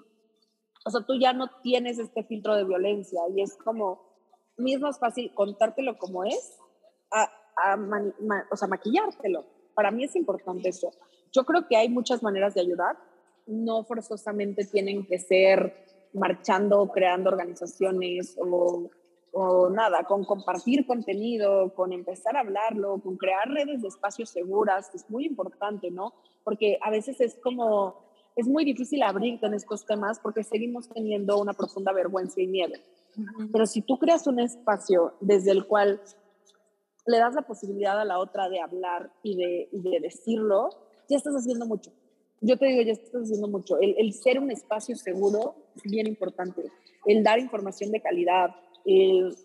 O 0.86 0.90
sea, 0.92 1.02
tú 1.06 1.20
ya 1.20 1.34
no 1.34 1.50
tienes 1.62 2.00
este 2.00 2.24
filtro 2.24 2.56
de 2.56 2.64
violencia 2.64 3.20
y 3.36 3.42
es 3.42 3.58
como, 3.58 4.02
mí 4.56 4.74
es 4.74 4.80
más 4.80 4.98
fácil 4.98 5.34
contártelo 5.34 5.98
como 5.98 6.24
es 6.24 6.58
a 7.12 7.30
o 8.52 8.56
sea, 8.56 8.68
maquillártelo. 8.68 9.46
Para 9.74 9.92
mí 9.92 10.04
es 10.04 10.16
importante 10.16 10.70
eso. 10.70 10.92
Yo 11.32 11.44
creo 11.44 11.68
que 11.68 11.76
hay 11.76 11.90
muchas 11.90 12.24
maneras 12.24 12.54
de 12.54 12.62
ayudar. 12.62 12.98
No 13.46 13.84
forzosamente 13.84 14.66
tienen 14.66 15.06
que 15.06 15.20
ser 15.20 15.86
marchando, 16.14 16.90
creando 16.94 17.30
organizaciones 17.30 18.38
o, 18.40 18.90
o 19.38 19.70
nada, 19.70 20.06
con 20.06 20.24
compartir 20.24 20.88
contenido, 20.88 21.74
con 21.74 21.92
empezar 21.92 22.38
a 22.38 22.40
hablarlo, 22.40 23.02
con 23.02 23.18
crear 23.18 23.50
redes 23.50 23.82
de 23.82 23.90
espacios 23.90 24.30
seguras, 24.30 24.90
es 24.96 25.10
muy 25.10 25.26
importante, 25.26 25.92
¿no? 25.92 26.14
Porque 26.46 26.80
a 26.82 26.90
veces 26.90 27.20
es 27.20 27.36
como, 27.44 27.96
es 28.38 28.48
muy 28.48 28.64
difícil 28.64 29.04
abrirte 29.04 29.46
en 29.46 29.54
estos 29.54 29.86
temas 29.86 30.20
porque 30.20 30.42
seguimos 30.42 30.88
teniendo 30.88 31.38
una 31.38 31.52
profunda 31.52 31.92
vergüenza 31.92 32.40
y 32.40 32.48
miedo. 32.48 32.76
Pero 33.52 33.66
si 33.66 33.82
tú 33.82 33.98
creas 33.98 34.26
un 34.26 34.40
espacio 34.40 35.16
desde 35.20 35.52
el 35.52 35.68
cual 35.68 36.02
le 37.06 37.18
das 37.18 37.36
la 37.36 37.44
posibilidad 37.44 38.00
a 38.00 38.06
la 38.06 38.20
otra 38.20 38.50
de 38.50 38.60
hablar 38.60 39.12
y 39.24 39.36
de, 39.36 39.70
de 39.72 40.00
decirlo, 40.00 40.70
ya 41.10 41.18
estás 41.18 41.36
haciendo 41.36 41.66
mucho. 41.66 41.92
Yo 42.42 42.58
te 42.58 42.66
digo, 42.66 42.82
ya 42.82 42.94
estás 42.94 43.22
haciendo 43.22 43.48
mucho. 43.48 43.80
El, 43.80 43.96
el, 43.98 44.14
ser 44.14 44.40
un 44.40 44.52
espacio 44.52 44.96
seguro 44.96 45.56
es 45.76 45.84
bien 45.84 46.08
importante. 46.08 46.64
El 47.06 47.24
dar 47.24 47.40
información 47.40 47.92
de 47.92 48.02
calidad, 48.02 48.50
el 48.86 49.36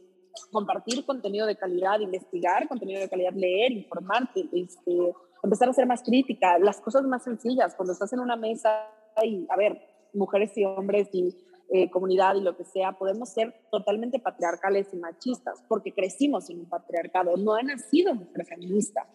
compartir 0.50 1.04
contenido 1.04 1.46
de 1.46 1.56
calidad, 1.56 2.00
investigar 2.00 2.68
contenido 2.68 3.00
de 3.00 3.08
calidad, 3.08 3.32
leer, 3.32 3.72
informarte, 3.72 4.48
este, 4.52 5.14
empezar 5.42 5.68
a 5.68 5.72
ser 5.72 5.86
más 5.86 6.02
crítica, 6.02 6.58
las 6.58 6.80
cosas 6.80 7.02
más 7.04 7.24
sencillas, 7.24 7.74
cuando 7.74 7.92
estás 7.92 8.12
en 8.12 8.20
una 8.20 8.36
mesa 8.36 8.86
y, 9.22 9.46
a 9.50 9.56
ver, 9.56 9.80
mujeres 10.12 10.56
y 10.56 10.64
hombres 10.64 11.08
y 11.12 11.36
eh, 11.72 11.88
comunidad 11.88 12.34
y 12.34 12.40
lo 12.40 12.56
que 12.56 12.64
sea, 12.64 12.92
podemos 12.92 13.28
ser 13.28 13.54
totalmente 13.70 14.18
patriarcales 14.18 14.88
y 14.92 14.96
machistas, 14.96 15.62
porque 15.68 15.92
crecimos 15.92 16.50
en 16.50 16.60
un 16.60 16.66
patriarcado, 16.66 17.36
no 17.36 17.54
ha 17.54 17.62
nacido 17.62 18.12
mujer 18.12 18.44
feminista. 18.44 19.06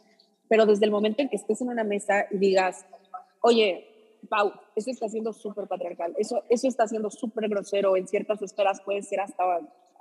Pero 0.48 0.66
desde 0.66 0.86
el 0.86 0.92
momento 0.92 1.22
en 1.22 1.28
que 1.28 1.36
estés 1.36 1.60
en 1.62 1.70
una 1.70 1.84
mesa 1.84 2.28
y 2.32 2.38
digas, 2.38 2.86
oye, 3.42 3.86
Pau, 4.30 4.54
eso 4.76 4.90
está 4.90 5.10
siendo 5.10 5.34
súper 5.34 5.68
patriarcal, 5.68 6.14
eso, 6.18 6.44
eso 6.50 6.68
está 6.68 6.88
siendo 6.88 7.10
súper 7.10 7.50
grosero, 7.50 7.98
en 7.98 8.08
ciertas 8.08 8.42
esferas 8.42 8.82
puede 8.82 9.02
ser 9.02 9.20
hasta, 9.20 9.44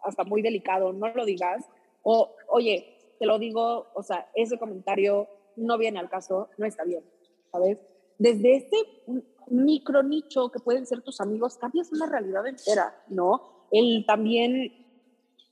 hasta 0.05 0.24
muy 0.24 0.40
delicado, 0.40 0.92
no 0.92 1.09
lo 1.09 1.24
digas, 1.24 1.64
o 2.02 2.36
oye, 2.48 2.98
te 3.18 3.26
lo 3.26 3.38
digo, 3.38 3.88
o 3.94 4.02
sea, 4.02 4.28
ese 4.34 4.59
comentario 4.59 5.28
no 5.57 5.76
viene 5.76 5.98
al 5.98 6.09
caso, 6.09 6.48
no 6.57 6.66
está 6.66 6.84
bien, 6.84 7.02
¿sabes? 7.50 7.78
Desde 8.18 8.57
este 8.57 8.76
micro 9.49 10.03
nicho 10.03 10.51
que 10.51 10.61
pueden 10.61 10.86
ser 10.86 11.03
tus 11.03 11.20
amigos, 11.20 11.57
cambias 11.57 11.92
una 11.92 12.07
realidad 12.07 12.47
entera, 12.47 12.95
¿no? 13.09 13.66
El 13.70 14.05
también 14.07 14.72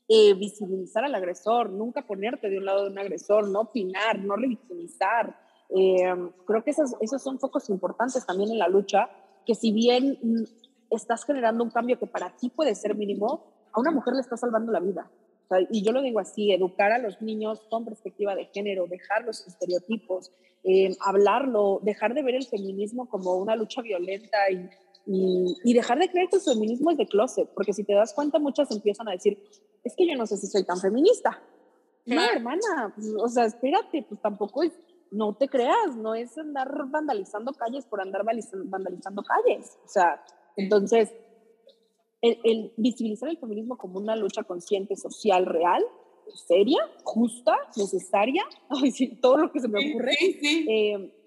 eh, 0.09 0.35
visibilizar 0.35 1.05
al 1.05 1.15
agresor, 1.15 1.71
nunca 1.71 2.07
ponerte 2.07 2.51
de 2.51 2.59
un 2.59 2.65
lado 2.65 2.85
de 2.85 2.91
un 2.91 2.99
agresor, 2.99 3.49
no 3.49 3.61
opinar, 3.61 4.19
no 4.19 4.37
revictimizar. 4.37 5.37
Eh, 5.71 6.15
creo 6.47 6.63
que 6.63 6.71
esos, 6.71 6.95
esos 7.01 7.23
son 7.23 7.39
focos 7.39 7.71
importantes 7.71 8.27
también 8.27 8.51
en 8.51 8.59
la 8.59 8.69
lucha, 8.69 9.09
que 9.47 9.55
si 9.55 9.73
bien 9.73 10.19
mm, 10.23 10.43
estás 10.91 11.25
generando 11.25 11.65
un 11.65 11.71
cambio 11.71 11.99
que 11.99 12.07
para 12.07 12.37
ti 12.37 12.51
puede 12.51 12.75
ser 12.75 12.95
mínimo, 12.95 13.69
a 13.73 13.81
una 13.81 13.91
mujer 13.91 14.15
le 14.15 14.21
está 14.21 14.37
salvando 14.37 14.71
la 14.71 14.81
vida. 14.81 15.11
Y 15.71 15.83
yo 15.83 15.93
lo 15.93 16.03
digo 16.03 16.21
así, 16.21 16.53
educar 16.53 16.93
a 16.93 16.99
los 16.99 17.21
niños 17.23 17.61
con 17.71 17.85
perspectiva 17.85 18.35
de 18.35 18.47
género, 18.47 18.87
dejar 18.87 19.25
los 19.25 19.47
estereotipos, 19.47 20.33
eh, 20.65 20.95
hablarlo, 21.01 21.81
dejar 21.83 22.15
de 22.15 22.23
ver 22.23 22.37
el 22.37 22.47
feminismo 22.47 23.09
como 23.09 23.37
una 23.37 23.57
lucha 23.57 23.83
violenta 23.83 24.39
y, 24.51 24.69
y, 25.07 25.75
dejar 25.75 25.99
de 25.99 26.09
creer 26.09 26.29
que 26.29 26.37
el 26.37 26.43
feminismo 26.43 26.91
es 26.91 26.99
de 26.99 27.07
closet, 27.07 27.49
porque 27.55 27.73
si 27.73 27.85
te 27.85 27.95
das 27.95 28.15
cuenta, 28.15 28.39
muchas 28.39 28.71
empiezan 28.71 29.09
a 29.09 29.13
decir, 29.13 29.43
es 29.83 29.95
que 29.97 30.07
yo 30.07 30.15
no 30.17 30.27
sé 30.27 30.37
si 30.37 30.47
soy 30.47 30.65
tan 30.65 30.79
feminista. 30.79 31.43
No, 32.05 32.23
hermana, 32.23 32.95
o 33.19 33.29
sea, 33.29 33.45
espérate, 33.45 34.05
pues 34.09 34.21
tampoco 34.21 34.63
es, 34.63 34.73
no 35.11 35.35
te 35.35 35.49
creas, 35.49 35.97
no 35.97 36.15
es 36.15 36.37
andar 36.39 36.69
vandalizando 36.87 37.53
calles 37.53 37.85
por 37.87 38.01
andar 38.01 38.25
vandalizando 38.25 39.23
calles. 39.23 39.79
O 39.85 39.89
sea, 39.89 40.23
entonces, 40.57 41.13
el, 42.23 42.39
el 42.45 42.73
visibilizar 42.77 43.29
el 43.29 43.39
feminismo 43.39 43.77
como 43.77 43.99
una 43.99 44.17
lucha 44.17 44.45
consciente, 44.45 44.97
social, 44.97 45.45
real, 45.45 45.85
seria, 46.47 46.79
justa, 47.05 47.57
necesaria, 47.77 48.45
todo 49.21 49.37
lo 49.39 49.53
que 49.53 49.61
se 49.61 49.69
me 49.69 49.91
ocurre. 49.91 50.15
Eh, 50.21 51.19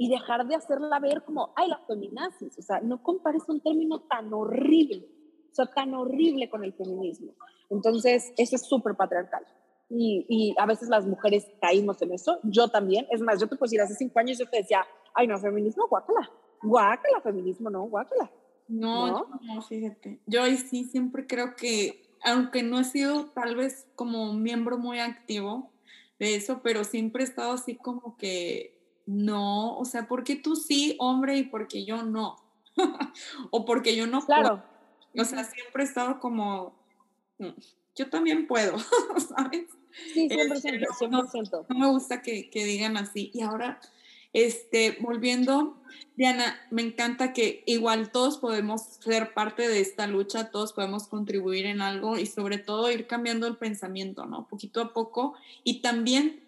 y 0.00 0.08
dejar 0.08 0.46
de 0.46 0.54
hacerla 0.54 1.00
ver 1.00 1.24
como, 1.24 1.52
ay, 1.56 1.68
la 1.68 1.78
feminazis. 1.86 2.56
O 2.58 2.62
sea, 2.62 2.80
no 2.80 3.02
compares 3.02 3.42
un 3.48 3.60
término 3.60 4.02
tan 4.02 4.32
horrible, 4.32 5.04
o 5.50 5.54
sea, 5.54 5.66
tan 5.66 5.92
horrible 5.94 6.48
con 6.48 6.62
el 6.62 6.72
feminismo. 6.72 7.32
Entonces, 7.68 8.32
eso 8.36 8.54
es 8.54 8.62
súper 8.62 8.94
patriarcal. 8.94 9.44
Y, 9.90 10.24
y, 10.28 10.54
a 10.58 10.66
veces 10.66 10.88
las 10.88 11.06
mujeres 11.06 11.48
caímos 11.60 12.00
en 12.02 12.12
eso. 12.12 12.38
Yo 12.44 12.68
también. 12.68 13.06
Es 13.10 13.20
más, 13.20 13.40
yo 13.40 13.48
te 13.48 13.56
puedo 13.56 13.68
decir, 13.68 13.80
hace 13.80 13.94
cinco 13.94 14.18
años 14.20 14.38
yo 14.38 14.48
te 14.48 14.58
decía, 14.58 14.86
ay, 15.14 15.26
no, 15.26 15.38
feminismo, 15.38 15.88
guácala. 15.88 16.30
Guácala, 16.62 17.20
feminismo, 17.22 17.70
no, 17.70 17.84
guácala. 17.84 18.30
No, 18.68 19.08
no, 19.08 19.40
no, 19.42 19.62
fíjate. 19.62 20.20
Yo 20.26 20.42
ahí 20.42 20.56
sí 20.56 20.84
siempre 20.84 21.26
creo 21.26 21.56
que 21.56 22.08
aunque 22.22 22.62
no 22.62 22.80
he 22.80 22.84
sido 22.84 23.26
tal 23.26 23.56
vez 23.56 23.86
como 23.94 24.30
un 24.30 24.42
miembro 24.42 24.78
muy 24.78 24.98
activo 24.98 25.70
de 26.18 26.34
eso, 26.34 26.60
pero 26.62 26.84
siempre 26.84 27.22
he 27.22 27.26
estado 27.26 27.52
así 27.52 27.76
como 27.76 28.16
que 28.16 28.76
no, 29.06 29.76
o 29.78 29.84
sea, 29.84 30.06
¿por 30.06 30.24
qué 30.24 30.36
tú 30.36 30.56
sí, 30.56 30.96
hombre, 30.98 31.38
y 31.38 31.44
por 31.44 31.68
qué 31.68 31.84
yo 31.84 32.02
no? 32.02 32.36
o 33.50 33.64
porque 33.64 33.96
yo 33.96 34.06
no 34.06 34.24
claro. 34.24 34.62
O 35.16 35.24
sea, 35.24 35.44
siempre 35.44 35.82
he 35.82 35.86
estado 35.86 36.20
como, 36.20 36.74
mm, 37.38 37.48
yo 37.96 38.10
también 38.10 38.46
puedo, 38.46 38.76
¿sabes? 39.36 39.66
Sí, 40.12 40.28
100%, 40.28 40.86
100%. 40.98 41.66
No, 41.68 41.78
me 41.78 41.88
gusta 41.88 42.20
que, 42.22 42.50
que 42.50 42.64
digan 42.64 42.96
así. 42.96 43.30
Y 43.32 43.40
ahora, 43.40 43.80
este, 44.32 44.98
volviendo, 45.00 45.76
Diana, 46.16 46.60
me 46.70 46.82
encanta 46.82 47.32
que 47.32 47.62
igual 47.66 48.10
todos 48.12 48.38
podemos 48.38 48.82
ser 49.00 49.32
parte 49.32 49.68
de 49.68 49.80
esta 49.80 50.06
lucha, 50.06 50.50
todos 50.50 50.72
podemos 50.72 51.08
contribuir 51.08 51.66
en 51.66 51.80
algo 51.80 52.18
y 52.18 52.26
sobre 52.26 52.58
todo 52.58 52.90
ir 52.90 53.06
cambiando 53.06 53.46
el 53.46 53.56
pensamiento, 53.56 54.26
¿no? 54.26 54.46
Poquito 54.48 54.80
a 54.80 54.92
poco 54.92 55.34
y 55.64 55.80
también 55.80 56.40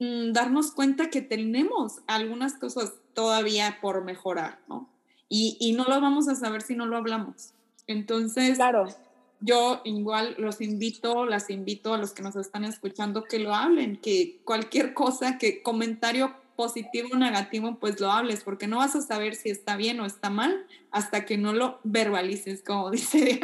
mm, 0.00 0.32
darnos 0.32 0.72
cuenta 0.72 1.10
que 1.10 1.22
tenemos 1.22 2.00
algunas 2.06 2.54
cosas 2.54 2.94
todavía 3.14 3.78
por 3.80 4.04
mejorar, 4.04 4.58
¿no? 4.68 4.88
Y, 5.28 5.56
y 5.60 5.72
no 5.72 5.84
lo 5.84 6.00
vamos 6.00 6.28
a 6.28 6.34
saber 6.34 6.62
si 6.62 6.74
no 6.74 6.86
lo 6.86 6.96
hablamos. 6.96 7.52
Entonces, 7.86 8.56
claro. 8.56 8.86
yo 9.40 9.80
igual 9.84 10.34
los 10.38 10.60
invito, 10.60 11.26
las 11.26 11.50
invito 11.50 11.94
a 11.94 11.98
los 11.98 12.12
que 12.12 12.22
nos 12.22 12.36
están 12.36 12.64
escuchando 12.64 13.24
que 13.24 13.38
lo 13.38 13.54
hablen, 13.54 13.96
que 13.96 14.40
cualquier 14.44 14.94
cosa, 14.94 15.38
que 15.38 15.62
comentario 15.62 16.34
positivo 16.58 17.10
o 17.12 17.16
negativo, 17.16 17.78
pues 17.78 18.00
lo 18.00 18.10
hables, 18.10 18.42
porque 18.42 18.66
no 18.66 18.78
vas 18.78 18.96
a 18.96 19.00
saber 19.00 19.36
si 19.36 19.48
está 19.48 19.76
bien 19.76 20.00
o 20.00 20.06
está 20.06 20.28
mal 20.28 20.66
hasta 20.90 21.24
que 21.24 21.38
no 21.38 21.52
lo 21.52 21.78
verbalices, 21.84 22.64
como 22.64 22.90
dice 22.90 23.40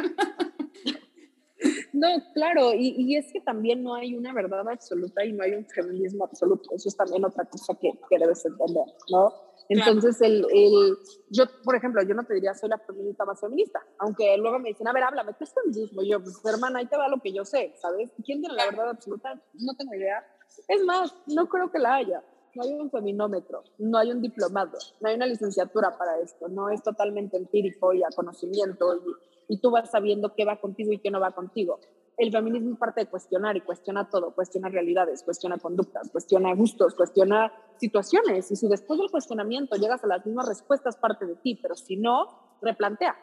No, 1.93 2.09
claro, 2.33 2.73
y, 2.73 2.93
y, 2.97 3.15
es 3.15 3.31
que 3.31 3.39
también 3.39 3.81
no 3.81 3.95
hay 3.95 4.15
una 4.15 4.33
verdad 4.33 4.67
absoluta 4.67 5.23
y 5.23 5.31
no 5.31 5.43
hay 5.43 5.53
un 5.53 5.65
feminismo 5.65 6.25
absoluto. 6.25 6.69
Eso 6.75 6.89
es 6.89 6.97
también 6.97 7.23
otra 7.23 7.45
cosa 7.45 7.73
que, 7.75 7.89
que 8.09 8.19
debes 8.19 8.45
entender, 8.45 8.83
¿no? 9.09 9.33
Entonces, 9.69 10.21
el, 10.21 10.45
el, 10.53 10.97
yo, 11.29 11.45
por 11.63 11.77
ejemplo, 11.77 12.03
yo 12.03 12.13
no 12.13 12.25
te 12.25 12.33
diría 12.33 12.53
soy 12.53 12.67
la 12.67 12.79
feminista 12.79 13.23
más 13.23 13.39
feminista, 13.39 13.79
aunque 13.97 14.35
luego 14.37 14.59
me 14.59 14.69
dicen, 14.69 14.89
a 14.89 14.93
ver, 14.93 15.03
háblame, 15.03 15.35
¿qué 15.37 15.45
es 15.45 15.53
feminismo? 15.53 16.03
Y 16.03 16.09
yo, 16.09 16.21
pues, 16.21 16.43
hermana, 16.43 16.79
ahí 16.79 16.85
te 16.85 16.97
va 16.97 17.07
lo 17.07 17.21
que 17.21 17.31
yo 17.31 17.45
sé, 17.45 17.73
¿sabes? 17.81 18.11
¿Quién 18.25 18.41
tiene 18.41 18.55
la 18.55 18.65
verdad 18.65 18.89
absoluta? 18.89 19.41
No 19.53 19.73
tengo 19.75 19.95
idea. 19.95 20.21
Es 20.67 20.83
más, 20.83 21.15
no 21.27 21.47
creo 21.47 21.71
que 21.71 21.79
la 21.79 21.95
haya. 21.95 22.21
No 22.55 22.63
hay 22.63 22.73
un 22.73 22.89
feminómetro, 22.89 23.63
no 23.77 23.97
hay 23.97 24.11
un 24.11 24.21
diplomado, 24.21 24.77
no 25.01 25.09
hay 25.09 25.15
una 25.15 25.27
licenciatura 25.27 25.97
para 25.97 26.19
esto, 26.19 26.47
no 26.47 26.69
es 26.69 26.81
totalmente 26.81 27.37
empírico 27.37 27.93
y 27.93 28.03
a 28.03 28.07
conocimiento 28.15 28.95
y, 28.95 29.55
y 29.55 29.57
tú 29.59 29.71
vas 29.71 29.91
sabiendo 29.91 30.33
qué 30.33 30.45
va 30.45 30.59
contigo 30.59 30.91
y 30.91 30.99
qué 30.99 31.11
no 31.11 31.19
va 31.19 31.31
contigo 31.31 31.79
el 32.17 32.31
feminismo 32.31 32.77
parte 32.77 33.01
de 33.01 33.07
cuestionar 33.07 33.57
y 33.57 33.61
cuestiona 33.61 34.09
todo, 34.09 34.31
cuestiona 34.31 34.69
realidades, 34.69 35.23
cuestiona 35.23 35.57
conductas, 35.57 36.09
cuestiona 36.11 36.53
gustos, 36.55 36.95
cuestiona 36.95 37.51
situaciones. 37.77 38.51
Y 38.51 38.55
si 38.55 38.67
después 38.67 38.99
del 38.99 39.11
cuestionamiento 39.11 39.75
llegas 39.75 40.03
a 40.03 40.07
las 40.07 40.25
mismas 40.25 40.47
respuestas, 40.47 40.95
parte 40.95 41.25
de 41.25 41.35
ti, 41.35 41.55
pero 41.61 41.75
si 41.75 41.97
no, 41.97 42.57
replantea. 42.61 43.15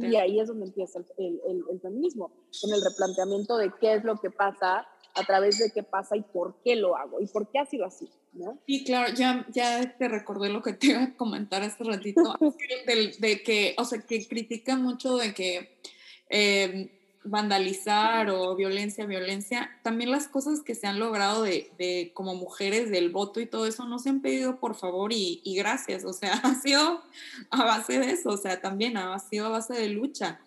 Y 0.00 0.16
ahí 0.16 0.40
es 0.40 0.48
donde 0.48 0.66
empieza 0.66 0.98
el, 1.18 1.40
el, 1.70 1.80
feminismo, 1.80 2.32
en 2.64 2.74
el 2.74 2.82
replanteamiento 2.82 3.56
de 3.56 3.72
qué 3.80 3.94
es 3.94 4.04
lo 4.04 4.16
que 4.16 4.30
pasa, 4.30 4.86
a 5.14 5.24
través 5.24 5.58
de 5.58 5.70
qué 5.70 5.82
pasa 5.82 6.16
y 6.16 6.22
por 6.22 6.56
qué 6.62 6.76
lo 6.76 6.96
hago 6.96 7.20
y 7.20 7.26
por 7.26 7.50
qué 7.50 7.58
ha 7.58 7.66
sido 7.66 7.84
así. 7.84 8.08
¿no? 8.32 8.58
Y 8.66 8.84
claro, 8.84 9.12
ya, 9.14 9.46
ya 9.50 9.96
te 9.98 10.08
recordé 10.08 10.48
lo 10.48 10.62
que 10.62 10.72
te 10.72 10.88
iba 10.88 11.02
a 11.02 11.14
comentar 11.14 11.62
hace 11.62 11.84
ratito, 11.84 12.34
de, 12.86 13.14
de, 13.18 13.42
que, 13.42 13.74
o 13.78 13.84
sea, 13.84 14.00
que 14.00 14.26
critica 14.26 14.76
mucho 14.76 15.16
de 15.16 15.34
que... 15.34 15.78
Eh, 16.30 16.98
vandalizar 17.24 18.30
o 18.30 18.56
violencia, 18.56 19.06
violencia, 19.06 19.70
también 19.82 20.10
las 20.10 20.28
cosas 20.28 20.60
que 20.60 20.74
se 20.74 20.86
han 20.86 20.98
logrado 20.98 21.42
de, 21.42 21.70
de, 21.78 22.10
como 22.14 22.34
mujeres 22.34 22.90
del 22.90 23.10
voto 23.10 23.40
y 23.40 23.46
todo 23.46 23.66
eso 23.66 23.84
no 23.84 23.98
se 23.98 24.08
han 24.08 24.22
pedido 24.22 24.58
por 24.58 24.74
favor 24.74 25.12
y, 25.12 25.40
y, 25.44 25.54
gracias, 25.54 26.04
o 26.04 26.12
sea, 26.12 26.32
ha 26.42 26.54
sido 26.56 27.02
a 27.50 27.64
base 27.64 27.98
de 27.98 28.10
eso, 28.10 28.30
o 28.30 28.36
sea, 28.36 28.60
también 28.60 28.96
ha 28.96 29.18
sido 29.18 29.46
a 29.46 29.50
base 29.50 29.74
de 29.74 29.88
lucha, 29.88 30.40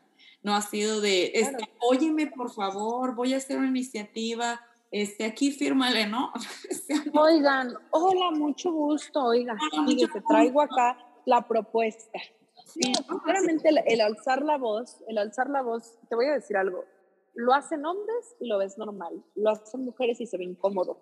no 0.46 0.54
ha 0.54 0.62
sido 0.62 1.02
de, 1.02 1.32
este, 1.34 1.68
óyeme 1.80 2.28
por 2.28 2.52
favor, 2.52 3.16
voy 3.16 3.34
a 3.34 3.38
hacer 3.38 3.58
una 3.58 3.68
iniciativa, 3.68 4.62
este, 4.91 5.26
aquí 5.26 5.52
fírmale, 5.52 6.06
¿no? 6.06 6.32
Oigan, 7.20 7.74
hola, 7.89 8.30
mucho 8.30 8.72
gusto, 8.72 9.24
oiga, 9.24 9.58
y 9.88 10.06
te 10.06 10.22
traigo 10.22 10.62
acá 10.62 11.00
la 11.26 11.48
propuesta. 11.48 12.20
Sí, 12.64 12.93
claramente 13.24 13.70
el, 13.88 14.02
alzar 14.02 14.43
la 14.43 14.60
voz, 14.60 15.02
el 15.08 15.18
alzar 15.18 15.50
la 15.50 15.64
voz, 15.64 15.98
te 16.10 16.16
voy 16.16 16.28
a 16.28 16.34
decir 16.34 16.58
algo, 16.58 16.86
lo 17.34 17.56
hacen 17.56 17.84
hombres 17.84 18.36
y 18.39 18.48
lo 18.48 18.60
ves 18.60 18.78
normal, 18.78 19.24
lo 19.34 19.50
hacen 19.50 19.84
mujeres 19.84 20.22
y 20.22 20.28
se 20.28 20.38
ve 20.38 20.43
incómodo, 20.43 21.00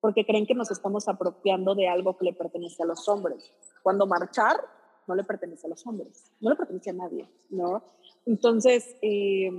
porque 0.00 0.26
creen 0.26 0.46
que 0.46 0.54
nos 0.54 0.72
estamos 0.72 1.06
apropiando 1.06 1.76
de 1.76 1.86
algo 1.86 2.18
que 2.18 2.24
le 2.24 2.32
pertenece 2.32 2.82
a 2.82 2.86
los 2.86 3.08
hombres. 3.08 3.52
Cuando 3.84 4.04
marchar 4.08 4.60
no 5.06 5.14
le 5.14 5.24
pertenece 5.24 5.66
a 5.66 5.70
los 5.70 5.86
hombres, 5.86 6.30
no 6.40 6.50
le 6.50 6.56
pertenece 6.56 6.90
a 6.90 6.94
nadie, 6.94 7.28
¿no? 7.50 7.82
Entonces, 8.26 8.96
eh, 9.02 9.50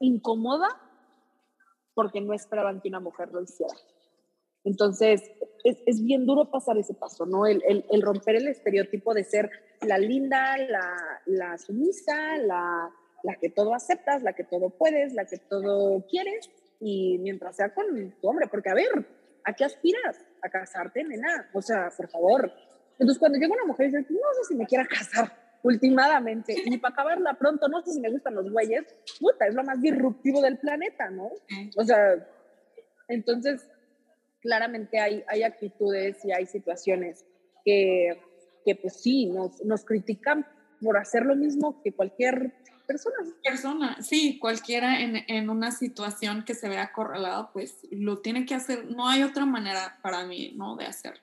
incomoda 0.00 0.68
porque 1.94 2.20
no 2.20 2.32
esperaban 2.32 2.80
que 2.80 2.88
una 2.88 3.00
mujer 3.00 3.30
lo 3.32 3.42
hiciera. 3.42 3.74
Entonces, 4.64 5.22
es, 5.64 5.78
es, 5.86 6.04
bien 6.04 6.24
duro 6.24 6.50
pasar 6.50 6.78
ese 6.78 6.94
paso, 6.94 7.26
¿no? 7.26 7.46
El, 7.46 7.62
el, 7.66 7.84
el, 7.90 8.02
romper 8.02 8.36
el 8.36 8.48
estereotipo 8.48 9.12
de 9.12 9.24
ser 9.24 9.50
la 9.80 9.98
linda, 9.98 10.56
la, 10.56 10.96
la 11.26 11.58
sumisa, 11.58 12.38
la, 12.38 12.90
la, 13.24 13.36
que 13.36 13.50
todo 13.50 13.74
aceptas, 13.74 14.22
la 14.22 14.34
que 14.34 14.44
todo 14.44 14.70
puedes, 14.70 15.14
la 15.14 15.24
que 15.24 15.38
todo 15.38 16.04
quieres, 16.06 16.48
y 16.80 17.18
mientras 17.18 17.56
sea 17.56 17.74
con 17.74 18.14
tu 18.20 18.28
hombre, 18.28 18.46
porque 18.48 18.70
a 18.70 18.74
ver, 18.74 19.06
¿a 19.44 19.52
qué 19.52 19.64
aspiras? 19.64 20.24
A 20.42 20.48
casarte, 20.48 21.02
nena, 21.04 21.50
o 21.52 21.60
sea, 21.60 21.90
por 21.96 22.08
favor. 22.08 22.52
Entonces, 22.98 23.18
cuando 23.18 23.38
llega 23.38 23.54
una 23.54 23.66
mujer 23.66 23.88
y 23.88 23.96
dice, 23.96 24.12
no 24.12 24.18
sé 24.40 24.48
si 24.48 24.54
me 24.54 24.66
quiera 24.66 24.86
casar, 24.86 25.32
últimamente, 25.62 26.54
y 26.64 26.76
para 26.78 26.92
acabarla 26.92 27.34
pronto, 27.34 27.68
no 27.68 27.82
sé 27.82 27.92
si 27.92 28.00
me 28.00 28.10
gustan 28.10 28.34
los 28.34 28.50
güeyes, 28.50 28.84
puta, 29.20 29.46
es 29.46 29.54
lo 29.54 29.62
más 29.64 29.80
disruptivo 29.80 30.40
del 30.42 30.58
planeta, 30.58 31.10
¿no? 31.10 31.30
O 31.76 31.84
sea, 31.84 32.26
entonces 33.08 33.68
claramente 34.40 34.98
hay, 34.98 35.22
hay 35.28 35.44
actitudes 35.44 36.24
y 36.24 36.32
hay 36.32 36.46
situaciones 36.46 37.24
que, 37.64 38.20
que 38.64 38.74
pues 38.74 39.00
sí, 39.00 39.26
nos, 39.26 39.64
nos 39.64 39.84
critican 39.84 40.46
por 40.80 40.98
hacer 40.98 41.24
lo 41.24 41.36
mismo 41.36 41.80
que 41.82 41.92
cualquier 41.92 42.52
persona. 42.86 43.16
Persona, 43.44 44.02
sí, 44.02 44.38
cualquiera 44.40 45.00
en, 45.00 45.24
en, 45.28 45.48
una 45.48 45.70
situación 45.70 46.44
que 46.44 46.54
se 46.54 46.68
vea 46.68 46.82
acorralado, 46.82 47.50
pues 47.52 47.78
lo 47.92 48.18
tiene 48.18 48.44
que 48.44 48.56
hacer. 48.56 48.86
No 48.86 49.08
hay 49.08 49.22
otra 49.22 49.46
manera 49.46 49.98
para 50.02 50.24
mí, 50.24 50.52
¿no? 50.56 50.76
De 50.76 50.86
hacer. 50.86 51.20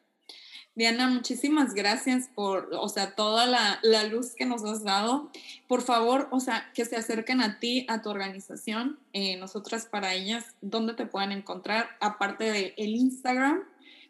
Diana, 0.76 1.10
muchísimas 1.10 1.74
gracias 1.74 2.30
por, 2.34 2.70
o 2.72 2.88
sea, 2.88 3.16
toda 3.16 3.46
la, 3.48 3.80
la, 3.82 4.04
luz 4.04 4.34
que 4.36 4.46
nos 4.46 4.64
has 4.64 4.84
dado. 4.84 5.30
Por 5.68 5.82
favor, 5.82 6.30
o 6.32 6.40
sea, 6.40 6.72
que 6.74 6.86
se 6.86 6.96
acerquen 6.96 7.42
a 7.42 7.60
ti, 7.60 7.86
a 7.90 8.02
tu 8.02 8.10
organización, 8.10 9.00
eh, 9.12 9.38
nosotras 9.38 9.88
para 9.88 10.14
ellas, 10.14 10.56
¿dónde 10.62 10.94
te 10.94 11.06
pueden 11.06 11.32
encontrar? 11.32 11.88
Aparte 12.00 12.46
del 12.46 12.74
el 12.78 12.96
Instagram, 12.96 13.64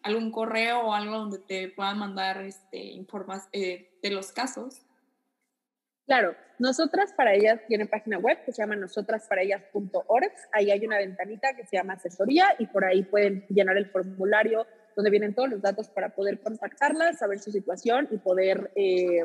algún 0.04 0.32
correo 0.32 0.82
o 0.82 0.94
algo 0.94 1.18
donde 1.18 1.40
te 1.40 1.70
puedan 1.70 1.98
mandar 1.98 2.42
este, 2.42 2.78
informas 2.78 3.50
eh, 3.52 3.90
de 4.04 4.12
los 4.12 4.32
casos. 4.32 4.82
Claro, 6.06 6.36
nosotras 6.58 7.14
para 7.14 7.36
ellas 7.36 7.62
tiene 7.68 7.86
página 7.86 8.18
web 8.18 8.44
que 8.44 8.52
se 8.52 8.62
llama 8.62 8.76
nosotrasparaellas.org. 8.76 10.32
Ahí 10.52 10.72
hay 10.72 10.86
una 10.86 10.98
ventanita 10.98 11.56
que 11.56 11.66
se 11.66 11.78
llama 11.78 11.94
asesoría 11.94 12.56
y 12.58 12.68
por 12.68 12.84
ahí 12.84 13.04
pueden 13.04 13.46
llenar 13.48 13.78
el 13.78 13.90
formulario 13.90 14.66
donde 15.00 15.12
vienen 15.12 15.34
todos 15.34 15.50
los 15.50 15.62
datos 15.62 15.88
para 15.88 16.10
poder 16.10 16.42
contactarlas, 16.42 17.20
saber 17.20 17.40
su 17.40 17.52
situación 17.52 18.10
y 18.12 18.18
poder 18.18 18.70
eh, 18.76 19.24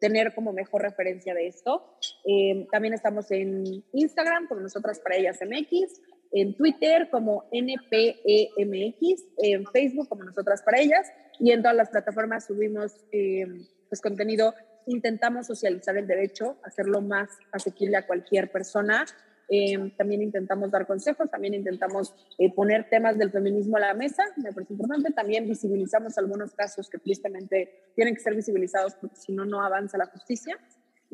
tener 0.00 0.34
como 0.34 0.52
mejor 0.52 0.82
referencia 0.82 1.32
de 1.32 1.46
esto. 1.46 1.96
Eh, 2.24 2.66
también 2.72 2.92
estamos 2.92 3.30
en 3.30 3.84
Instagram 3.92 4.48
como 4.48 4.62
nosotras 4.62 4.98
para 4.98 5.14
ellas 5.14 5.38
MX, 5.40 6.00
en 6.32 6.56
Twitter 6.56 7.08
como 7.08 7.44
NPEMX, 7.52 9.22
en 9.38 9.64
Facebook 9.66 10.08
como 10.08 10.24
nosotras 10.24 10.60
para 10.64 10.80
ellas 10.80 11.08
y 11.38 11.52
en 11.52 11.62
todas 11.62 11.76
las 11.76 11.90
plataformas 11.90 12.46
subimos 12.46 12.92
eh, 13.12 13.46
pues 13.88 14.00
contenido. 14.00 14.54
Intentamos 14.88 15.46
socializar 15.46 15.96
el 15.96 16.08
derecho, 16.08 16.56
hacerlo 16.64 17.00
más 17.00 17.30
asequible 17.52 17.96
a 17.96 18.08
cualquier 18.08 18.50
persona 18.50 19.04
eh, 19.48 19.92
también 19.96 20.22
intentamos 20.22 20.70
dar 20.70 20.86
consejos, 20.86 21.30
también 21.30 21.54
intentamos 21.54 22.14
eh, 22.38 22.52
poner 22.52 22.88
temas 22.88 23.18
del 23.18 23.30
feminismo 23.30 23.76
a 23.76 23.80
la 23.80 23.94
mesa, 23.94 24.22
me 24.36 24.52
parece 24.52 24.72
importante. 24.72 25.12
También 25.12 25.46
visibilizamos 25.46 26.16
algunos 26.18 26.52
casos 26.52 26.88
que 26.88 26.98
tristemente 26.98 27.90
tienen 27.94 28.14
que 28.14 28.20
ser 28.20 28.34
visibilizados 28.34 28.94
porque 28.94 29.16
si 29.16 29.32
no, 29.32 29.44
no 29.44 29.62
avanza 29.62 29.98
la 29.98 30.06
justicia. 30.06 30.58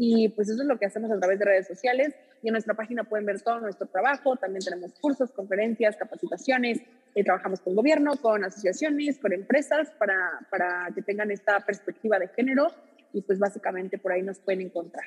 Y 0.01 0.29
pues 0.29 0.49
eso 0.49 0.63
es 0.63 0.69
lo 0.69 0.79
que 0.79 0.87
hacemos 0.87 1.11
a 1.11 1.19
través 1.19 1.41
de 1.41 1.45
redes 1.45 1.67
sociales. 1.67 2.15
Y 2.41 2.49
en 2.49 2.53
nuestra 2.53 2.75
página 2.75 3.03
pueden 3.03 3.27
ver 3.27 3.41
todo 3.41 3.59
nuestro 3.59 3.89
trabajo. 3.89 4.37
También 4.37 4.63
tenemos 4.65 4.93
cursos, 5.01 5.33
conferencias, 5.33 5.97
capacitaciones. 5.97 6.81
Eh, 7.17 7.25
trabajamos 7.25 7.61
con 7.61 7.75
gobierno, 7.75 8.13
con 8.23 8.45
asociaciones, 8.45 9.19
con 9.19 9.33
empresas 9.33 9.91
para, 9.99 10.47
para 10.51 10.89
que 10.95 11.03
tengan 11.03 11.33
esta 11.33 11.59
perspectiva 11.67 12.21
de 12.21 12.29
género. 12.29 12.69
Y 13.13 13.23
pues 13.23 13.41
básicamente 13.41 13.99
por 13.99 14.13
ahí 14.13 14.23
nos 14.23 14.39
pueden 14.39 14.61
encontrar. 14.61 15.07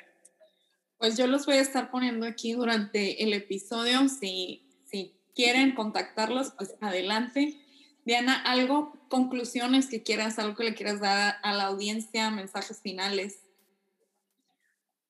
Pues 1.02 1.16
yo 1.16 1.26
los 1.26 1.46
voy 1.46 1.56
a 1.56 1.60
estar 1.60 1.90
poniendo 1.90 2.26
aquí 2.26 2.52
durante 2.52 3.24
el 3.24 3.32
episodio. 3.32 4.08
Si, 4.08 4.70
si 4.84 5.18
quieren 5.34 5.74
contactarlos, 5.74 6.52
pues 6.56 6.76
adelante. 6.80 7.56
Diana, 8.04 8.40
algo, 8.40 8.92
conclusiones 9.08 9.88
que 9.88 10.04
quieras, 10.04 10.38
algo 10.38 10.54
que 10.54 10.62
le 10.62 10.74
quieras 10.76 11.00
dar 11.00 11.38
a 11.42 11.54
la 11.54 11.64
audiencia, 11.64 12.30
mensajes 12.30 12.80
finales. 12.82 13.42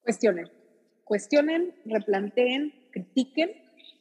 Cuestionen, 0.00 0.50
cuestionen, 1.04 1.74
replanteen, 1.84 2.72
critiquen, 2.90 3.50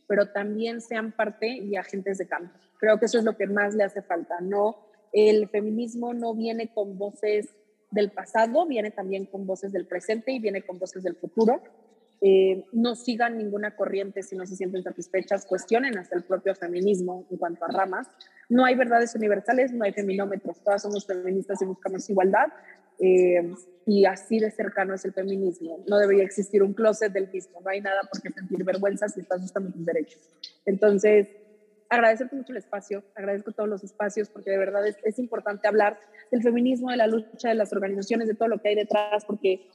pero 0.07 0.29
también 0.31 0.79
sean 0.79 1.11
parte 1.11 1.49
y 1.49 1.75
agentes 1.75 2.19
de 2.19 2.27
cambio. 2.29 2.53
Creo 2.79 2.99
que 2.99 3.07
eso 3.07 3.17
es 3.17 3.25
lo 3.25 3.35
que 3.35 3.47
más 3.47 3.75
le 3.75 3.83
hace 3.83 4.01
falta. 4.01 4.39
No, 4.39 4.77
el 5.11 5.49
feminismo 5.49 6.13
no 6.13 6.33
viene 6.35 6.73
con 6.73 6.97
voces 6.97 7.49
del 7.91 8.11
pasado, 8.11 8.65
viene 8.65 8.91
también 8.91 9.25
con 9.25 9.45
voces 9.45 9.73
del 9.73 9.85
presente 9.85 10.31
y 10.31 10.39
viene 10.39 10.61
con 10.61 10.79
voces 10.79 11.03
del 11.03 11.17
futuro. 11.17 11.61
Eh, 12.23 12.65
no 12.71 12.93
sigan 12.93 13.39
ninguna 13.39 13.75
corriente 13.75 14.21
si 14.21 14.35
no 14.35 14.45
se 14.45 14.55
sienten 14.55 14.83
satisfechas, 14.83 15.47
cuestionen 15.47 15.97
hasta 15.97 16.15
el 16.15 16.23
propio 16.23 16.53
feminismo 16.53 17.25
en 17.31 17.37
cuanto 17.37 17.65
a 17.65 17.69
ramas. 17.69 18.07
No 18.47 18.63
hay 18.63 18.75
verdades 18.75 19.15
universales, 19.15 19.73
no 19.73 19.83
hay 19.85 19.91
feminómetros, 19.91 20.63
todas 20.63 20.83
somos 20.83 21.07
feministas 21.07 21.59
y 21.61 21.65
buscamos 21.65 22.07
igualdad. 22.09 22.47
Eh, 22.99 23.51
y 23.87 24.05
así 24.05 24.37
de 24.37 24.51
cercano 24.51 24.93
es 24.93 25.03
el 25.05 25.13
feminismo. 25.13 25.83
No 25.87 25.97
debería 25.97 26.23
existir 26.23 26.61
un 26.61 26.73
closet 26.73 27.11
del 27.11 27.31
mismo, 27.31 27.59
no 27.59 27.69
hay 27.71 27.81
nada 27.81 28.01
por 28.11 28.21
qué 28.21 28.29
sentir 28.29 28.63
vergüenza 28.63 29.09
si 29.09 29.21
estás 29.21 29.41
buscando 29.41 29.71
tus 29.71 29.83
derechos. 29.83 30.21
Entonces, 30.67 31.27
agradecerte 31.89 32.35
mucho 32.35 32.51
el 32.51 32.59
espacio, 32.59 33.03
agradezco 33.15 33.51
todos 33.51 33.67
los 33.67 33.83
espacios 33.83 34.29
porque 34.29 34.51
de 34.51 34.59
verdad 34.59 34.85
es, 34.85 34.95
es, 35.03 35.17
importante 35.17 35.67
hablar 35.67 35.99
del 36.31 36.43
feminismo, 36.43 36.91
de 36.91 36.97
la 36.97 37.07
lucha 37.07 37.49
de 37.49 37.55
las 37.55 37.73
organizaciones, 37.73 38.27
de 38.27 38.35
todo 38.35 38.47
lo 38.47 38.61
que 38.61 38.69
hay 38.69 38.75
detrás, 38.75 39.25
porque 39.25 39.67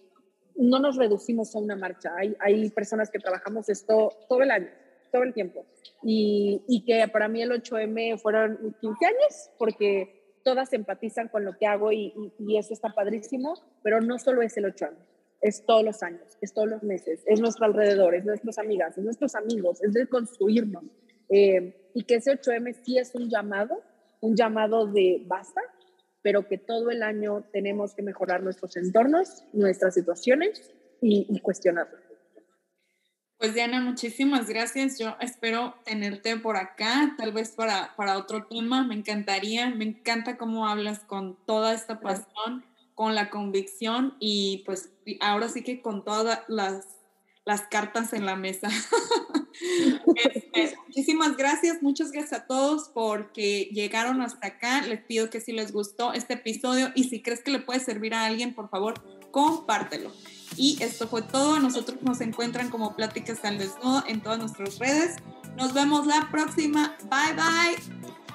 no 0.59 0.79
nos 0.79 0.97
reducimos 0.97 1.55
a 1.55 1.59
una 1.59 1.77
marcha. 1.77 2.13
Hay, 2.17 2.37
hay 2.41 2.71
personas 2.71 3.11
que 3.11 3.19
trabajamos 3.19 3.69
esto 3.69 4.13
todo 4.29 4.43
el 4.43 4.51
año, 4.51 4.69
todo 5.13 5.23
el 5.23 5.35
tiempo. 5.35 5.65
Y, 6.03 6.63
y 6.69 6.85
que 6.85 7.07
para 7.09 7.29
mí 7.29 7.43
el 7.43 7.51
8M 7.51 8.19
fueron 8.19 8.77
15 8.81 9.07
años, 9.07 9.51
porque 9.59 10.17
todas 10.47 10.73
empatizan 10.73 11.29
con 11.29 11.45
lo 11.45 11.59
que 11.59 11.67
hago 11.67 11.91
y, 11.91 12.15
y, 12.39 12.57
eso 12.57 12.73
está 12.73 12.95
padrísimo, 12.95 13.55
pero 13.83 14.01
no 14.01 14.17
solo 14.19 14.43
es 14.43 14.57
el 14.57 14.67
8 14.67 14.85
años, 14.85 15.01
es 15.41 15.67
todos 15.67 15.83
los 15.83 16.05
años, 16.05 16.39
es 16.41 16.55
todos 16.55 16.69
los 16.69 16.85
meses, 16.85 17.25
es 17.27 17.41
nuestro 17.41 17.65
alrededor, 17.65 18.15
es 18.15 18.25
nuestras 18.25 18.59
amigas, 18.59 18.97
es 18.97 19.03
nuestros 19.03 19.35
amigos, 19.35 19.83
es 19.83 19.93
de 19.93 20.07
construirnos. 20.07 20.85
Eh, 21.31 21.91
y 21.95 22.05
que 22.05 22.17
ese 22.17 22.31
8M 22.31 22.75
sí 22.85 22.97
es 22.97 23.13
un 23.17 23.29
llamado, 23.29 23.83
un 24.21 24.37
llamado 24.37 24.87
de 24.87 25.25
basta, 25.27 25.61
pero 26.27 26.49
que 26.49 26.59
todo 26.59 26.91
el 26.91 27.05
año 27.05 27.45
tenemos 27.53 27.95
que 27.95 28.03
mejorar 28.03 28.43
nuestros 28.43 28.77
entornos, 28.77 29.45
nuestras 29.53 29.95
situaciones 29.95 30.73
y, 31.01 31.25
y 31.31 31.39
cuestionarlos. 31.39 32.01
Pues 33.39 33.55
Diana, 33.55 33.81
muchísimas 33.81 34.49
gracias. 34.49 34.99
Yo 34.99 35.17
espero 35.21 35.77
tenerte 35.85 36.37
por 36.37 36.57
acá, 36.57 37.15
tal 37.17 37.31
vez 37.31 37.53
para, 37.53 37.95
para 37.97 38.19
otro 38.19 38.45
tema. 38.49 38.85
Me 38.85 38.97
encantaría, 38.97 39.71
me 39.71 39.85
encanta 39.85 40.37
cómo 40.37 40.67
hablas 40.67 40.99
con 41.05 41.39
toda 41.47 41.73
esta 41.73 42.01
pasión, 42.01 42.65
con 42.97 43.15
la 43.15 43.31
convicción 43.31 44.17
y 44.19 44.65
pues 44.67 44.91
ahora 45.21 45.49
sí 45.49 45.63
que 45.63 45.81
con 45.81 46.05
todas 46.05 46.41
las, 46.49 46.96
las 47.47 47.63
cartas 47.63 48.13
en 48.13 48.27
la 48.27 48.37
mesa. 48.37 48.69
Este, 50.17 50.77
muchísimas 50.87 51.35
gracias, 51.37 51.83
muchas 51.83 52.13
gracias 52.13 52.41
a 52.41 52.47
todos 52.47 52.91
porque 52.93 53.71
llegaron 53.73 54.21
hasta 54.21 54.49
acá. 54.49 54.83
Les 54.83 55.01
pido 55.01 55.31
que 55.31 55.41
si 55.41 55.53
les 55.53 55.73
gustó 55.73 56.13
este 56.13 56.35
episodio 56.35 56.93
y 56.95 57.05
si 57.05 57.23
crees 57.23 57.43
que 57.43 57.51
le 57.51 57.61
puede 57.61 57.81
servir 57.81 58.13
a 58.13 58.27
alguien, 58.27 58.55
por 58.55 58.69
favor, 58.69 59.03
compártelo. 59.31 60.13
Y 60.57 60.77
esto 60.83 61.09
fue 61.09 61.23
todo. 61.23 61.59
Nosotros 61.59 62.03
nos 62.03 62.21
encuentran 62.21 62.69
como 62.69 62.97
Pláticas 62.97 63.45
al 63.47 63.57
Desnudo 63.57 64.05
en 64.07 64.21
todas 64.21 64.39
nuestras 64.39 64.79
redes. 64.79 65.17
Nos 65.57 65.73
vemos 65.73 66.07
la 66.07 66.29
próxima. 66.31 66.95
Bye 67.11 67.35
bye. 67.35 68.26